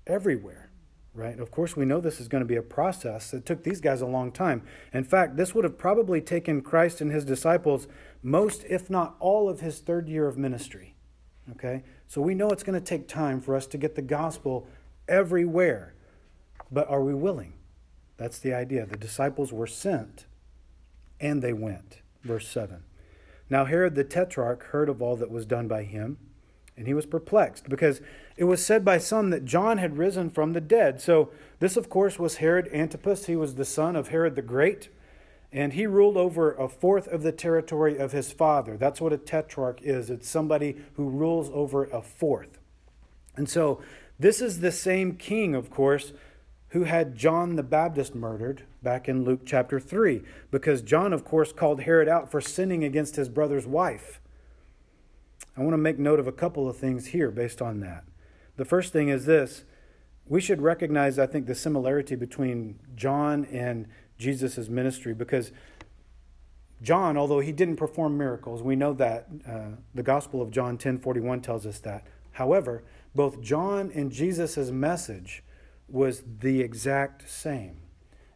everywhere? 0.08 0.69
Right? 1.14 1.40
Of 1.40 1.52
course, 1.52 1.76
we 1.76 1.86
know 1.86 2.00
this 2.00 2.20
is 2.20 2.28
going 2.28 2.42
to 2.42 2.48
be 2.48 2.56
a 2.56 2.62
process. 2.62 3.34
It 3.34 3.46
took 3.46 3.64
these 3.64 3.82
guys 3.82 4.02
a 4.02 4.06
long 4.06 4.32
time. 4.32 4.62
In 4.94 5.04
fact, 5.04 5.38
this 5.38 5.54
would 5.54 5.64
have 5.64 5.78
probably 5.78 6.22
taken 6.22 6.62
Christ 6.62 7.02
and 7.02 7.12
his 7.12 7.26
disciples 7.26 7.88
most, 8.22 8.64
if 8.70 8.90
not 8.90 9.16
all, 9.20 9.50
of 9.50 9.62
his 9.62 9.80
third 9.80 10.08
year 10.08 10.28
of 10.28 10.38
ministry. 10.38 10.96
Okay? 11.52 11.84
So 12.08 12.22
we 12.22 12.36
know 12.36 12.50
it's 12.50 12.64
going 12.64 12.80
to 12.80 12.86
take 12.86 13.08
time 13.08 13.42
for 13.42 13.56
us 13.56 13.68
to 13.68 13.78
get 13.78 13.96
the 13.96 14.02
gospel 14.02 14.68
everywhere. 15.08 15.94
But 16.72 16.90
are 16.90 17.02
we 17.02 17.14
willing? 17.14 17.54
That's 18.18 18.40
the 18.40 18.54
idea. 18.54 18.86
The 18.86 18.98
disciples 18.98 19.52
were 19.52 19.68
sent 19.68 20.26
and 21.20 21.42
they 21.42 21.54
went. 21.54 22.02
Verse 22.24 22.48
7. 22.48 22.84
Now 23.50 23.66
Herod 23.66 23.96
the 23.96 24.04
Tetrarch 24.04 24.64
heard 24.66 24.90
of 24.90 25.02
all 25.02 25.16
that 25.16 25.32
was 25.32 25.46
done 25.46 25.68
by 25.68 25.84
him 25.84 26.18
and 26.78 26.86
he 26.88 26.94
was 26.94 27.06
perplexed 27.06 27.68
because 27.68 28.02
it 28.40 28.46
was 28.46 28.66
said 28.66 28.86
by 28.86 28.98
some 29.00 29.32
that 29.32 29.44
John 29.44 29.80
had 29.80 29.98
risen 29.98 30.30
from 30.30 30.54
the 30.54 30.62
dead. 30.62 31.02
So, 31.02 31.30
this, 31.60 31.76
of 31.76 31.90
course, 31.90 32.18
was 32.18 32.38
Herod 32.38 32.70
Antipas. 32.74 33.26
He 33.26 33.36
was 33.36 33.56
the 33.56 33.66
son 33.66 33.98
of 33.98 34.08
Herod 34.08 34.38
the 34.38 34.42
Great, 34.42 34.88
and 35.52 35.74
he 35.74 35.86
ruled 35.86 36.16
over 36.16 36.54
a 36.54 36.70
fourth 36.70 37.06
of 37.10 37.22
the 37.22 37.34
territory 37.34 37.98
of 37.98 38.14
his 38.14 38.32
father. 38.32 38.78
That's 38.78 39.02
what 39.02 39.12
a 39.12 39.18
tetrarch 39.18 39.82
is 39.82 40.10
it's 40.10 40.30
somebody 40.30 40.78
who 40.94 41.10
rules 41.10 41.52
over 41.54 41.84
a 41.84 42.02
fourth. 42.02 42.60
And 43.36 43.50
so, 43.50 43.82
this 44.18 44.40
is 44.40 44.62
the 44.62 44.72
same 44.72 45.18
king, 45.18 45.54
of 45.54 45.70
course, 45.70 46.14
who 46.70 46.86
had 46.86 47.18
John 47.18 47.58
the 47.58 47.64
Baptist 47.64 48.16
murdered 48.16 48.64
back 48.82 49.10
in 49.10 49.26
Luke 49.26 49.42
chapter 49.46 49.82
3, 49.82 50.22
because 50.50 50.82
John, 50.82 51.12
of 51.12 51.26
course, 51.26 51.52
called 51.52 51.82
Herod 51.82 52.08
out 52.08 52.32
for 52.32 52.40
sinning 52.40 52.86
against 52.86 53.18
his 53.18 53.28
brother's 53.28 53.68
wife. 53.68 54.22
I 55.58 55.62
want 55.62 55.74
to 55.74 55.78
make 55.78 56.00
note 56.00 56.22
of 56.22 56.28
a 56.28 56.32
couple 56.32 56.70
of 56.70 56.78
things 56.78 57.08
here 57.08 57.32
based 57.32 57.62
on 57.62 57.82
that. 57.82 58.06
The 58.60 58.66
first 58.66 58.92
thing 58.92 59.08
is 59.08 59.26
this 59.26 59.64
we 60.26 60.42
should 60.42 60.62
recognize, 60.62 61.18
I 61.18 61.28
think, 61.28 61.48
the 61.48 61.56
similarity 61.56 62.16
between 62.16 62.78
John 62.94 63.46
and 63.46 63.88
Jesus' 64.18 64.68
ministry 64.68 65.14
because 65.14 65.54
John, 66.82 67.16
although 67.16 67.40
he 67.40 67.54
didn't 67.54 67.78
perform 67.78 68.18
miracles, 68.18 68.62
we 68.62 68.76
know 68.76 68.92
that 68.96 69.30
uh, 69.48 69.78
the 69.96 70.04
Gospel 70.04 70.42
of 70.42 70.52
John 70.52 70.78
10 70.78 71.00
41 71.00 71.40
tells 71.40 71.66
us 71.66 71.80
that. 71.80 72.06
However, 72.34 72.84
both 73.16 73.40
John 73.40 73.92
and 73.96 74.12
Jesus' 74.12 74.70
message 74.72 75.42
was 75.88 76.24
the 76.42 76.60
exact 76.60 77.30
same. 77.30 77.79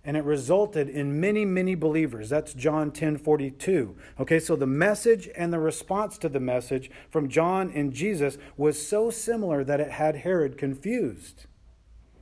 And 0.05 0.17
it 0.17 0.23
resulted 0.23 0.89
in 0.89 1.21
many, 1.21 1.45
many 1.45 1.75
believers. 1.75 2.29
That's 2.29 2.53
John 2.53 2.91
10 2.91 3.17
42. 3.17 3.95
Okay, 4.19 4.39
so 4.39 4.55
the 4.55 4.67
message 4.67 5.29
and 5.35 5.53
the 5.53 5.59
response 5.59 6.17
to 6.19 6.29
the 6.29 6.41
message 6.41 6.91
from 7.09 7.29
John 7.29 7.71
and 7.73 7.93
Jesus 7.93 8.37
was 8.57 8.85
so 8.85 9.09
similar 9.09 9.63
that 9.63 9.79
it 9.79 9.91
had 9.91 10.17
Herod 10.17 10.57
confused. 10.57 11.45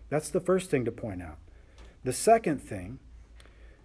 That's 0.10 0.30
the 0.30 0.40
first 0.40 0.70
thing 0.70 0.86
to 0.86 0.92
point 0.92 1.24
out. 1.24 1.38
The 2.04 2.14
second 2.14 2.60
thing 2.60 3.00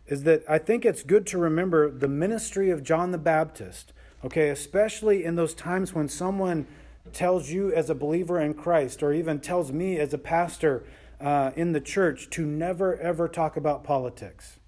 is 0.06 0.22
that 0.24 0.42
I 0.48 0.58
think 0.58 0.84
it's 0.84 1.02
good 1.02 1.26
to 1.28 1.38
remember 1.38 1.90
the 1.90 2.08
ministry 2.08 2.70
of 2.70 2.82
John 2.82 3.10
the 3.10 3.18
Baptist, 3.18 3.92
okay, 4.24 4.50
especially 4.50 5.24
in 5.24 5.36
those 5.36 5.54
times 5.54 5.94
when 5.94 6.08
someone 6.08 6.66
tells 7.12 7.50
you 7.50 7.72
as 7.72 7.90
a 7.90 7.94
believer 7.94 8.40
in 8.40 8.54
Christ, 8.54 9.02
or 9.02 9.12
even 9.12 9.40
tells 9.40 9.72
me 9.72 9.98
as 9.98 10.12
a 10.12 10.18
pastor 10.18 10.84
uh, 11.20 11.52
in 11.56 11.72
the 11.72 11.80
church, 11.80 12.30
to 12.30 12.44
never 12.44 12.96
ever 12.98 13.28
talk 13.28 13.56
about 13.56 13.84
politics. 13.84 14.60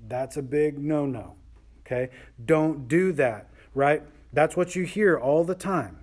That's 0.00 0.36
a 0.36 0.42
big 0.42 0.78
no 0.78 1.06
no, 1.06 1.36
okay? 1.80 2.10
Don't 2.44 2.88
do 2.88 3.12
that, 3.12 3.48
right? 3.74 4.02
That's 4.32 4.56
what 4.56 4.74
you 4.74 4.84
hear 4.84 5.18
all 5.18 5.44
the 5.44 5.54
time. 5.54 5.98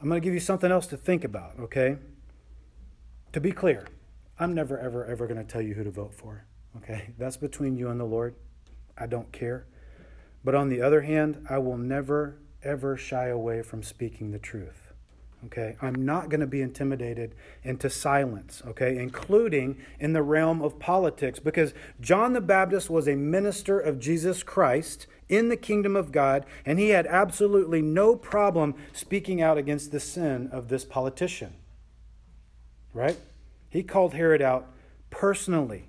I'm 0.00 0.08
going 0.08 0.20
to 0.20 0.24
give 0.24 0.34
you 0.34 0.40
something 0.40 0.72
else 0.72 0.88
to 0.88 0.96
think 0.96 1.22
about, 1.22 1.60
okay? 1.60 1.96
To 3.32 3.40
be 3.40 3.52
clear, 3.52 3.86
I'm 4.38 4.54
never, 4.54 4.78
ever, 4.78 5.06
ever 5.06 5.28
going 5.28 5.38
to 5.38 5.44
tell 5.44 5.62
you 5.62 5.74
who 5.74 5.84
to 5.84 5.90
vote 5.90 6.12
for. 6.12 6.44
Okay? 6.78 7.10
That's 7.18 7.36
between 7.36 7.76
you 7.76 7.88
and 7.88 8.00
the 8.00 8.04
Lord. 8.04 8.34
I 8.98 9.06
don't 9.06 9.30
care. 9.32 9.66
But 10.44 10.54
on 10.54 10.68
the 10.68 10.82
other 10.82 11.02
hand, 11.02 11.46
I 11.48 11.58
will 11.58 11.78
never, 11.78 12.38
ever 12.64 12.96
shy 12.96 13.28
away 13.28 13.62
from 13.62 13.82
speaking 13.82 14.32
the 14.32 14.38
truth. 14.38 14.81
Okay? 15.46 15.76
I'm 15.82 16.04
not 16.04 16.28
going 16.28 16.40
to 16.40 16.46
be 16.46 16.62
intimidated 16.62 17.34
into 17.64 17.90
silence, 17.90 18.62
okay? 18.66 18.96
Including 18.96 19.76
in 19.98 20.12
the 20.12 20.22
realm 20.22 20.62
of 20.62 20.78
politics, 20.78 21.38
because 21.38 21.74
John 22.00 22.32
the 22.32 22.40
Baptist 22.40 22.88
was 22.88 23.08
a 23.08 23.16
minister 23.16 23.78
of 23.78 23.98
Jesus 23.98 24.42
Christ 24.42 25.06
in 25.28 25.48
the 25.48 25.56
kingdom 25.56 25.96
of 25.96 26.12
God, 26.12 26.44
and 26.64 26.78
he 26.78 26.90
had 26.90 27.06
absolutely 27.06 27.82
no 27.82 28.14
problem 28.14 28.74
speaking 28.92 29.40
out 29.40 29.58
against 29.58 29.90
the 29.90 30.00
sin 30.00 30.48
of 30.52 30.68
this 30.68 30.84
politician. 30.84 31.54
Right? 32.94 33.16
He 33.70 33.82
called 33.82 34.14
Herod 34.14 34.42
out 34.42 34.68
personally. 35.10 35.88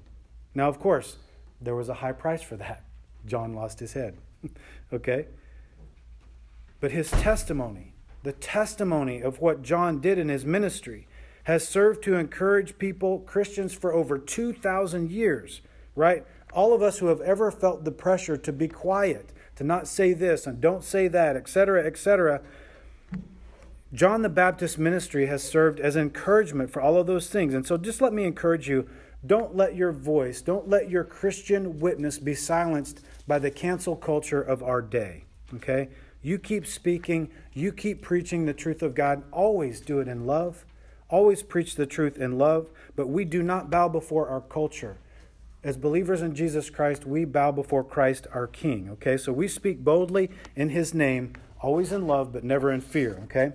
Now, 0.56 0.70
of 0.70 0.80
course, 0.80 1.18
there 1.62 1.76
was 1.76 1.89
a 1.89 1.95
high 1.95 2.12
price 2.12 2.41
for 2.41 2.56
that. 2.58 2.84
John 3.26 3.54
lost 3.54 3.80
his 3.80 3.93
head. 3.93 4.18
okay? 4.93 5.28
But 6.80 6.91
his 6.91 7.12
testimony, 7.12 7.92
the 8.24 8.32
testimony 8.32 9.21
of 9.21 9.39
what 9.39 9.61
John 9.61 9.99
did 9.99 10.17
in 10.17 10.30
his 10.30 10.45
ministry, 10.45 11.07
has 11.43 11.67
served 11.67 12.03
to 12.03 12.15
encourage 12.15 12.78
people, 12.78 13.19
Christians, 13.19 13.74
for 13.74 13.93
over 13.93 14.17
2,000 14.17 15.11
years, 15.11 15.61
right? 15.95 16.26
All 16.53 16.74
of 16.74 16.82
us 16.82 16.99
who 16.99 17.07
have 17.07 17.21
ever 17.21 17.51
felt 17.51 17.84
the 17.84 17.91
pressure 17.91 18.38
to 18.38 18.53
be 18.53 18.67
quiet, 18.67 19.34
to 19.57 19.63
not 19.63 19.88
say 19.88 20.13
this 20.13 20.47
and 20.47 20.61
don't 20.61 20.84
say 20.84 21.07
that, 21.09 21.36
etc., 21.36 21.86
etc., 21.86 22.41
John 23.93 24.24
the 24.24 24.30
Baptist 24.30 24.80
ministry 24.80 25.28
has 25.28 25.43
served 25.43 25.80
as 25.80 25.95
encouragement 25.95 26.71
for 26.71 26.82
all 26.82 26.97
of 26.97 27.05
those 27.05 27.30
things. 27.30 27.53
And 27.53 27.63
so 27.63 27.78
just 27.78 28.01
let 28.01 28.11
me 28.11 28.24
encourage 28.24 28.67
you 28.67 28.89
don't 29.26 29.55
let 29.55 29.76
your 29.76 29.91
voice, 29.91 30.41
don't 30.41 30.67
let 30.67 30.89
your 30.89 31.03
Christian 31.03 31.80
witness 31.80 32.17
be 32.17 32.34
silenced 32.34 33.01
by 33.28 33.38
the 33.38 33.51
cancel 33.51 33.95
culture 33.95 34.41
of 34.41 34.63
our 34.63 34.82
day. 34.82 35.26
Okay? 35.53 35.89
You 36.24 36.39
keep 36.39 36.65
speaking, 36.65 37.30
you 37.53 37.74
keep 37.74 38.01
preaching 38.01 38.45
the 38.45 38.53
truth 38.53 38.82
of 38.82 38.95
God. 38.95 39.24
Always 39.32 39.82
do 39.82 39.99
it 39.99 40.07
in 40.07 40.26
love. 40.26 40.65
Always 41.09 41.43
preach 41.43 41.76
the 41.76 41.86
truth 41.86 42.17
in 42.17 42.38
love, 42.39 42.71
but 42.95 43.07
we 43.07 43.26
do 43.26 43.43
not 43.43 43.69
bow 43.69 43.89
before 43.89 44.30
our 44.30 44.41
culture. 44.41 44.97
As 45.63 45.78
believers 45.78 46.21
in 46.21 46.34
Jesus 46.34 46.69
Christ, 46.69 47.05
we 47.05 47.26
bow 47.26 47.51
before 47.51 47.84
Christ 47.84 48.26
our 48.34 48.47
King. 48.47 48.89
Okay? 48.93 49.17
So 49.17 49.32
we 49.32 49.47
speak 49.47 49.84
boldly 49.84 50.32
in 50.55 50.69
his 50.69 50.93
name, 50.93 51.34
always 51.61 51.91
in 51.91 52.07
love, 52.07 52.34
but 52.34 52.43
never 52.43 52.71
in 52.71 52.82
fear. 52.82 53.19
Okay? 53.26 53.51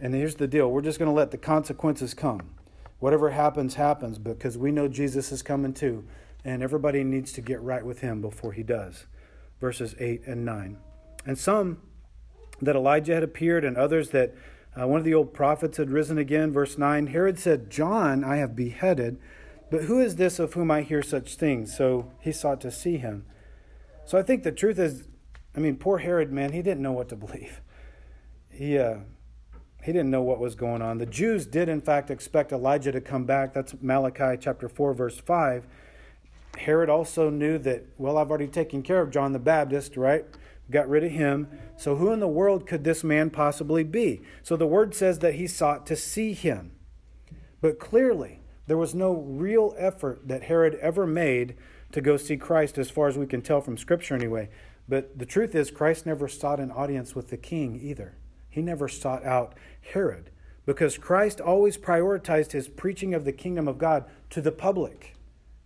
And 0.00 0.14
here's 0.14 0.36
the 0.36 0.48
deal 0.48 0.70
we're 0.70 0.80
just 0.80 0.98
going 0.98 1.10
to 1.10 1.14
let 1.14 1.32
the 1.32 1.38
consequences 1.38 2.14
come. 2.14 2.50
Whatever 2.98 3.30
happens, 3.30 3.74
happens 3.74 4.18
because 4.18 4.56
we 4.56 4.70
know 4.70 4.88
Jesus 4.88 5.30
is 5.30 5.42
coming 5.42 5.74
too, 5.74 6.04
and 6.44 6.62
everybody 6.62 7.04
needs 7.04 7.32
to 7.32 7.40
get 7.40 7.60
right 7.60 7.84
with 7.84 8.00
him 8.00 8.20
before 8.20 8.52
he 8.52 8.62
does. 8.62 9.06
Verses 9.60 9.94
8 9.98 10.22
and 10.26 10.44
9. 10.44 10.78
And 11.26 11.38
some 11.38 11.78
that 12.60 12.76
Elijah 12.76 13.14
had 13.14 13.22
appeared, 13.22 13.64
and 13.64 13.76
others 13.76 14.10
that 14.10 14.34
uh, 14.78 14.86
one 14.86 14.98
of 14.98 15.04
the 15.04 15.14
old 15.14 15.32
prophets 15.32 15.78
had 15.78 15.90
risen 15.90 16.18
again. 16.18 16.52
Verse 16.52 16.76
9 16.76 17.08
Herod 17.08 17.38
said, 17.38 17.70
John 17.70 18.24
I 18.24 18.36
have 18.36 18.54
beheaded, 18.54 19.18
but 19.70 19.84
who 19.84 20.00
is 20.00 20.16
this 20.16 20.38
of 20.38 20.52
whom 20.52 20.70
I 20.70 20.82
hear 20.82 21.02
such 21.02 21.36
things? 21.36 21.76
So 21.76 22.12
he 22.20 22.32
sought 22.32 22.60
to 22.62 22.70
see 22.70 22.98
him. 22.98 23.24
So 24.04 24.18
I 24.18 24.22
think 24.22 24.42
the 24.42 24.52
truth 24.52 24.78
is, 24.78 25.08
I 25.56 25.60
mean, 25.60 25.76
poor 25.76 25.98
Herod, 25.98 26.30
man, 26.30 26.52
he 26.52 26.62
didn't 26.62 26.82
know 26.82 26.92
what 26.92 27.08
to 27.08 27.16
believe. 27.16 27.60
He, 28.50 28.78
uh, 28.78 28.98
he 29.82 29.92
didn't 29.92 30.10
know 30.10 30.22
what 30.22 30.38
was 30.38 30.54
going 30.54 30.82
on. 30.82 30.98
The 30.98 31.06
Jews 31.06 31.46
did, 31.46 31.68
in 31.68 31.80
fact, 31.80 32.10
expect 32.10 32.52
Elijah 32.52 32.92
to 32.92 33.00
come 33.00 33.24
back. 33.24 33.54
That's 33.54 33.74
Malachi 33.80 34.36
chapter 34.40 34.68
4, 34.68 34.94
verse 34.94 35.18
5. 35.18 35.66
Herod 36.58 36.88
also 36.88 37.30
knew 37.30 37.58
that, 37.58 37.84
well, 37.98 38.18
I've 38.18 38.30
already 38.30 38.48
taken 38.48 38.82
care 38.82 39.00
of 39.00 39.10
John 39.10 39.32
the 39.32 39.38
Baptist, 39.38 39.96
right? 39.96 40.24
Got 40.70 40.88
rid 40.88 41.04
of 41.04 41.12
him. 41.12 41.48
So 41.76 41.96
who 41.96 42.12
in 42.12 42.20
the 42.20 42.28
world 42.28 42.66
could 42.66 42.84
this 42.84 43.04
man 43.04 43.30
possibly 43.30 43.84
be? 43.84 44.22
So 44.42 44.56
the 44.56 44.66
word 44.66 44.94
says 44.94 45.20
that 45.20 45.34
he 45.34 45.46
sought 45.46 45.86
to 45.86 45.96
see 45.96 46.32
him. 46.32 46.72
But 47.60 47.78
clearly, 47.78 48.40
there 48.66 48.76
was 48.76 48.94
no 48.94 49.12
real 49.12 49.74
effort 49.78 50.26
that 50.26 50.44
Herod 50.44 50.74
ever 50.76 51.06
made 51.06 51.56
to 51.92 52.00
go 52.00 52.16
see 52.16 52.36
Christ, 52.36 52.78
as 52.78 52.90
far 52.90 53.08
as 53.08 53.16
we 53.16 53.26
can 53.26 53.42
tell 53.42 53.60
from 53.60 53.78
Scripture 53.78 54.14
anyway. 54.14 54.48
But 54.88 55.18
the 55.18 55.26
truth 55.26 55.54
is, 55.54 55.70
Christ 55.70 56.04
never 56.04 56.28
sought 56.28 56.60
an 56.60 56.70
audience 56.70 57.14
with 57.14 57.30
the 57.30 57.36
king 57.36 57.80
either. 57.80 58.16
He 58.48 58.62
never 58.62 58.88
sought 58.88 59.24
out 59.24 59.54
Herod 59.92 60.30
because 60.64 60.98
Christ 60.98 61.40
always 61.40 61.78
prioritized 61.78 62.52
his 62.52 62.68
preaching 62.68 63.14
of 63.14 63.24
the 63.24 63.32
kingdom 63.32 63.68
of 63.68 63.78
God 63.78 64.04
to 64.30 64.40
the 64.40 64.52
public. 64.52 65.16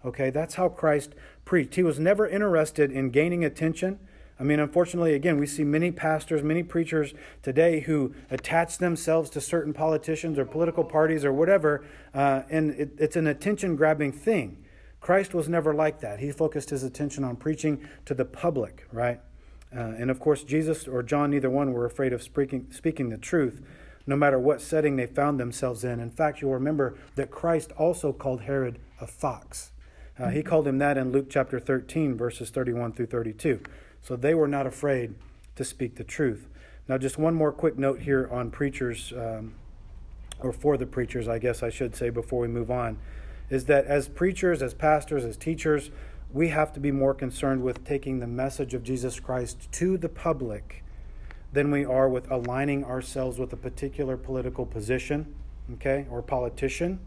Okay, 0.05 0.31
that's 0.31 0.55
how 0.55 0.69
Christ 0.69 1.15
preached. 1.45 1.75
He 1.75 1.83
was 1.83 1.99
never 1.99 2.27
interested 2.27 2.93
in 2.93 3.11
gaining 3.11 3.45
attention. 3.45 3.99
I 4.41 4.43
mean, 4.43 4.59
unfortunately, 4.59 5.13
again, 5.13 5.39
we 5.39 5.47
see 5.47 5.65
many 5.65 5.91
pastors, 5.93 6.43
many 6.43 6.63
preachers 6.63 7.13
today 7.43 7.81
who 7.81 8.15
attach 8.31 8.79
themselves 8.79 9.29
to 9.31 9.41
certain 9.41 9.75
politicians 9.75 10.39
or 10.39 10.47
political 10.47 10.83
parties 10.83 11.27
or 11.27 11.33
whatever, 11.33 11.85
uh, 12.15 12.43
and 12.49 12.71
it, 12.71 12.93
it's 12.97 13.17
an 13.17 13.27
attention 13.27 13.77
grabbing 13.77 14.13
thing. 14.13 14.65
Christ 14.99 15.35
was 15.35 15.47
never 15.47 15.75
like 15.75 16.01
that. 16.01 16.21
He 16.21 16.33
focused 16.33 16.71
his 16.71 16.83
attention 16.83 17.23
on 17.23 17.37
preaching 17.37 17.87
to 18.07 18.15
the 18.15 18.25
public, 18.25 18.87
right? 18.93 19.21
Uh, 19.77 19.81
and 19.99 20.11
of 20.11 20.19
course, 20.19 20.43
Jesus 20.43 20.89
or 20.89 21.03
John, 21.03 21.31
neither 21.31 21.51
one 21.51 21.75
were 21.75 21.85
afraid 21.85 22.15
of 22.15 22.23
speaking, 22.23 22.67
speaking 22.71 23.11
the 23.11 23.19
truth, 23.19 23.61
no 24.07 24.17
matter 24.17 24.39
what 24.39 24.63
setting 24.63 24.97
they 24.97 25.07
found 25.07 25.39
themselves 25.39 25.85
in. 25.85 26.01
In 26.01 26.11
fact, 26.11 26.41
you'll 26.41 26.55
remember 26.55 26.97
that 27.15 27.31
Christ 27.31 27.73
also 27.73 28.13
called 28.13 28.43
Herod 28.43 28.79
a 29.03 29.07
fox. 29.07 29.73
Uh, 30.19 30.29
he 30.29 30.43
called 30.43 30.67
him 30.67 30.79
that 30.79 30.99
in 30.99 31.13
Luke 31.13 31.29
chapter 31.31 31.61
13, 31.61 32.17
verses 32.17 32.51
31 32.51 32.93
through 32.93 33.07
32. 33.07 33.61
So 34.03 34.17
they 34.17 34.35
were 34.35 34.49
not 34.49 34.67
afraid 34.67 35.15
to 35.57 35.65
speak 35.65 35.97
the 35.97 36.05
truth. 36.05 36.49
Now, 36.89 36.99
just 36.99 37.19
one 37.19 37.35
more 37.35 37.53
quick 37.53 37.79
note 37.79 38.01
here 38.01 38.29
on 38.33 38.51
preachers, 38.51 39.13
um, 39.17 39.55
or 40.41 40.53
for 40.53 40.77
the 40.77 40.87
preachers, 40.87 41.29
I 41.29 41.39
guess 41.39 41.63
I 41.63 41.71
should 41.71 41.95
say, 41.95 42.11
before 42.11 42.41
we 42.41 42.49
move 42.49 42.71
on, 42.71 42.99
is 43.49 43.67
that 43.67 43.87
as 43.87 44.09
preachers, 44.09 44.63
as 44.63 44.75
pastors, 44.75 45.25
as 45.25 45.37
teachers, 45.37 45.91
we 46.33 46.49
have 46.49 46.73
to 46.73 46.81
be 46.81 46.91
more 46.91 47.15
concerned 47.15 47.63
with 47.63 47.85
taking 47.85 48.21
the 48.21 48.27
message 48.27 48.75
of 48.75 48.83
Jesus 48.83 49.21
Christ 49.21 49.71
to 49.73 49.99
the 49.99 50.09
public 50.09 50.85
than 51.53 51.71
we 51.71 51.85
are 51.85 52.09
with 52.09 52.31
aligning 52.31 52.85
ourselves 52.85 53.39
with 53.39 53.53
a 53.53 53.57
particular 53.57 54.17
political 54.17 54.65
position, 54.65 55.35
okay, 55.75 56.07
or 56.11 56.23
politician. 56.23 57.01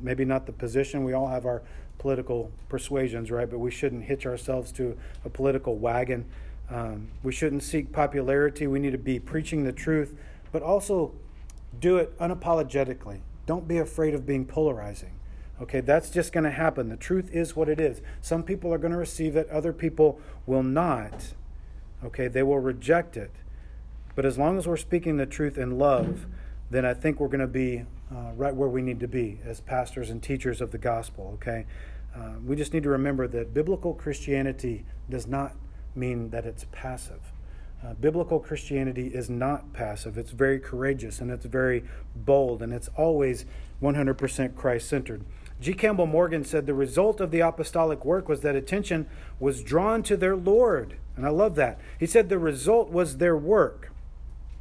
Maybe 0.00 0.24
not 0.24 0.46
the 0.46 0.52
position. 0.52 1.04
We 1.04 1.14
all 1.14 1.28
have 1.28 1.46
our 1.46 1.62
political 2.02 2.50
persuasions, 2.68 3.30
right? 3.30 3.48
But 3.48 3.60
we 3.60 3.70
shouldn't 3.70 4.02
hitch 4.04 4.26
ourselves 4.26 4.72
to 4.72 4.98
a 5.24 5.30
political 5.30 5.76
wagon. 5.76 6.26
Um, 6.68 7.08
we 7.22 7.30
shouldn't 7.32 7.62
seek 7.62 7.92
popularity. 7.92 8.66
We 8.66 8.80
need 8.80 8.90
to 8.90 8.98
be 8.98 9.20
preaching 9.20 9.62
the 9.62 9.72
truth, 9.72 10.18
but 10.50 10.62
also 10.62 11.12
do 11.80 11.98
it 11.98 12.18
unapologetically. 12.18 13.20
Don't 13.46 13.68
be 13.68 13.78
afraid 13.78 14.14
of 14.14 14.26
being 14.26 14.44
polarizing. 14.44 15.12
Okay, 15.60 15.80
that's 15.80 16.10
just 16.10 16.32
going 16.32 16.42
to 16.42 16.50
happen. 16.50 16.88
The 16.88 16.96
truth 16.96 17.30
is 17.32 17.54
what 17.54 17.68
it 17.68 17.78
is. 17.78 18.00
Some 18.20 18.42
people 18.42 18.74
are 18.74 18.78
going 18.78 18.90
to 18.90 18.98
receive 18.98 19.36
it, 19.36 19.48
other 19.48 19.72
people 19.72 20.18
will 20.44 20.64
not. 20.64 21.34
Okay, 22.04 22.26
they 22.26 22.42
will 22.42 22.58
reject 22.58 23.16
it. 23.16 23.30
But 24.16 24.26
as 24.26 24.36
long 24.36 24.58
as 24.58 24.66
we're 24.66 24.76
speaking 24.76 25.18
the 25.18 25.26
truth 25.26 25.56
in 25.56 25.78
love, 25.78 26.26
then 26.68 26.84
I 26.84 26.94
think 26.94 27.20
we're 27.20 27.28
going 27.28 27.40
to 27.40 27.46
be 27.46 27.84
uh, 28.10 28.32
right 28.34 28.54
where 28.54 28.68
we 28.68 28.82
need 28.82 29.00
to 29.00 29.08
be 29.08 29.38
as 29.44 29.60
pastors 29.60 30.10
and 30.10 30.22
teachers 30.22 30.60
of 30.60 30.70
the 30.70 30.78
gospel, 30.78 31.30
okay? 31.34 31.66
Uh, 32.14 32.32
we 32.44 32.56
just 32.56 32.74
need 32.74 32.82
to 32.82 32.90
remember 32.90 33.26
that 33.28 33.54
biblical 33.54 33.94
Christianity 33.94 34.84
does 35.08 35.26
not 35.26 35.54
mean 35.94 36.30
that 36.30 36.44
it's 36.44 36.66
passive. 36.72 37.32
Uh, 37.84 37.94
biblical 37.94 38.38
Christianity 38.38 39.08
is 39.08 39.28
not 39.28 39.72
passive. 39.72 40.16
It's 40.16 40.30
very 40.30 40.60
courageous 40.60 41.20
and 41.20 41.30
it's 41.30 41.46
very 41.46 41.84
bold 42.14 42.62
and 42.62 42.72
it's 42.72 42.88
always 42.96 43.44
100% 43.82 44.54
Christ 44.54 44.88
centered. 44.88 45.24
G. 45.60 45.74
Campbell 45.74 46.06
Morgan 46.06 46.44
said 46.44 46.66
the 46.66 46.74
result 46.74 47.20
of 47.20 47.30
the 47.30 47.40
apostolic 47.40 48.04
work 48.04 48.28
was 48.28 48.40
that 48.40 48.54
attention 48.54 49.06
was 49.40 49.62
drawn 49.62 50.02
to 50.04 50.16
their 50.16 50.36
Lord. 50.36 50.96
And 51.16 51.26
I 51.26 51.30
love 51.30 51.56
that. 51.56 51.78
He 51.98 52.06
said 52.06 52.28
the 52.28 52.38
result 52.38 52.90
was 52.90 53.18
their 53.18 53.36
work. 53.36 53.92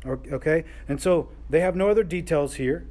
Okay? 0.05 0.63
And 0.87 1.01
so 1.01 1.29
they 1.49 1.59
have 1.59 1.75
no 1.75 1.89
other 1.89 2.03
details 2.03 2.55
here. 2.55 2.87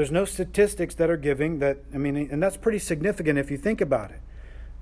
There's 0.00 0.10
no 0.10 0.24
statistics 0.24 0.94
that 0.94 1.10
are 1.10 1.18
giving 1.18 1.58
that, 1.58 1.80
I 1.92 1.98
mean, 1.98 2.16
and 2.16 2.42
that's 2.42 2.56
pretty 2.56 2.78
significant 2.78 3.38
if 3.38 3.50
you 3.50 3.58
think 3.58 3.82
about 3.82 4.10
it. 4.10 4.20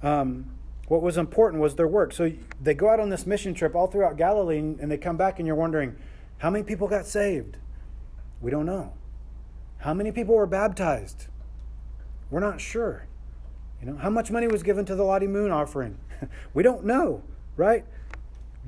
Um, 0.01 0.53
what 0.87 1.03
was 1.03 1.17
important 1.17 1.61
was 1.61 1.75
their 1.75 1.89
work. 1.89 2.13
So 2.13 2.31
they 2.63 2.73
go 2.73 2.89
out 2.89 3.01
on 3.01 3.09
this 3.09 3.27
mission 3.27 3.53
trip 3.53 3.75
all 3.75 3.89
throughout 3.89 4.17
Galilee 4.17 4.61
and 4.61 4.89
they 4.89 4.97
come 4.97 5.17
back 5.17 5.41
and 5.41 5.47
you're 5.49 5.57
wondering, 5.57 5.97
how 6.37 6.51
many 6.51 6.63
people 6.63 6.87
got 6.87 7.05
saved? 7.05 7.57
We 8.41 8.53
don't 8.53 8.65
know. 8.65 8.93
How 9.79 9.93
many 9.93 10.13
people 10.13 10.37
were 10.37 10.47
baptized? 10.47 11.27
We're 12.31 12.39
not 12.39 12.61
sure. 12.61 13.09
You 13.81 13.89
know, 13.89 13.97
how 13.97 14.11
much 14.11 14.31
money 14.31 14.47
was 14.47 14.63
given 14.63 14.85
to 14.85 14.95
the 14.95 15.03
Lottie 15.03 15.27
Moon 15.27 15.51
offering? 15.51 15.99
we 16.55 16.63
don't 16.63 16.85
know, 16.85 17.25
right? 17.57 17.85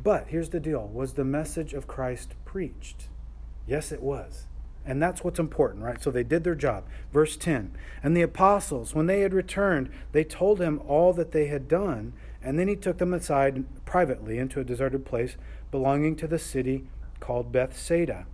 But 0.02 0.26
here's 0.26 0.48
the 0.48 0.58
deal 0.58 0.88
was 0.88 1.12
the 1.12 1.24
message 1.24 1.74
of 1.74 1.86
Christ 1.86 2.34
preached? 2.44 3.04
Yes, 3.68 3.92
it 3.92 4.02
was. 4.02 4.46
And 4.84 5.02
that's 5.02 5.22
what's 5.22 5.38
important, 5.38 5.84
right? 5.84 6.02
So 6.02 6.10
they 6.10 6.22
did 6.22 6.42
their 6.42 6.54
job. 6.54 6.84
Verse 7.12 7.36
10 7.36 7.72
And 8.02 8.16
the 8.16 8.22
apostles, 8.22 8.94
when 8.94 9.06
they 9.06 9.20
had 9.20 9.34
returned, 9.34 9.90
they 10.12 10.24
told 10.24 10.60
him 10.60 10.80
all 10.86 11.12
that 11.12 11.32
they 11.32 11.46
had 11.46 11.68
done. 11.68 12.12
And 12.42 12.58
then 12.58 12.68
he 12.68 12.76
took 12.76 12.98
them 12.98 13.12
aside 13.12 13.64
privately 13.84 14.38
into 14.38 14.60
a 14.60 14.64
deserted 14.64 15.04
place 15.04 15.36
belonging 15.70 16.16
to 16.16 16.26
the 16.26 16.38
city 16.38 16.86
called 17.20 17.52
Bethsaida. 17.52 18.26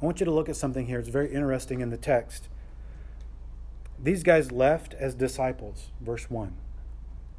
I 0.00 0.04
want 0.04 0.18
you 0.18 0.24
to 0.24 0.32
look 0.32 0.48
at 0.48 0.56
something 0.56 0.86
here. 0.86 0.98
It's 0.98 1.10
very 1.10 1.32
interesting 1.32 1.80
in 1.80 1.90
the 1.90 1.98
text. 1.98 2.48
These 4.02 4.22
guys 4.22 4.50
left 4.50 4.94
as 4.94 5.14
disciples, 5.14 5.90
verse 6.00 6.30
1. 6.30 6.56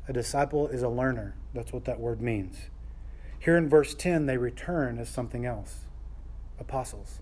A 0.08 0.14
disciple 0.14 0.68
is 0.68 0.84
a 0.84 0.90
learner. 0.90 1.36
That's 1.56 1.74
what 1.74 1.86
that 1.86 2.00
word 2.00 2.22
means. 2.22 2.70
Here 3.40 3.58
in 3.58 3.68
verse 3.68 3.96
10, 3.96 4.28
they 4.28 4.38
return 4.38 5.00
as 5.00 5.10
something 5.10 5.44
else 5.44 5.86
apostles. 6.60 7.21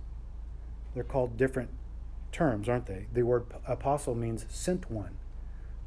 They're 0.94 1.04
called 1.04 1.38
different 1.38 1.70
terms, 2.32 2.70
aren't 2.70 2.86
they? 2.86 3.06
The 3.14 3.24
word 3.24 3.46
apostle 3.68 4.16
means 4.16 4.46
sent 4.50 4.90
one. 4.90 5.18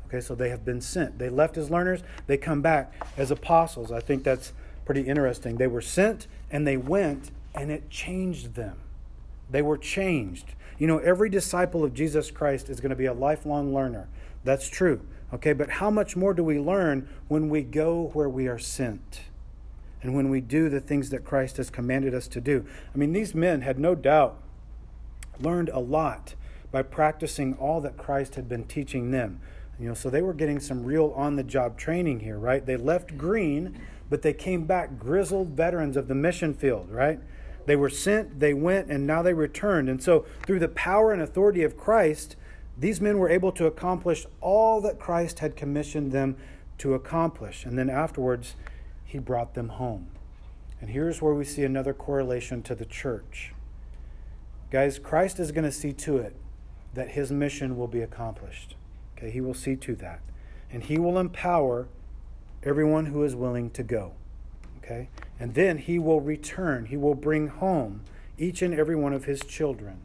Okay, 0.07 0.21
so 0.21 0.35
they 0.35 0.51
have 0.51 0.65
been 0.65 0.81
sent. 0.81 1.19
They 1.19 1.31
left 1.31 1.57
as 1.57 1.71
learners, 1.71 2.03
they 2.27 2.37
come 2.37 2.61
back 2.61 2.93
as 3.17 3.31
apostles. 3.31 3.91
I 3.91 4.01
think 4.01 4.25
that's 4.25 4.53
pretty 4.85 5.03
interesting. 5.03 5.57
They 5.57 5.67
were 5.67 5.81
sent 5.81 6.27
and 6.51 6.67
they 6.67 6.77
went, 6.77 7.31
and 7.55 7.71
it 7.71 7.89
changed 7.89 8.55
them. 8.55 8.79
They 9.51 9.63
were 9.63 9.79
changed. 9.79 10.55
You 10.79 10.87
know, 10.87 10.99
every 10.99 11.29
disciple 11.29 11.85
of 11.85 11.95
Jesus 11.95 12.31
Christ 12.31 12.69
is 12.69 12.81
going 12.81 12.91
to 12.91 12.97
be 12.97 13.07
a 13.07 13.13
lifelong 13.13 13.75
learner. 13.75 14.09
That's 14.45 14.69
true. 14.69 15.01
Okay, 15.33 15.53
but 15.55 15.71
how 15.71 15.91
much 15.91 16.15
more 16.17 16.35
do 16.35 16.45
we 16.45 16.59
learn 16.59 17.09
when 17.29 17.49
we 17.49 17.63
go 17.63 18.11
where 18.13 18.29
we 18.29 18.49
are 18.49 18.59
sent? 18.59 19.23
And 20.03 20.15
when 20.15 20.29
we 20.29 20.41
do 20.41 20.69
the 20.69 20.81
things 20.81 21.11
that 21.11 21.25
Christ 21.25 21.57
has 21.59 21.71
commanded 21.71 22.13
us 22.13 22.27
to 22.29 22.41
do. 22.41 22.67
I 22.95 22.99
mean, 22.99 23.13
these 23.13 23.35
men 23.35 23.63
had 23.63 23.79
no 23.79 23.95
doubt 23.95 24.42
learned 25.41 25.69
a 25.71 25.79
lot 25.79 26.35
by 26.71 26.83
practicing 26.83 27.55
all 27.55 27.81
that 27.81 27.97
Christ 27.97 28.35
had 28.35 28.49
been 28.49 28.65
teaching 28.65 29.11
them. 29.11 29.41
You 29.79 29.89
know, 29.89 29.95
so 29.95 30.11
they 30.11 30.23
were 30.23 30.35
getting 30.35 30.61
some 30.61 30.85
real 30.85 31.13
on 31.17 31.37
the 31.37 31.43
job 31.43 31.77
training 31.77 32.21
here, 32.21 32.39
right? 32.39 32.65
They 32.65 32.77
left 32.77 33.19
green, 33.19 33.81
but 34.09 34.23
they 34.23 34.33
came 34.33 34.65
back 34.65 34.99
grizzled 34.99 35.49
veterans 35.49 35.97
of 35.97 36.09
the 36.09 36.15
mission 36.15 36.55
field, 36.55 36.91
right? 36.91 37.19
They 37.67 37.77
were 37.77 37.91
sent, 37.91 38.41
they 38.41 38.55
went, 38.55 38.91
and 38.91 39.07
now 39.07 39.23
they 39.23 39.35
returned. 39.35 39.89
And 39.89 40.03
so, 40.03 40.27
through 40.47 40.59
the 40.59 40.69
power 40.69 41.13
and 41.13 41.23
authority 41.23 41.63
of 41.63 41.77
Christ, 41.77 42.37
these 42.79 43.01
men 43.01 43.19
were 43.19 43.29
able 43.29 43.53
to 43.53 43.67
accomplish 43.67 44.27
all 44.41 44.81
that 44.81 44.99
Christ 44.99 45.39
had 45.39 45.57
commissioned 45.57 46.13
them 46.13 46.37
to 46.79 46.95
accomplish. 46.95 47.65
And 47.65 47.79
then 47.79 47.89
afterwards, 47.89 48.57
he 49.05 49.19
brought 49.19 49.55
them 49.55 49.69
home. 49.69 50.09
And 50.81 50.91
here's 50.91 51.23
where 51.23 51.35
we 51.35 51.45
see 51.45 51.63
another 51.63 51.95
correlation 51.95 52.63
to 52.63 52.75
the 52.75 52.85
church. 52.85 53.53
Guys, 54.73 54.99
Christ 54.99 55.39
is 55.39 55.53
going 55.53 55.67
to 55.67 55.71
see 55.71 55.93
to 55.93 56.17
it 56.17 56.35
that 56.95 57.11
his 57.11 57.31
mission 57.31 57.77
will 57.77 57.89
be 57.89 58.01
accomplished. 58.01 58.75
Okay, 59.15 59.31
he 59.31 59.39
will 59.39 59.53
see 59.53 59.77
to 59.77 59.95
that. 59.97 60.21
And 60.71 60.83
he 60.83 60.99
will 60.99 61.19
empower 61.19 61.89
everyone 62.63 63.07
who 63.07 63.23
is 63.23 63.37
willing 63.37 63.69
to 63.73 63.83
go. 63.83 64.13
Okay? 64.79 65.11
And 65.39 65.53
then 65.53 65.77
he 65.77 65.99
will 65.99 66.23
return. 66.23 66.87
He 66.87 66.97
will 66.97 67.15
bring 67.15 67.49
home 67.49 68.01
each 68.39 68.63
and 68.63 68.73
every 68.73 68.97
one 68.97 69.13
of 69.13 69.27
his 69.27 69.41
children 69.41 69.99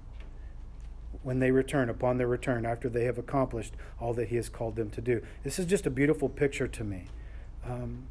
when 1.24 1.40
they 1.40 1.52
return, 1.52 1.90
upon 1.90 2.18
their 2.18 2.28
return, 2.28 2.66
after 2.66 2.90
they 2.90 3.06
have 3.06 3.18
accomplished 3.18 3.74
all 4.02 4.14
that 4.16 4.28
he 4.28 4.36
has 4.36 4.50
called 4.50 4.76
them 4.76 4.90
to 4.90 5.00
do. 5.00 5.22
This 5.44 5.60
is 5.60 5.66
just 5.66 5.86
a 5.86 5.90
beautiful 5.90 6.28
picture 6.28 6.68
to 6.68 6.84
me. 6.84 7.06
Um, 7.66 8.08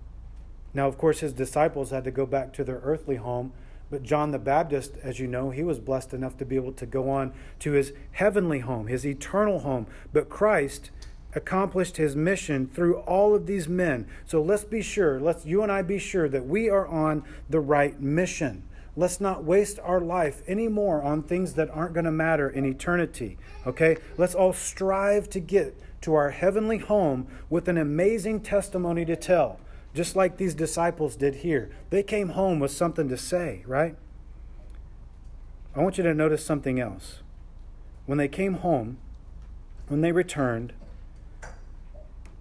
now, 0.72 0.88
of 0.88 0.96
course, 0.96 1.20
his 1.20 1.34
disciples 1.34 1.90
had 1.90 2.04
to 2.04 2.10
go 2.10 2.24
back 2.24 2.54
to 2.54 2.64
their 2.64 2.80
earthly 2.82 3.16
home 3.16 3.52
but 3.90 4.02
John 4.02 4.32
the 4.32 4.38
Baptist, 4.38 4.96
as 5.02 5.20
you 5.20 5.26
know, 5.26 5.50
he 5.50 5.62
was 5.62 5.78
blessed 5.78 6.12
enough 6.12 6.36
to 6.38 6.44
be 6.44 6.56
able 6.56 6.72
to 6.72 6.86
go 6.86 7.08
on 7.08 7.32
to 7.60 7.72
his 7.72 7.92
heavenly 8.12 8.60
home, 8.60 8.88
his 8.88 9.06
eternal 9.06 9.60
home. 9.60 9.86
But 10.12 10.28
Christ 10.28 10.90
accomplished 11.34 11.96
his 11.96 12.16
mission 12.16 12.66
through 12.66 12.96
all 13.00 13.34
of 13.34 13.46
these 13.46 13.68
men. 13.68 14.06
So 14.24 14.42
let's 14.42 14.64
be 14.64 14.82
sure, 14.82 15.20
let's 15.20 15.44
you 15.44 15.62
and 15.62 15.70
I 15.70 15.82
be 15.82 15.98
sure 15.98 16.28
that 16.28 16.46
we 16.46 16.68
are 16.68 16.86
on 16.86 17.22
the 17.48 17.60
right 17.60 18.00
mission. 18.00 18.64
Let's 18.96 19.20
not 19.20 19.44
waste 19.44 19.78
our 19.82 20.00
life 20.00 20.42
anymore 20.48 21.02
on 21.02 21.22
things 21.22 21.52
that 21.54 21.70
aren't 21.70 21.92
going 21.92 22.06
to 22.06 22.10
matter 22.10 22.48
in 22.48 22.64
eternity. 22.64 23.36
Okay? 23.66 23.98
Let's 24.16 24.34
all 24.34 24.54
strive 24.54 25.28
to 25.30 25.40
get 25.40 25.78
to 26.00 26.14
our 26.14 26.30
heavenly 26.30 26.78
home 26.78 27.26
with 27.50 27.68
an 27.68 27.76
amazing 27.76 28.40
testimony 28.40 29.04
to 29.04 29.16
tell 29.16 29.60
just 29.96 30.14
like 30.14 30.36
these 30.36 30.54
disciples 30.54 31.16
did 31.16 31.36
here. 31.36 31.70
They 31.88 32.02
came 32.02 32.30
home 32.30 32.60
with 32.60 32.70
something 32.70 33.08
to 33.08 33.16
say, 33.16 33.64
right? 33.66 33.96
I 35.74 35.80
want 35.80 35.96
you 35.96 36.04
to 36.04 36.12
notice 36.12 36.44
something 36.44 36.78
else. 36.78 37.20
When 38.04 38.18
they 38.18 38.28
came 38.28 38.54
home, 38.54 38.98
when 39.88 40.02
they 40.02 40.12
returned, 40.12 40.74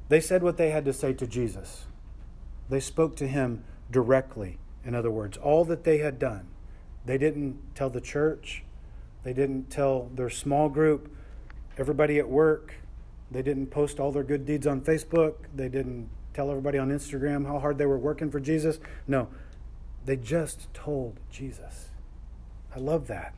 they 0.10 0.20
said 0.20 0.44
what 0.44 0.58
they 0.58 0.70
had 0.70 0.84
to 0.86 0.94
say 0.94 1.14
to 1.14 1.26
Jesus. 1.26 1.86
They 2.70 2.82
spoke 2.82 3.16
to 3.18 3.28
him 3.28 3.64
directly, 3.90 4.58
in 4.84 4.94
other 4.94 5.12
words, 5.12 5.38
all 5.38 5.64
that 5.66 5.86
they 5.86 6.00
had 6.00 6.20
done. 6.20 6.48
They 7.06 7.18
didn't 7.18 7.58
tell 7.74 7.90
the 7.90 8.02
church, 8.02 8.64
they 9.24 9.32
didn't 9.32 9.70
tell 9.70 10.10
their 10.14 10.30
small 10.30 10.68
group, 10.68 11.10
everybody 11.78 12.20
at 12.20 12.28
work, 12.28 12.76
they 13.32 13.42
didn't 13.42 13.68
post 13.68 14.00
all 14.00 14.12
their 14.12 14.24
good 14.24 14.46
deeds 14.46 14.68
on 14.68 14.82
Facebook, 14.82 15.36
they 15.56 15.70
didn't 15.70 16.10
tell 16.36 16.50
everybody 16.50 16.78
on 16.78 16.90
Instagram 16.90 17.48
how 17.48 17.60
hard 17.60 17.78
they 17.78 17.86
were 17.86 17.98
working 17.98 18.30
for 18.30 18.42
Jesus. 18.42 18.80
No, 19.08 19.30
they 20.06 20.18
just 20.18 20.72
told 20.74 21.20
Jesus. 21.32 21.90
I 22.76 22.80
love 22.80 23.08
that. 23.08 23.34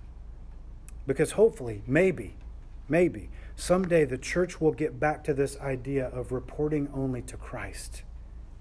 Because 1.06 1.34
hopefully, 1.34 1.84
maybe, 1.86 2.36
maybe, 2.90 3.30
someday 3.56 4.04
the 4.04 4.18
church 4.18 4.60
will 4.60 4.72
get 4.72 5.00
back 5.00 5.24
to 5.26 5.34
this 5.34 5.58
idea 5.60 6.08
of 6.08 6.32
reporting 6.32 6.90
only 6.94 7.22
to 7.22 7.38
Christ. 7.38 8.02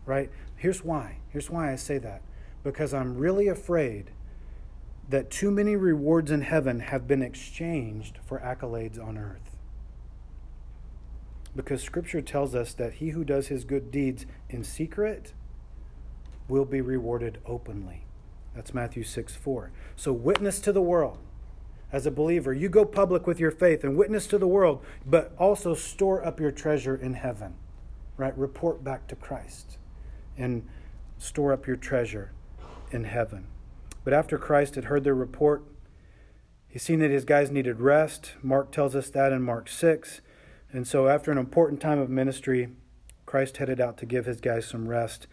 Right? 0.05 0.31
Here's 0.55 0.85
why. 0.85 1.17
Here's 1.31 1.51
why 1.51 1.73
I 1.73 1.77
say 1.77 1.99
that. 1.99 2.21
Because 2.63 2.93
I'm 2.93 3.17
really 3.17 3.49
afraid 3.49 4.11
that 5.09 5.31
too 5.31 5.51
many 5.51 5.77
rewards 5.77 6.31
in 6.31 6.43
heaven 6.43 6.81
have 6.81 7.09
been 7.09 7.23
exchanged 7.23 8.19
for 8.25 8.39
accolades 8.41 9.03
on 9.03 9.17
earth 9.17 9.56
because 11.57 11.83
Scripture 11.83 12.23
tells 12.23 12.55
us 12.55 12.75
that 12.75 12.95
he 12.95 13.11
who 13.11 13.25
does 13.25 13.49
his 13.49 13.65
good 13.65 13.91
deeds 13.91 14.27
in 14.49 14.63
secret 14.63 15.33
will 16.49 16.65
be 16.65 16.81
rewarded 16.81 17.39
openly. 17.47 18.05
That's 18.55 18.73
Matthew 18.73 19.03
6 19.03 19.35
4. 19.35 19.71
So, 19.97 20.13
witness 20.13 20.61
to 20.61 20.73
the 20.73 20.83
world. 20.83 21.19
As 21.93 22.05
a 22.05 22.11
believer, 22.11 22.53
you 22.53 22.69
go 22.69 22.85
public 22.85 23.27
with 23.27 23.39
your 23.39 23.53
faith 23.53 23.85
and 23.85 23.97
witness 23.97 24.27
to 24.29 24.39
the 24.39 24.49
world, 24.49 24.85
but 25.05 25.33
also 25.39 25.73
store 25.75 26.25
up 26.25 26.41
your 26.41 26.51
treasure 26.51 26.97
in 26.97 27.15
heaven. 27.15 27.55
Right? 28.17 28.37
Report 28.37 28.83
back 28.83 29.07
to 29.09 29.17
Christ 29.17 29.79
and 30.37 30.67
store 31.19 31.53
up 31.53 31.67
your 31.67 31.77
treasure 31.77 32.33
in 32.91 33.05
heaven. 33.05 33.47
But 34.05 34.15
after 34.15 34.39
Christ 34.39 34.75
had 34.75 34.85
heard 34.85 35.05
their 35.05 35.15
report, 35.15 35.65
he's 36.69 36.83
seen 36.83 36.99
that 37.01 37.11
his 37.11 37.25
guys 37.25 37.51
needed 37.51 37.81
rest. 37.81 38.33
Mark 38.43 38.73
tells 38.73 38.95
us 38.97 39.11
that 39.11 39.33
in 39.33 39.43
Mark 39.43 39.69
6. 39.69 40.21
And 40.77 40.87
so, 40.87 41.09
after 41.09 41.33
an 41.33 41.39
important 41.39 41.81
time 41.81 41.99
of 41.99 42.11
ministry, 42.11 42.69
Christ 43.25 43.57
headed 43.57 43.81
out 43.81 43.97
to 43.97 44.05
give 44.05 44.27
his 44.27 44.43
guys 44.43 44.67
some 44.67 44.87
rest. 44.87 45.27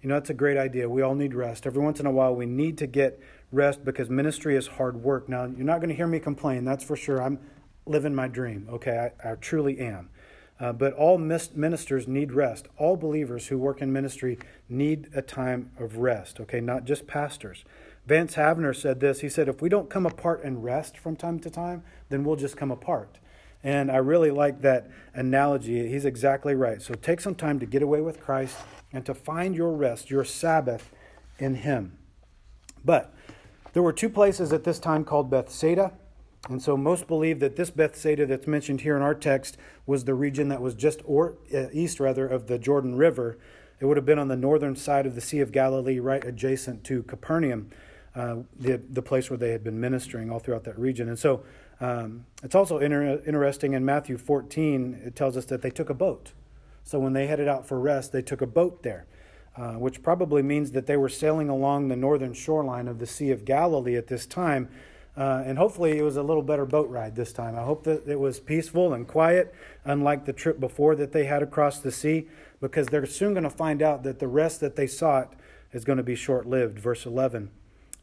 You 0.00 0.08
know, 0.08 0.14
that's 0.14 0.30
a 0.30 0.34
great 0.34 0.56
idea. 0.56 0.88
We 0.88 1.02
all 1.02 1.16
need 1.16 1.34
rest. 1.34 1.66
Every 1.66 1.82
once 1.82 1.98
in 1.98 2.06
a 2.06 2.12
while, 2.12 2.32
we 2.32 2.46
need 2.46 2.78
to 2.78 2.86
get 2.86 3.18
rest 3.50 3.84
because 3.84 4.08
ministry 4.08 4.54
is 4.54 4.68
hard 4.68 5.02
work. 5.02 5.28
Now, 5.28 5.46
you're 5.46 5.66
not 5.66 5.80
going 5.80 5.88
to 5.88 5.96
hear 5.96 6.06
me 6.06 6.20
complain, 6.20 6.64
that's 6.64 6.84
for 6.84 6.94
sure. 6.94 7.20
I'm, 7.20 7.40
living 7.86 8.14
my 8.14 8.28
dream. 8.28 8.68
Okay, 8.70 9.10
I, 9.24 9.32
I 9.32 9.34
truly 9.34 9.80
am. 9.80 10.10
Uh, 10.60 10.72
but 10.72 10.92
all 10.92 11.18
ministers 11.18 12.06
need 12.06 12.30
rest. 12.30 12.68
All 12.78 12.96
believers 12.96 13.48
who 13.48 13.58
work 13.58 13.82
in 13.82 13.92
ministry 13.92 14.38
need 14.68 15.08
a 15.12 15.22
time 15.22 15.72
of 15.76 15.96
rest, 15.96 16.38
okay, 16.38 16.60
not 16.60 16.84
just 16.84 17.08
pastors. 17.08 17.64
Vance 18.06 18.36
Havner 18.36 18.76
said 18.76 19.00
this. 19.00 19.22
He 19.22 19.28
said, 19.28 19.48
If 19.48 19.60
we 19.60 19.68
don't 19.68 19.90
come 19.90 20.06
apart 20.06 20.44
and 20.44 20.62
rest 20.62 20.96
from 20.96 21.16
time 21.16 21.40
to 21.40 21.50
time, 21.50 21.82
then 22.10 22.22
we'll 22.22 22.36
just 22.36 22.56
come 22.56 22.70
apart. 22.70 23.18
And 23.64 23.90
I 23.90 23.96
really 23.96 24.30
like 24.30 24.60
that 24.60 24.90
analogy. 25.14 25.88
He's 25.88 26.04
exactly 26.04 26.54
right. 26.54 26.82
So 26.82 26.94
take 26.94 27.20
some 27.20 27.34
time 27.34 27.58
to 27.60 27.66
get 27.66 27.82
away 27.82 28.02
with 28.02 28.20
Christ 28.20 28.58
and 28.92 29.04
to 29.06 29.14
find 29.14 29.56
your 29.56 29.72
rest, 29.72 30.10
your 30.10 30.22
Sabbath 30.22 30.92
in 31.38 31.56
Him. 31.56 31.96
But 32.84 33.14
there 33.72 33.82
were 33.82 33.92
two 33.92 34.10
places 34.10 34.52
at 34.52 34.64
this 34.64 34.78
time 34.78 35.02
called 35.02 35.30
Bethsaida. 35.30 35.94
And 36.50 36.60
so 36.60 36.76
most 36.76 37.08
believe 37.08 37.40
that 37.40 37.56
this 37.56 37.70
Bethsaida 37.70 38.26
that's 38.26 38.46
mentioned 38.46 38.82
here 38.82 38.96
in 38.96 39.02
our 39.02 39.14
text 39.14 39.56
was 39.86 40.04
the 40.04 40.12
region 40.12 40.48
that 40.50 40.60
was 40.60 40.74
just 40.74 41.00
or, 41.06 41.38
uh, 41.54 41.68
east, 41.72 41.98
rather, 42.00 42.26
of 42.28 42.48
the 42.48 42.58
Jordan 42.58 42.96
River. 42.96 43.38
It 43.80 43.86
would 43.86 43.96
have 43.96 44.04
been 44.04 44.18
on 44.18 44.28
the 44.28 44.36
northern 44.36 44.76
side 44.76 45.06
of 45.06 45.14
the 45.14 45.22
Sea 45.22 45.40
of 45.40 45.52
Galilee, 45.52 45.98
right 46.00 46.22
adjacent 46.22 46.84
to 46.84 47.02
Capernaum, 47.04 47.70
uh, 48.14 48.36
the, 48.54 48.76
the 48.90 49.00
place 49.00 49.30
where 49.30 49.38
they 49.38 49.52
had 49.52 49.64
been 49.64 49.80
ministering 49.80 50.30
all 50.30 50.38
throughout 50.38 50.64
that 50.64 50.78
region. 50.78 51.08
And 51.08 51.18
so 51.18 51.44
um, 51.84 52.24
it's 52.42 52.54
also 52.54 52.78
inter- 52.78 53.20
interesting 53.26 53.74
in 53.74 53.84
Matthew 53.84 54.16
14, 54.16 55.02
it 55.04 55.14
tells 55.14 55.36
us 55.36 55.44
that 55.46 55.60
they 55.60 55.70
took 55.70 55.90
a 55.90 55.94
boat. 55.94 56.32
So 56.82 56.98
when 56.98 57.12
they 57.12 57.26
headed 57.26 57.46
out 57.46 57.68
for 57.68 57.78
rest, 57.78 58.10
they 58.10 58.22
took 58.22 58.40
a 58.40 58.46
boat 58.46 58.82
there, 58.82 59.04
uh, 59.54 59.74
which 59.74 60.02
probably 60.02 60.40
means 60.40 60.72
that 60.72 60.86
they 60.86 60.96
were 60.96 61.10
sailing 61.10 61.50
along 61.50 61.88
the 61.88 61.96
northern 61.96 62.32
shoreline 62.32 62.88
of 62.88 63.00
the 63.00 63.06
Sea 63.06 63.30
of 63.30 63.44
Galilee 63.44 63.96
at 63.96 64.06
this 64.06 64.24
time. 64.24 64.70
Uh, 65.14 65.42
and 65.44 65.58
hopefully 65.58 65.98
it 65.98 66.02
was 66.02 66.16
a 66.16 66.22
little 66.22 66.42
better 66.42 66.64
boat 66.64 66.88
ride 66.88 67.16
this 67.16 67.34
time. 67.34 67.54
I 67.54 67.62
hope 67.62 67.84
that 67.84 68.08
it 68.08 68.18
was 68.18 68.40
peaceful 68.40 68.94
and 68.94 69.06
quiet, 69.06 69.54
unlike 69.84 70.24
the 70.24 70.32
trip 70.32 70.58
before 70.58 70.96
that 70.96 71.12
they 71.12 71.26
had 71.26 71.42
across 71.42 71.80
the 71.80 71.92
sea, 71.92 72.28
because 72.62 72.86
they're 72.86 73.04
soon 73.04 73.34
going 73.34 73.44
to 73.44 73.50
find 73.50 73.82
out 73.82 74.04
that 74.04 74.20
the 74.20 74.26
rest 74.26 74.60
that 74.60 74.74
they 74.74 74.86
sought 74.86 75.34
is 75.72 75.84
going 75.84 75.98
to 75.98 76.02
be 76.02 76.14
short 76.14 76.46
lived. 76.46 76.78
Verse 76.78 77.04
11. 77.04 77.50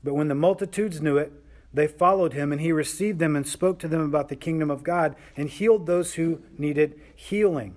But 0.03 0.13
when 0.13 0.27
the 0.27 0.35
multitudes 0.35 1.01
knew 1.01 1.17
it, 1.17 1.33
they 1.73 1.87
followed 1.87 2.33
him, 2.33 2.51
and 2.51 2.59
he 2.59 2.71
received 2.71 3.19
them 3.19 3.35
and 3.35 3.47
spoke 3.47 3.79
to 3.79 3.87
them 3.87 4.01
about 4.01 4.29
the 4.29 4.35
kingdom 4.35 4.69
of 4.69 4.83
God 4.83 5.15
and 5.37 5.49
healed 5.49 5.85
those 5.85 6.15
who 6.15 6.41
needed 6.57 6.99
healing. 7.15 7.75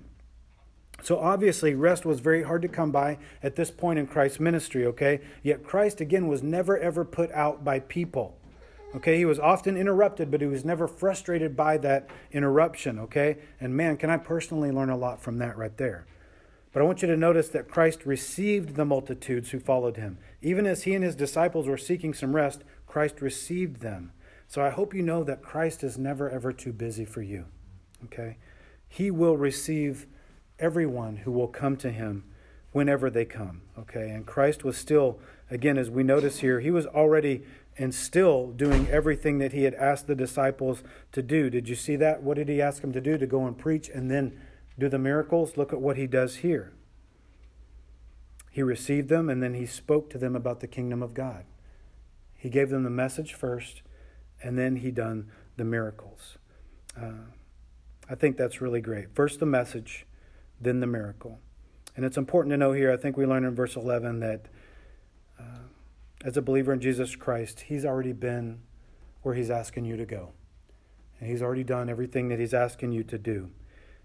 So 1.03 1.19
obviously, 1.19 1.75
rest 1.75 2.07
was 2.07 2.21
very 2.21 2.45
hard 2.45 2.63
to 2.63 2.69
come 2.69 2.91
by 2.91 3.19
at 3.43 3.57
this 3.57 3.71
point 3.71 3.99
in 3.99 4.07
Christ's 4.07 4.41
ministry, 4.41 4.87
okay? 4.87 5.21
Yet 5.43 5.63
Christ, 5.63 6.01
again, 6.01 6.29
was 6.29 6.43
never 6.43 6.79
ever 6.79 7.05
put 7.05 7.31
out 7.33 7.63
by 7.63 7.81
people. 7.81 8.39
Okay, 8.97 9.19
he 9.19 9.25
was 9.25 9.41
often 9.41 9.77
interrupted, 9.77 10.31
but 10.31 10.41
he 10.41 10.47
was 10.47 10.65
never 10.65 10.87
frustrated 10.87 11.57
by 11.57 11.77
that 11.79 12.09
interruption, 12.31 12.99
okay? 13.01 13.39
And 13.61 13.77
man, 13.77 13.97
can 13.97 14.09
I 14.09 14.17
personally 14.17 14.71
learn 14.71 14.89
a 14.89 14.97
lot 14.97 15.21
from 15.21 15.39
that 15.39 15.59
right 15.59 15.77
there. 15.77 16.07
But 16.75 16.83
I 16.83 16.87
want 16.87 17.03
you 17.03 17.09
to 17.09 17.17
notice 17.17 17.49
that 17.51 17.71
Christ 17.71 18.05
received 18.05 18.75
the 18.75 18.85
multitudes 18.85 19.53
who 19.53 19.61
followed 19.61 19.97
him. 19.97 20.19
Even 20.43 20.67
as 20.67 20.83
he 20.83 20.93
and 20.93 21.05
his 21.05 21.15
disciples 21.15 21.69
were 21.69 21.79
seeking 21.79 22.13
some 22.13 22.35
rest, 22.35 22.65
Christ 22.89 23.21
received 23.21 23.81
them. 23.81 24.11
So 24.49 24.61
I 24.61 24.71
hope 24.71 24.93
you 24.93 25.01
know 25.01 25.23
that 25.23 25.41
Christ 25.41 25.85
is 25.85 25.97
never, 25.97 26.29
ever 26.29 26.53
too 26.53 26.73
busy 26.73 27.05
for 27.05 27.23
you. 27.23 27.47
Okay? 28.07 28.39
He 28.89 29.13
will 29.13 29.37
receive 29.37 30.09
everyone 30.59 31.19
who 31.19 31.31
will 31.31 31.47
come 31.47 31.77
to 31.77 31.93
him 31.93 32.25
whenever 32.73 33.09
they 33.09 33.25
come. 33.25 33.63
Okay? 33.79 34.11
And 34.11 34.27
Christ 34.27 34.65
was 34.65 34.77
still, 34.77 35.21
again, 35.49 35.79
as 35.79 35.91
we 35.91 36.03
notice 36.03 36.41
here, 36.41 36.59
he 36.59 36.73
was 36.73 36.87
already 36.87 37.45
and 37.79 37.95
still 37.95 38.49
doing 38.49 38.89
everything 38.89 39.39
that 39.39 39.53
he 39.53 39.63
had 39.63 39.75
asked 39.75 40.09
the 40.09 40.15
disciples 40.17 40.83
to 41.13 41.23
do. 41.23 41.51
Did 41.51 41.69
you 41.69 41.77
see 41.77 41.95
that? 41.97 42.25
What 42.25 42.37
did 42.37 42.49
he 42.49 42.61
ask 42.61 42.81
them 42.81 42.93
to 42.93 43.01
do? 43.01 43.17
To 43.17 43.27
go 43.27 43.47
and 43.47 43.57
preach 43.57 43.89
and 43.89 44.11
then 44.11 44.41
do 44.79 44.89
the 44.89 44.99
miracles? 44.99 45.57
Look 45.57 45.73
at 45.73 45.81
what 45.81 45.97
he 45.97 46.07
does 46.07 46.37
here. 46.37 46.73
He 48.51 48.63
received 48.63 49.09
them 49.09 49.29
and 49.29 49.43
then 49.43 49.55
he 49.55 49.67
spoke 49.67 50.11
to 50.11 50.19
them 50.19 50.37
about 50.37 50.61
the 50.61 50.67
kingdom 50.67 51.03
of 51.03 51.15
God. 51.15 51.45
He 52.37 52.51
gave 52.51 52.69
them 52.69 52.83
the 52.83 52.91
message 52.91 53.33
first, 53.33 53.81
and 54.43 54.59
then 54.59 54.77
he 54.77 54.91
done 54.91 55.31
the 55.57 55.65
miracles. 55.65 56.37
Uh, 56.95 57.31
I 58.09 58.15
think 58.15 58.37
that's 58.37 58.61
really 58.61 58.83
great. 58.83 59.15
First 59.15 59.41
the 59.41 59.47
message, 59.47 60.07
then 60.61 60.81
the 60.81 60.87
miracle. 60.87 61.39
And 61.97 62.05
it's 62.05 62.19
important 62.19 62.53
to 62.53 62.59
know 62.59 62.73
here, 62.73 62.93
I 62.93 62.99
think 62.99 63.17
we 63.17 63.25
learn 63.25 63.45
in 63.45 63.55
verse 63.55 63.77
11 63.77 64.21
that 64.21 64.47
uh, 65.41 65.69
as 66.23 66.37
a 66.37 66.43
believer 66.43 66.73
in 66.73 66.81
Jesus 66.81 67.17
Christ, 67.17 67.61
he's 67.69 67.85
already 67.87 68.13
been 68.13 68.61
where 69.23 69.35
he's 69.35 69.51
asking 69.51 69.87
you 69.87 69.97
to 69.97 70.05
go. 70.05 70.33
And 71.19 71.31
he's 71.31 71.41
already 71.41 71.65
done 71.65 71.89
everything 71.89 72.29
that 72.29 72.39
he's 72.39 72.53
asking 72.53 72.93
you 72.93 73.05
to 73.05 73.17
do. 73.17 73.51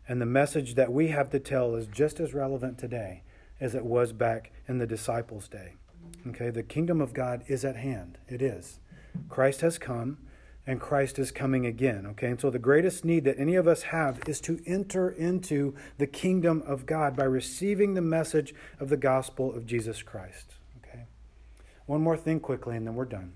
And 0.09 0.19
the 0.19 0.25
message 0.25 0.73
that 0.73 0.91
we 0.91 1.09
have 1.09 1.29
to 1.29 1.39
tell 1.39 1.75
is 1.75 1.85
just 1.85 2.19
as 2.19 2.33
relevant 2.33 2.79
today 2.79 3.21
as 3.61 3.75
it 3.75 3.85
was 3.85 4.11
back 4.11 4.51
in 4.67 4.79
the 4.79 4.87
disciples' 4.87 5.47
day. 5.47 5.75
Okay, 6.27 6.49
the 6.49 6.63
kingdom 6.63 6.99
of 6.99 7.13
God 7.13 7.43
is 7.47 7.63
at 7.63 7.75
hand. 7.75 8.17
It 8.27 8.41
is. 8.41 8.79
Christ 9.29 9.61
has 9.61 9.77
come 9.77 10.17
and 10.65 10.81
Christ 10.81 11.19
is 11.19 11.31
coming 11.31 11.67
again. 11.67 12.07
Okay, 12.07 12.25
and 12.25 12.41
so 12.41 12.49
the 12.49 12.57
greatest 12.57 13.05
need 13.05 13.23
that 13.25 13.39
any 13.39 13.53
of 13.53 13.67
us 13.67 13.83
have 13.83 14.19
is 14.27 14.41
to 14.41 14.59
enter 14.65 15.11
into 15.11 15.75
the 15.99 16.07
kingdom 16.07 16.63
of 16.65 16.87
God 16.87 17.15
by 17.15 17.25
receiving 17.25 17.93
the 17.93 18.01
message 18.01 18.55
of 18.79 18.89
the 18.89 18.97
gospel 18.97 19.53
of 19.53 19.67
Jesus 19.67 20.01
Christ. 20.01 20.55
Okay, 20.83 21.03
one 21.85 22.01
more 22.01 22.17
thing 22.17 22.39
quickly 22.39 22.75
and 22.75 22.87
then 22.87 22.95
we're 22.95 23.05
done. 23.05 23.33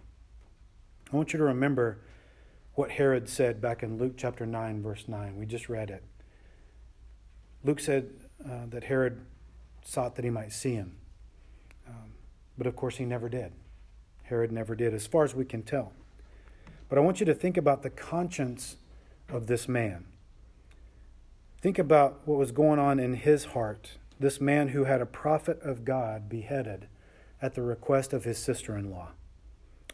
I 1.12 1.16
want 1.16 1.34
you 1.34 1.38
to 1.38 1.46
remember 1.46 2.00
what 2.74 2.90
Herod 2.90 3.30
said 3.30 3.62
back 3.62 3.84
in 3.84 4.00
Luke 4.00 4.14
chapter 4.18 4.48
9, 4.48 4.82
verse 4.82 5.08
9. 5.08 5.38
We 5.38 5.46
just 5.46 5.70
read 5.70 5.92
it. 5.92 6.04
Luke 7.64 7.80
said 7.80 8.10
uh, 8.46 8.66
that 8.70 8.86
Herod 8.86 9.20
sought 9.84 10.16
that 10.16 10.26
he 10.26 10.32
might 10.32 10.52
see 10.52 10.74
him. 10.74 10.98
But 12.58 12.68
of 12.68 12.76
course, 12.76 12.98
he 12.98 13.06
never 13.06 13.30
did. 13.30 13.52
Herod 14.24 14.52
never 14.52 14.76
did, 14.76 14.94
as 14.94 15.08
far 15.08 15.24
as 15.24 15.36
we 15.36 15.46
can 15.46 15.64
tell. 15.64 15.94
But 16.90 16.98
I 16.98 17.02
want 17.02 17.20
you 17.20 17.26
to 17.26 17.34
think 17.34 17.58
about 17.58 17.82
the 17.82 17.90
conscience 17.90 18.78
of 19.30 19.48
this 19.48 19.68
man. 19.68 20.06
Think 21.62 21.80
about 21.80 22.22
what 22.26 22.38
was 22.38 22.52
going 22.52 22.80
on 22.80 23.00
in 23.00 23.16
his 23.16 23.46
heart. 23.46 23.98
This 24.20 24.40
man 24.40 24.70
who 24.70 24.84
had 24.84 25.02
a 25.02 25.06
prophet 25.06 25.60
of 25.62 25.86
God 25.86 26.30
beheaded 26.30 26.88
at 27.42 27.56
the 27.56 27.62
request 27.62 28.14
of 28.14 28.24
his 28.24 28.38
sister 28.38 28.78
in 28.78 28.92
law. 28.92 29.10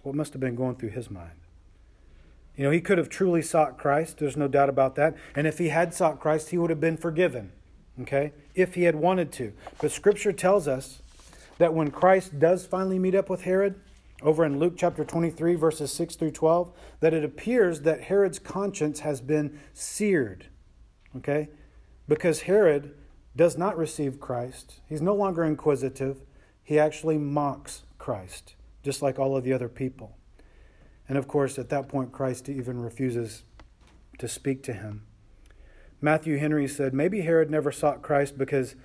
What 0.04 0.16
must 0.16 0.34
have 0.34 0.42
been 0.42 0.56
going 0.56 0.76
through 0.76 0.90
his 0.90 1.10
mind? 1.10 1.40
You 2.56 2.66
know, 2.66 2.72
he 2.72 2.82
could 2.82 2.98
have 2.98 3.10
truly 3.10 3.42
sought 3.42 3.78
Christ. 3.78 4.18
There's 4.18 4.36
no 4.36 4.50
doubt 4.50 4.70
about 4.70 4.96
that. 4.96 5.16
And 5.34 5.48
if 5.48 5.60
he 5.60 5.70
had 5.70 5.94
sought 5.94 6.20
Christ, 6.20 6.50
he 6.50 6.58
would 6.58 6.70
have 6.70 6.82
been 6.82 6.98
forgiven. 6.98 7.54
Okay? 8.02 8.34
If 8.56 8.76
he 8.76 8.84
had 8.84 8.96
wanted 8.96 9.32
to. 9.34 9.54
But 9.80 9.92
Scripture 9.92 10.32
tells 10.34 10.68
us 10.68 11.02
that 11.58 11.74
when 11.74 11.92
Christ 11.92 12.40
does 12.40 12.66
finally 12.66 13.00
meet 13.00 13.16
up 13.16 13.30
with 13.30 13.44
Herod, 13.44 13.80
over 14.22 14.46
in 14.46 14.60
Luke 14.60 14.74
chapter 14.78 15.06
23, 15.06 15.56
verses 15.56 15.92
6 15.94 16.16
through 16.16 16.32
12, 16.32 16.72
that 17.00 17.14
it 17.14 17.24
appears 17.24 17.82
that 17.82 18.02
Herod's 18.02 18.40
conscience 18.40 19.00
has 19.02 19.22
been 19.22 19.60
seared. 19.74 20.48
Okay? 21.16 21.50
Because 22.08 22.42
Herod 22.42 22.96
does 23.36 23.58
not 23.58 23.78
receive 23.78 24.20
Christ. 24.20 24.82
He's 24.88 25.02
no 25.02 25.16
longer 25.16 25.44
inquisitive. 25.44 26.22
He 26.64 26.78
actually 26.78 27.18
mocks 27.18 27.84
Christ, 27.98 28.56
just 28.84 29.02
like 29.02 29.18
all 29.18 29.38
of 29.38 29.44
the 29.44 29.54
other 29.54 29.70
people. 29.70 30.18
And 31.08 31.18
of 31.18 31.28
course, 31.28 31.58
at 31.58 31.70
that 31.70 31.88
point, 31.88 32.12
Christ 32.12 32.50
even 32.50 32.82
refuses 32.82 33.44
to 34.20 34.28
speak 34.28 34.62
to 34.64 34.74
him. 34.74 35.04
Matthew 36.02 36.38
Henry 36.38 36.68
said 36.68 36.94
maybe 36.94 37.22
Herod 37.22 37.50
never 37.50 37.72
sought 37.72 38.02
Christ 38.02 38.38
because 38.38 38.76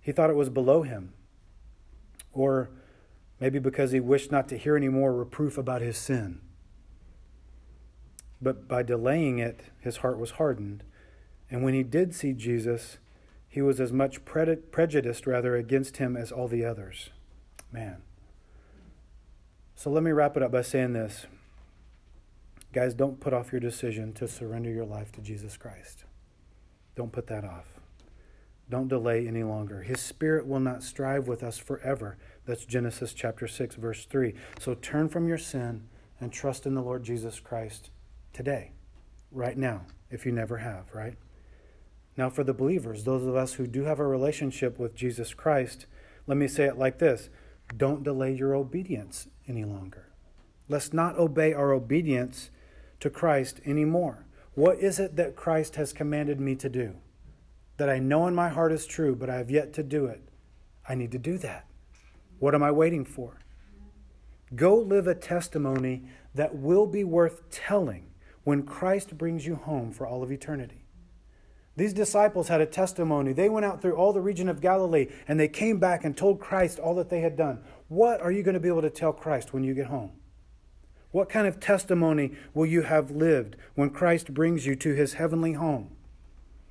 he 0.00 0.12
thought 0.12 0.30
it 0.30 0.36
was 0.36 0.50
below 0.50 0.82
him 0.82 1.12
or 2.34 2.70
maybe 3.40 3.58
because 3.58 3.92
he 3.92 4.00
wished 4.00 4.30
not 4.30 4.48
to 4.48 4.58
hear 4.58 4.76
any 4.76 4.88
more 4.88 5.14
reproof 5.14 5.56
about 5.56 5.80
his 5.80 5.96
sin. 5.96 6.40
But 8.42 8.68
by 8.68 8.82
delaying 8.82 9.38
it, 9.38 9.62
his 9.80 9.98
heart 9.98 10.18
was 10.18 10.32
hardened. 10.32 10.84
And 11.50 11.62
when 11.62 11.74
he 11.74 11.82
did 11.82 12.14
see 12.14 12.32
Jesus, 12.32 12.98
he 13.48 13.62
was 13.62 13.80
as 13.80 13.92
much 13.92 14.24
prejudiced 14.24 15.26
rather 15.26 15.56
against 15.56 15.96
him 15.98 16.16
as 16.16 16.32
all 16.32 16.48
the 16.48 16.64
others. 16.64 17.10
Man. 17.72 18.02
So 19.76 19.90
let 19.90 20.02
me 20.02 20.10
wrap 20.10 20.36
it 20.36 20.42
up 20.42 20.52
by 20.52 20.62
saying 20.62 20.92
this. 20.92 21.26
Guys, 22.72 22.94
don't 22.94 23.20
put 23.20 23.32
off 23.32 23.52
your 23.52 23.60
decision 23.60 24.12
to 24.14 24.26
surrender 24.26 24.70
your 24.70 24.84
life 24.84 25.12
to 25.12 25.20
Jesus 25.20 25.56
Christ. 25.56 26.04
Don't 26.96 27.12
put 27.12 27.26
that 27.28 27.44
off. 27.44 27.80
Don't 28.70 28.88
delay 28.88 29.26
any 29.26 29.42
longer. 29.42 29.82
His 29.82 30.00
Spirit 30.00 30.46
will 30.46 30.60
not 30.60 30.82
strive 30.82 31.28
with 31.28 31.42
us 31.42 31.58
forever. 31.58 32.16
That's 32.46 32.64
Genesis 32.64 33.12
chapter 33.12 33.46
6, 33.46 33.74
verse 33.76 34.04
3. 34.06 34.34
So 34.58 34.74
turn 34.74 35.08
from 35.08 35.28
your 35.28 35.38
sin 35.38 35.88
and 36.20 36.32
trust 36.32 36.64
in 36.64 36.74
the 36.74 36.82
Lord 36.82 37.04
Jesus 37.04 37.40
Christ 37.40 37.90
today, 38.32 38.72
right 39.30 39.56
now, 39.56 39.82
if 40.10 40.24
you 40.24 40.32
never 40.32 40.58
have, 40.58 40.94
right? 40.94 41.14
Now, 42.16 42.30
for 42.30 42.44
the 42.44 42.54
believers, 42.54 43.04
those 43.04 43.26
of 43.26 43.36
us 43.36 43.54
who 43.54 43.66
do 43.66 43.84
have 43.84 43.98
a 43.98 44.06
relationship 44.06 44.78
with 44.78 44.94
Jesus 44.94 45.34
Christ, 45.34 45.86
let 46.26 46.38
me 46.38 46.48
say 46.48 46.64
it 46.64 46.78
like 46.78 46.98
this 46.98 47.28
don't 47.76 48.02
delay 48.02 48.32
your 48.32 48.54
obedience 48.54 49.28
any 49.48 49.64
longer. 49.64 50.08
Let's 50.68 50.92
not 50.92 51.18
obey 51.18 51.52
our 51.52 51.72
obedience 51.72 52.50
to 53.00 53.10
Christ 53.10 53.60
anymore. 53.66 54.26
What 54.54 54.78
is 54.78 54.98
it 54.98 55.16
that 55.16 55.36
Christ 55.36 55.76
has 55.76 55.92
commanded 55.92 56.40
me 56.40 56.54
to 56.56 56.68
do? 56.68 56.94
That 57.76 57.90
I 57.90 57.98
know 57.98 58.26
in 58.28 58.34
my 58.34 58.48
heart 58.48 58.72
is 58.72 58.86
true, 58.86 59.16
but 59.16 59.28
I 59.28 59.36
have 59.36 59.50
yet 59.50 59.72
to 59.74 59.82
do 59.82 60.06
it. 60.06 60.22
I 60.88 60.94
need 60.94 61.10
to 61.12 61.18
do 61.18 61.38
that. 61.38 61.66
What 62.38 62.54
am 62.54 62.62
I 62.62 62.70
waiting 62.70 63.04
for? 63.04 63.40
Go 64.54 64.76
live 64.76 65.06
a 65.06 65.14
testimony 65.14 66.04
that 66.34 66.54
will 66.54 66.86
be 66.86 67.02
worth 67.02 67.50
telling 67.50 68.10
when 68.44 68.62
Christ 68.62 69.18
brings 69.18 69.46
you 69.46 69.56
home 69.56 69.90
for 69.90 70.06
all 70.06 70.22
of 70.22 70.30
eternity. 70.30 70.84
These 71.76 71.92
disciples 71.92 72.48
had 72.48 72.60
a 72.60 72.66
testimony. 72.66 73.32
They 73.32 73.48
went 73.48 73.66
out 73.66 73.82
through 73.82 73.96
all 73.96 74.12
the 74.12 74.20
region 74.20 74.48
of 74.48 74.60
Galilee 74.60 75.08
and 75.26 75.40
they 75.40 75.48
came 75.48 75.80
back 75.80 76.04
and 76.04 76.16
told 76.16 76.38
Christ 76.38 76.78
all 76.78 76.94
that 76.96 77.10
they 77.10 77.20
had 77.20 77.36
done. 77.36 77.64
What 77.88 78.20
are 78.20 78.30
you 78.30 78.44
going 78.44 78.54
to 78.54 78.60
be 78.60 78.68
able 78.68 78.82
to 78.82 78.90
tell 78.90 79.12
Christ 79.12 79.52
when 79.52 79.64
you 79.64 79.74
get 79.74 79.86
home? 79.86 80.12
What 81.14 81.28
kind 81.28 81.46
of 81.46 81.60
testimony 81.60 82.32
will 82.54 82.66
you 82.66 82.82
have 82.82 83.12
lived 83.12 83.54
when 83.76 83.90
Christ 83.90 84.34
brings 84.34 84.66
you 84.66 84.74
to 84.74 84.94
his 84.94 85.14
heavenly 85.14 85.52
home? 85.52 85.90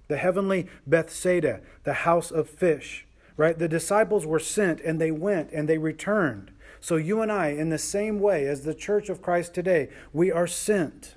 The 0.10 0.18
heavenly 0.18 0.68
Bethsaida, 0.86 1.62
the 1.86 1.94
house 1.94 2.30
of 2.30 2.50
fish, 2.50 3.08
right? 3.38 3.58
The 3.58 3.70
disciples 3.70 4.26
were 4.26 4.42
sent 4.42 4.82
and 4.82 5.00
they 5.00 5.12
went 5.12 5.52
and 5.54 5.70
they 5.70 5.78
returned. 5.78 6.52
So 6.82 6.98
you 6.98 7.22
and 7.22 7.32
I, 7.32 7.52
in 7.52 7.70
the 7.70 7.78
same 7.78 8.20
way 8.20 8.46
as 8.46 8.64
the 8.64 8.74
church 8.74 9.08
of 9.08 9.22
Christ 9.22 9.54
today, 9.54 9.88
we 10.12 10.30
are 10.30 10.46
sent. 10.46 11.16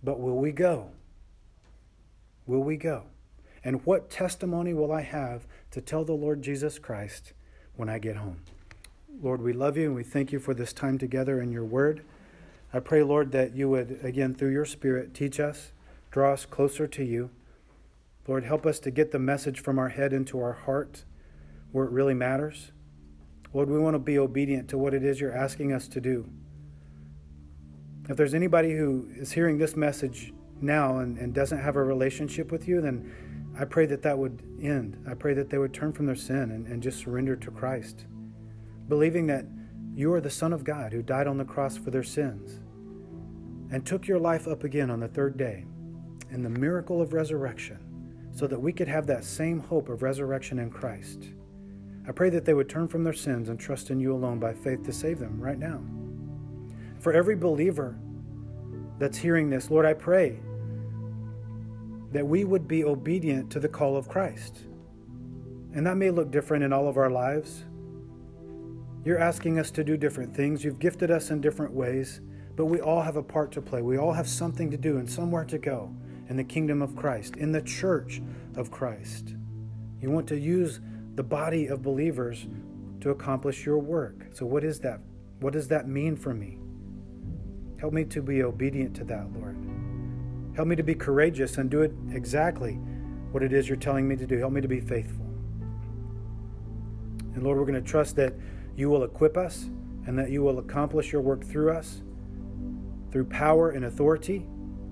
But 0.00 0.20
will 0.20 0.38
we 0.38 0.52
go? 0.52 0.92
Will 2.46 2.62
we 2.62 2.76
go? 2.76 3.06
And 3.64 3.84
what 3.84 4.08
testimony 4.08 4.72
will 4.72 4.92
I 4.92 5.00
have 5.00 5.48
to 5.72 5.80
tell 5.80 6.04
the 6.04 6.12
Lord 6.12 6.42
Jesus 6.42 6.78
Christ 6.78 7.32
when 7.74 7.88
I 7.88 7.98
get 7.98 8.18
home? 8.18 8.42
Lord, 9.20 9.42
we 9.42 9.52
love 9.52 9.76
you 9.76 9.86
and 9.86 9.96
we 9.96 10.04
thank 10.04 10.30
you 10.30 10.38
for 10.38 10.54
this 10.54 10.72
time 10.72 10.96
together 10.96 11.42
in 11.42 11.50
your 11.50 11.64
word. 11.64 12.04
I 12.72 12.80
pray, 12.80 13.02
Lord, 13.02 13.32
that 13.32 13.54
you 13.54 13.68
would, 13.68 14.00
again, 14.02 14.34
through 14.34 14.52
your 14.52 14.64
Spirit, 14.64 15.12
teach 15.12 15.38
us, 15.38 15.72
draw 16.10 16.32
us 16.32 16.46
closer 16.46 16.86
to 16.86 17.04
you. 17.04 17.30
Lord, 18.26 18.44
help 18.44 18.64
us 18.64 18.78
to 18.80 18.90
get 18.90 19.10
the 19.10 19.18
message 19.18 19.60
from 19.60 19.78
our 19.78 19.90
head 19.90 20.12
into 20.12 20.40
our 20.40 20.52
heart 20.52 21.04
where 21.72 21.84
it 21.84 21.90
really 21.90 22.14
matters. 22.14 22.72
Lord, 23.52 23.68
we 23.68 23.78
want 23.78 23.94
to 23.94 23.98
be 23.98 24.18
obedient 24.18 24.68
to 24.70 24.78
what 24.78 24.94
it 24.94 25.04
is 25.04 25.20
you're 25.20 25.36
asking 25.36 25.72
us 25.72 25.86
to 25.88 26.00
do. 26.00 26.28
If 28.08 28.16
there's 28.16 28.34
anybody 28.34 28.74
who 28.74 29.08
is 29.16 29.32
hearing 29.32 29.58
this 29.58 29.76
message 29.76 30.32
now 30.60 30.98
and, 30.98 31.18
and 31.18 31.34
doesn't 31.34 31.58
have 31.58 31.76
a 31.76 31.82
relationship 31.82 32.50
with 32.50 32.66
you, 32.66 32.80
then 32.80 33.12
I 33.58 33.64
pray 33.64 33.86
that 33.86 34.02
that 34.02 34.16
would 34.16 34.42
end. 34.62 35.04
I 35.08 35.14
pray 35.14 35.34
that 35.34 35.50
they 35.50 35.58
would 35.58 35.74
turn 35.74 35.92
from 35.92 36.06
their 36.06 36.16
sin 36.16 36.50
and, 36.50 36.66
and 36.66 36.82
just 36.82 37.00
surrender 37.00 37.36
to 37.36 37.50
Christ, 37.50 38.06
believing 38.88 39.26
that 39.26 39.44
you 39.94 40.12
are 40.12 40.20
the 40.20 40.30
Son 40.30 40.52
of 40.52 40.64
God 40.64 40.92
who 40.92 41.02
died 41.02 41.26
on 41.26 41.36
the 41.36 41.44
cross 41.44 41.76
for 41.76 41.90
their 41.90 42.02
sins 42.02 42.60
and 43.70 43.84
took 43.84 44.06
your 44.06 44.18
life 44.18 44.48
up 44.48 44.64
again 44.64 44.90
on 44.90 45.00
the 45.00 45.08
third 45.08 45.36
day 45.36 45.66
in 46.30 46.42
the 46.42 46.50
miracle 46.50 47.02
of 47.02 47.12
resurrection 47.12 47.78
so 48.32 48.46
that 48.46 48.60
we 48.60 48.72
could 48.72 48.88
have 48.88 49.06
that 49.06 49.24
same 49.24 49.60
hope 49.60 49.88
of 49.88 50.02
resurrection 50.02 50.58
in 50.58 50.70
Christ. 50.70 51.24
I 52.08 52.12
pray 52.12 52.30
that 52.30 52.44
they 52.44 52.54
would 52.54 52.68
turn 52.68 52.88
from 52.88 53.04
their 53.04 53.12
sins 53.12 53.48
and 53.48 53.60
trust 53.60 53.90
in 53.90 54.00
you 54.00 54.14
alone 54.14 54.38
by 54.38 54.54
faith 54.54 54.82
to 54.84 54.92
save 54.92 55.18
them 55.18 55.38
right 55.38 55.58
now. 55.58 55.80
For 57.00 57.12
every 57.12 57.36
believer 57.36 57.98
that's 58.98 59.18
hearing 59.18 59.50
this, 59.50 59.70
Lord, 59.70 59.84
I 59.84 59.92
pray 59.92 60.40
that 62.12 62.26
we 62.26 62.44
would 62.44 62.66
be 62.66 62.84
obedient 62.84 63.50
to 63.50 63.60
the 63.60 63.68
call 63.68 63.96
of 63.96 64.08
Christ. 64.08 64.58
And 65.74 65.86
that 65.86 65.96
may 65.96 66.10
look 66.10 66.30
different 66.30 66.64
in 66.64 66.72
all 66.72 66.88
of 66.88 66.96
our 66.96 67.10
lives. 67.10 67.64
You're 69.04 69.18
asking 69.18 69.58
us 69.58 69.70
to 69.72 69.82
do 69.82 69.96
different 69.96 70.34
things. 70.34 70.62
You've 70.62 70.78
gifted 70.78 71.10
us 71.10 71.30
in 71.30 71.40
different 71.40 71.72
ways, 71.72 72.20
but 72.54 72.66
we 72.66 72.80
all 72.80 73.02
have 73.02 73.16
a 73.16 73.22
part 73.22 73.50
to 73.52 73.62
play. 73.62 73.82
We 73.82 73.98
all 73.98 74.12
have 74.12 74.28
something 74.28 74.70
to 74.70 74.76
do 74.76 74.98
and 74.98 75.10
somewhere 75.10 75.44
to 75.46 75.58
go 75.58 75.92
in 76.28 76.36
the 76.36 76.44
kingdom 76.44 76.82
of 76.82 76.94
Christ, 76.94 77.36
in 77.36 77.50
the 77.50 77.62
church 77.62 78.22
of 78.56 78.70
Christ. 78.70 79.34
You 80.00 80.10
want 80.10 80.28
to 80.28 80.38
use 80.38 80.80
the 81.16 81.22
body 81.22 81.66
of 81.66 81.82
believers 81.82 82.46
to 83.00 83.10
accomplish 83.10 83.66
your 83.66 83.78
work. 83.78 84.26
So, 84.32 84.46
what 84.46 84.62
is 84.62 84.78
that? 84.80 85.00
What 85.40 85.52
does 85.52 85.66
that 85.68 85.88
mean 85.88 86.16
for 86.16 86.32
me? 86.32 86.58
Help 87.78 87.92
me 87.92 88.04
to 88.04 88.22
be 88.22 88.44
obedient 88.44 88.94
to 88.96 89.04
that, 89.04 89.32
Lord. 89.32 89.56
Help 90.54 90.68
me 90.68 90.76
to 90.76 90.82
be 90.84 90.94
courageous 90.94 91.58
and 91.58 91.68
do 91.68 91.82
it 91.82 91.92
exactly 92.12 92.74
what 93.32 93.42
it 93.42 93.52
is 93.52 93.68
you're 93.68 93.76
telling 93.76 94.06
me 94.06 94.14
to 94.16 94.26
do. 94.26 94.38
Help 94.38 94.52
me 94.52 94.60
to 94.60 94.68
be 94.68 94.80
faithful. 94.80 95.26
And 97.34 97.42
Lord, 97.42 97.58
we're 97.58 97.64
going 97.64 97.82
to 97.82 97.90
trust 97.90 98.14
that 98.16 98.34
you 98.76 98.90
will 98.90 99.04
equip 99.04 99.36
us 99.36 99.66
and 100.06 100.18
that 100.18 100.30
you 100.30 100.42
will 100.42 100.58
accomplish 100.58 101.12
your 101.12 101.22
work 101.22 101.44
through 101.44 101.72
us 101.72 102.02
through 103.12 103.26
power 103.26 103.70
and 103.70 103.84
authority 103.84 104.46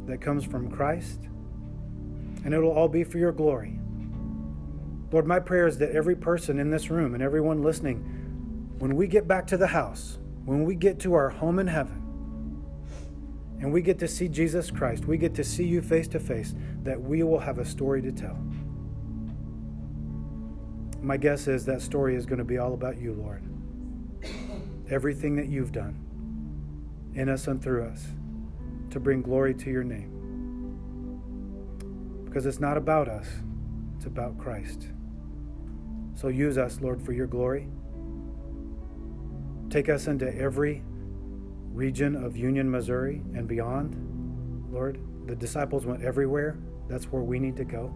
that 0.07 0.21
comes 0.21 0.45
from 0.45 0.71
Christ. 0.71 1.29
And 2.45 2.55
it'll 2.55 2.71
all 2.71 2.89
be 2.89 3.03
for 3.03 3.19
your 3.19 3.33
glory. 3.33 3.81
Lord, 5.11 5.27
my 5.27 5.41
prayer 5.41 5.67
is 5.67 5.79
that 5.79 5.93
every 5.93 6.15
person 6.15 6.59
in 6.59 6.71
this 6.71 6.91
room 6.91 7.15
and 7.15 7.23
everyone 7.23 7.63
listening, 7.63 7.99
when 8.79 8.95
we 8.95 9.09
get 9.09 9.27
back 9.27 9.47
to 9.49 9.57
the 9.57 9.67
house, 9.67 10.19
when 10.45 10.65
we 10.65 10.75
get 10.75 11.01
to 11.01 11.15
our 11.15 11.31
home 11.31 11.59
in 11.59 11.67
heaven, 11.67 11.97
and 13.61 13.73
we 13.73 13.83
get 13.83 13.99
to 13.99 14.09
see 14.09 14.29
Jesus 14.29 14.71
Christ, 14.71 15.05
we 15.05 15.19
get 15.19 15.35
to 15.35 15.45
see 15.45 15.65
you 15.65 15.83
face 15.83 16.09
to 16.09 16.21
face, 16.21 16.55
that 16.83 17.01
we 17.01 17.23
will 17.23 17.41
have 17.41 17.59
a 17.59 17.65
story 17.65 18.01
to 18.01 18.13
tell. 18.13 18.39
My 21.03 21.17
guess 21.17 21.47
is 21.49 21.65
that 21.67 21.83
story 21.83 22.17
is 22.17 22.25
going 22.25 22.39
to 22.39 22.45
be 22.45 22.59
all 22.59 22.73
about 22.73 22.99
you, 22.99 23.13
Lord. 23.13 23.50
Everything 24.91 25.37
that 25.37 25.49
you've 25.49 25.71
done 25.71 25.99
in 27.15 27.29
us 27.29 27.47
and 27.47 27.63
through 27.63 27.85
us 27.85 28.09
to 28.91 28.99
bring 28.99 29.23
glory 29.23 29.55
to 29.55 29.71
your 29.71 29.85
name. 29.85 30.11
Because 32.25 32.45
it's 32.45 32.59
not 32.59 32.77
about 32.77 33.09
us, 33.09 33.29
it's 33.97 34.07
about 34.07 34.37
Christ. 34.37 34.89
So 36.15 36.27
use 36.29 36.59
us, 36.59 36.81
Lord, 36.81 37.01
for 37.01 37.13
your 37.13 37.29
glory. 37.29 37.69
Take 39.69 39.89
us 39.89 40.09
into 40.09 40.37
every 40.37 40.83
region 41.73 42.17
of 42.17 42.37
Union, 42.37 42.69
Missouri, 42.69 43.23
and 43.35 43.47
beyond. 43.47 43.95
Lord, 44.73 44.99
the 45.27 45.37
disciples 45.37 45.87
went 45.87 46.03
everywhere. 46.03 46.59
That's 46.89 47.05
where 47.05 47.23
we 47.23 47.39
need 47.39 47.57
to 47.57 47.65
go. 47.65 47.95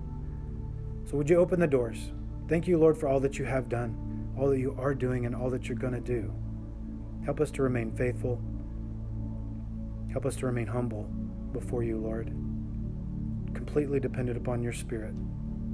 So 1.06 1.16
would 1.16 1.28
you 1.28 1.38
open 1.38 1.58
the 1.58 1.66
doors? 1.66 2.12
Thank 2.48 2.68
you, 2.68 2.78
Lord, 2.78 2.96
for 2.96 3.08
all 3.08 3.18
that 3.20 3.36
you 3.36 3.44
have 3.44 3.68
done, 3.68 4.32
all 4.38 4.48
that 4.48 4.60
you 4.60 4.76
are 4.78 4.94
doing, 4.94 5.26
and 5.26 5.34
all 5.34 5.50
that 5.50 5.68
you're 5.68 5.76
going 5.76 5.94
to 5.94 6.00
do. 6.00 6.32
Help 7.24 7.40
us 7.40 7.50
to 7.52 7.62
remain 7.62 7.90
faithful. 7.92 8.40
Help 10.12 10.26
us 10.26 10.36
to 10.36 10.46
remain 10.46 10.66
humble 10.66 11.04
before 11.52 11.82
you, 11.82 11.98
Lord, 11.98 12.26
completely 13.54 13.98
dependent 14.00 14.36
upon 14.36 14.62
your 14.62 14.72
Spirit 14.72 15.14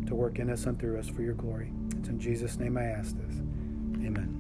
to 0.07 0.15
work 0.15 0.39
in 0.39 0.51
us 0.51 0.67
and 0.67 0.79
through 0.79 0.99
us 0.99 1.09
for 1.09 1.23
your 1.23 1.35
glory. 1.35 1.73
It's 1.99 2.09
in 2.09 2.19
Jesus' 2.19 2.59
name 2.59 2.77
I 2.77 2.85
ask 2.85 3.17
this. 3.17 3.35
Amen. 4.05 4.40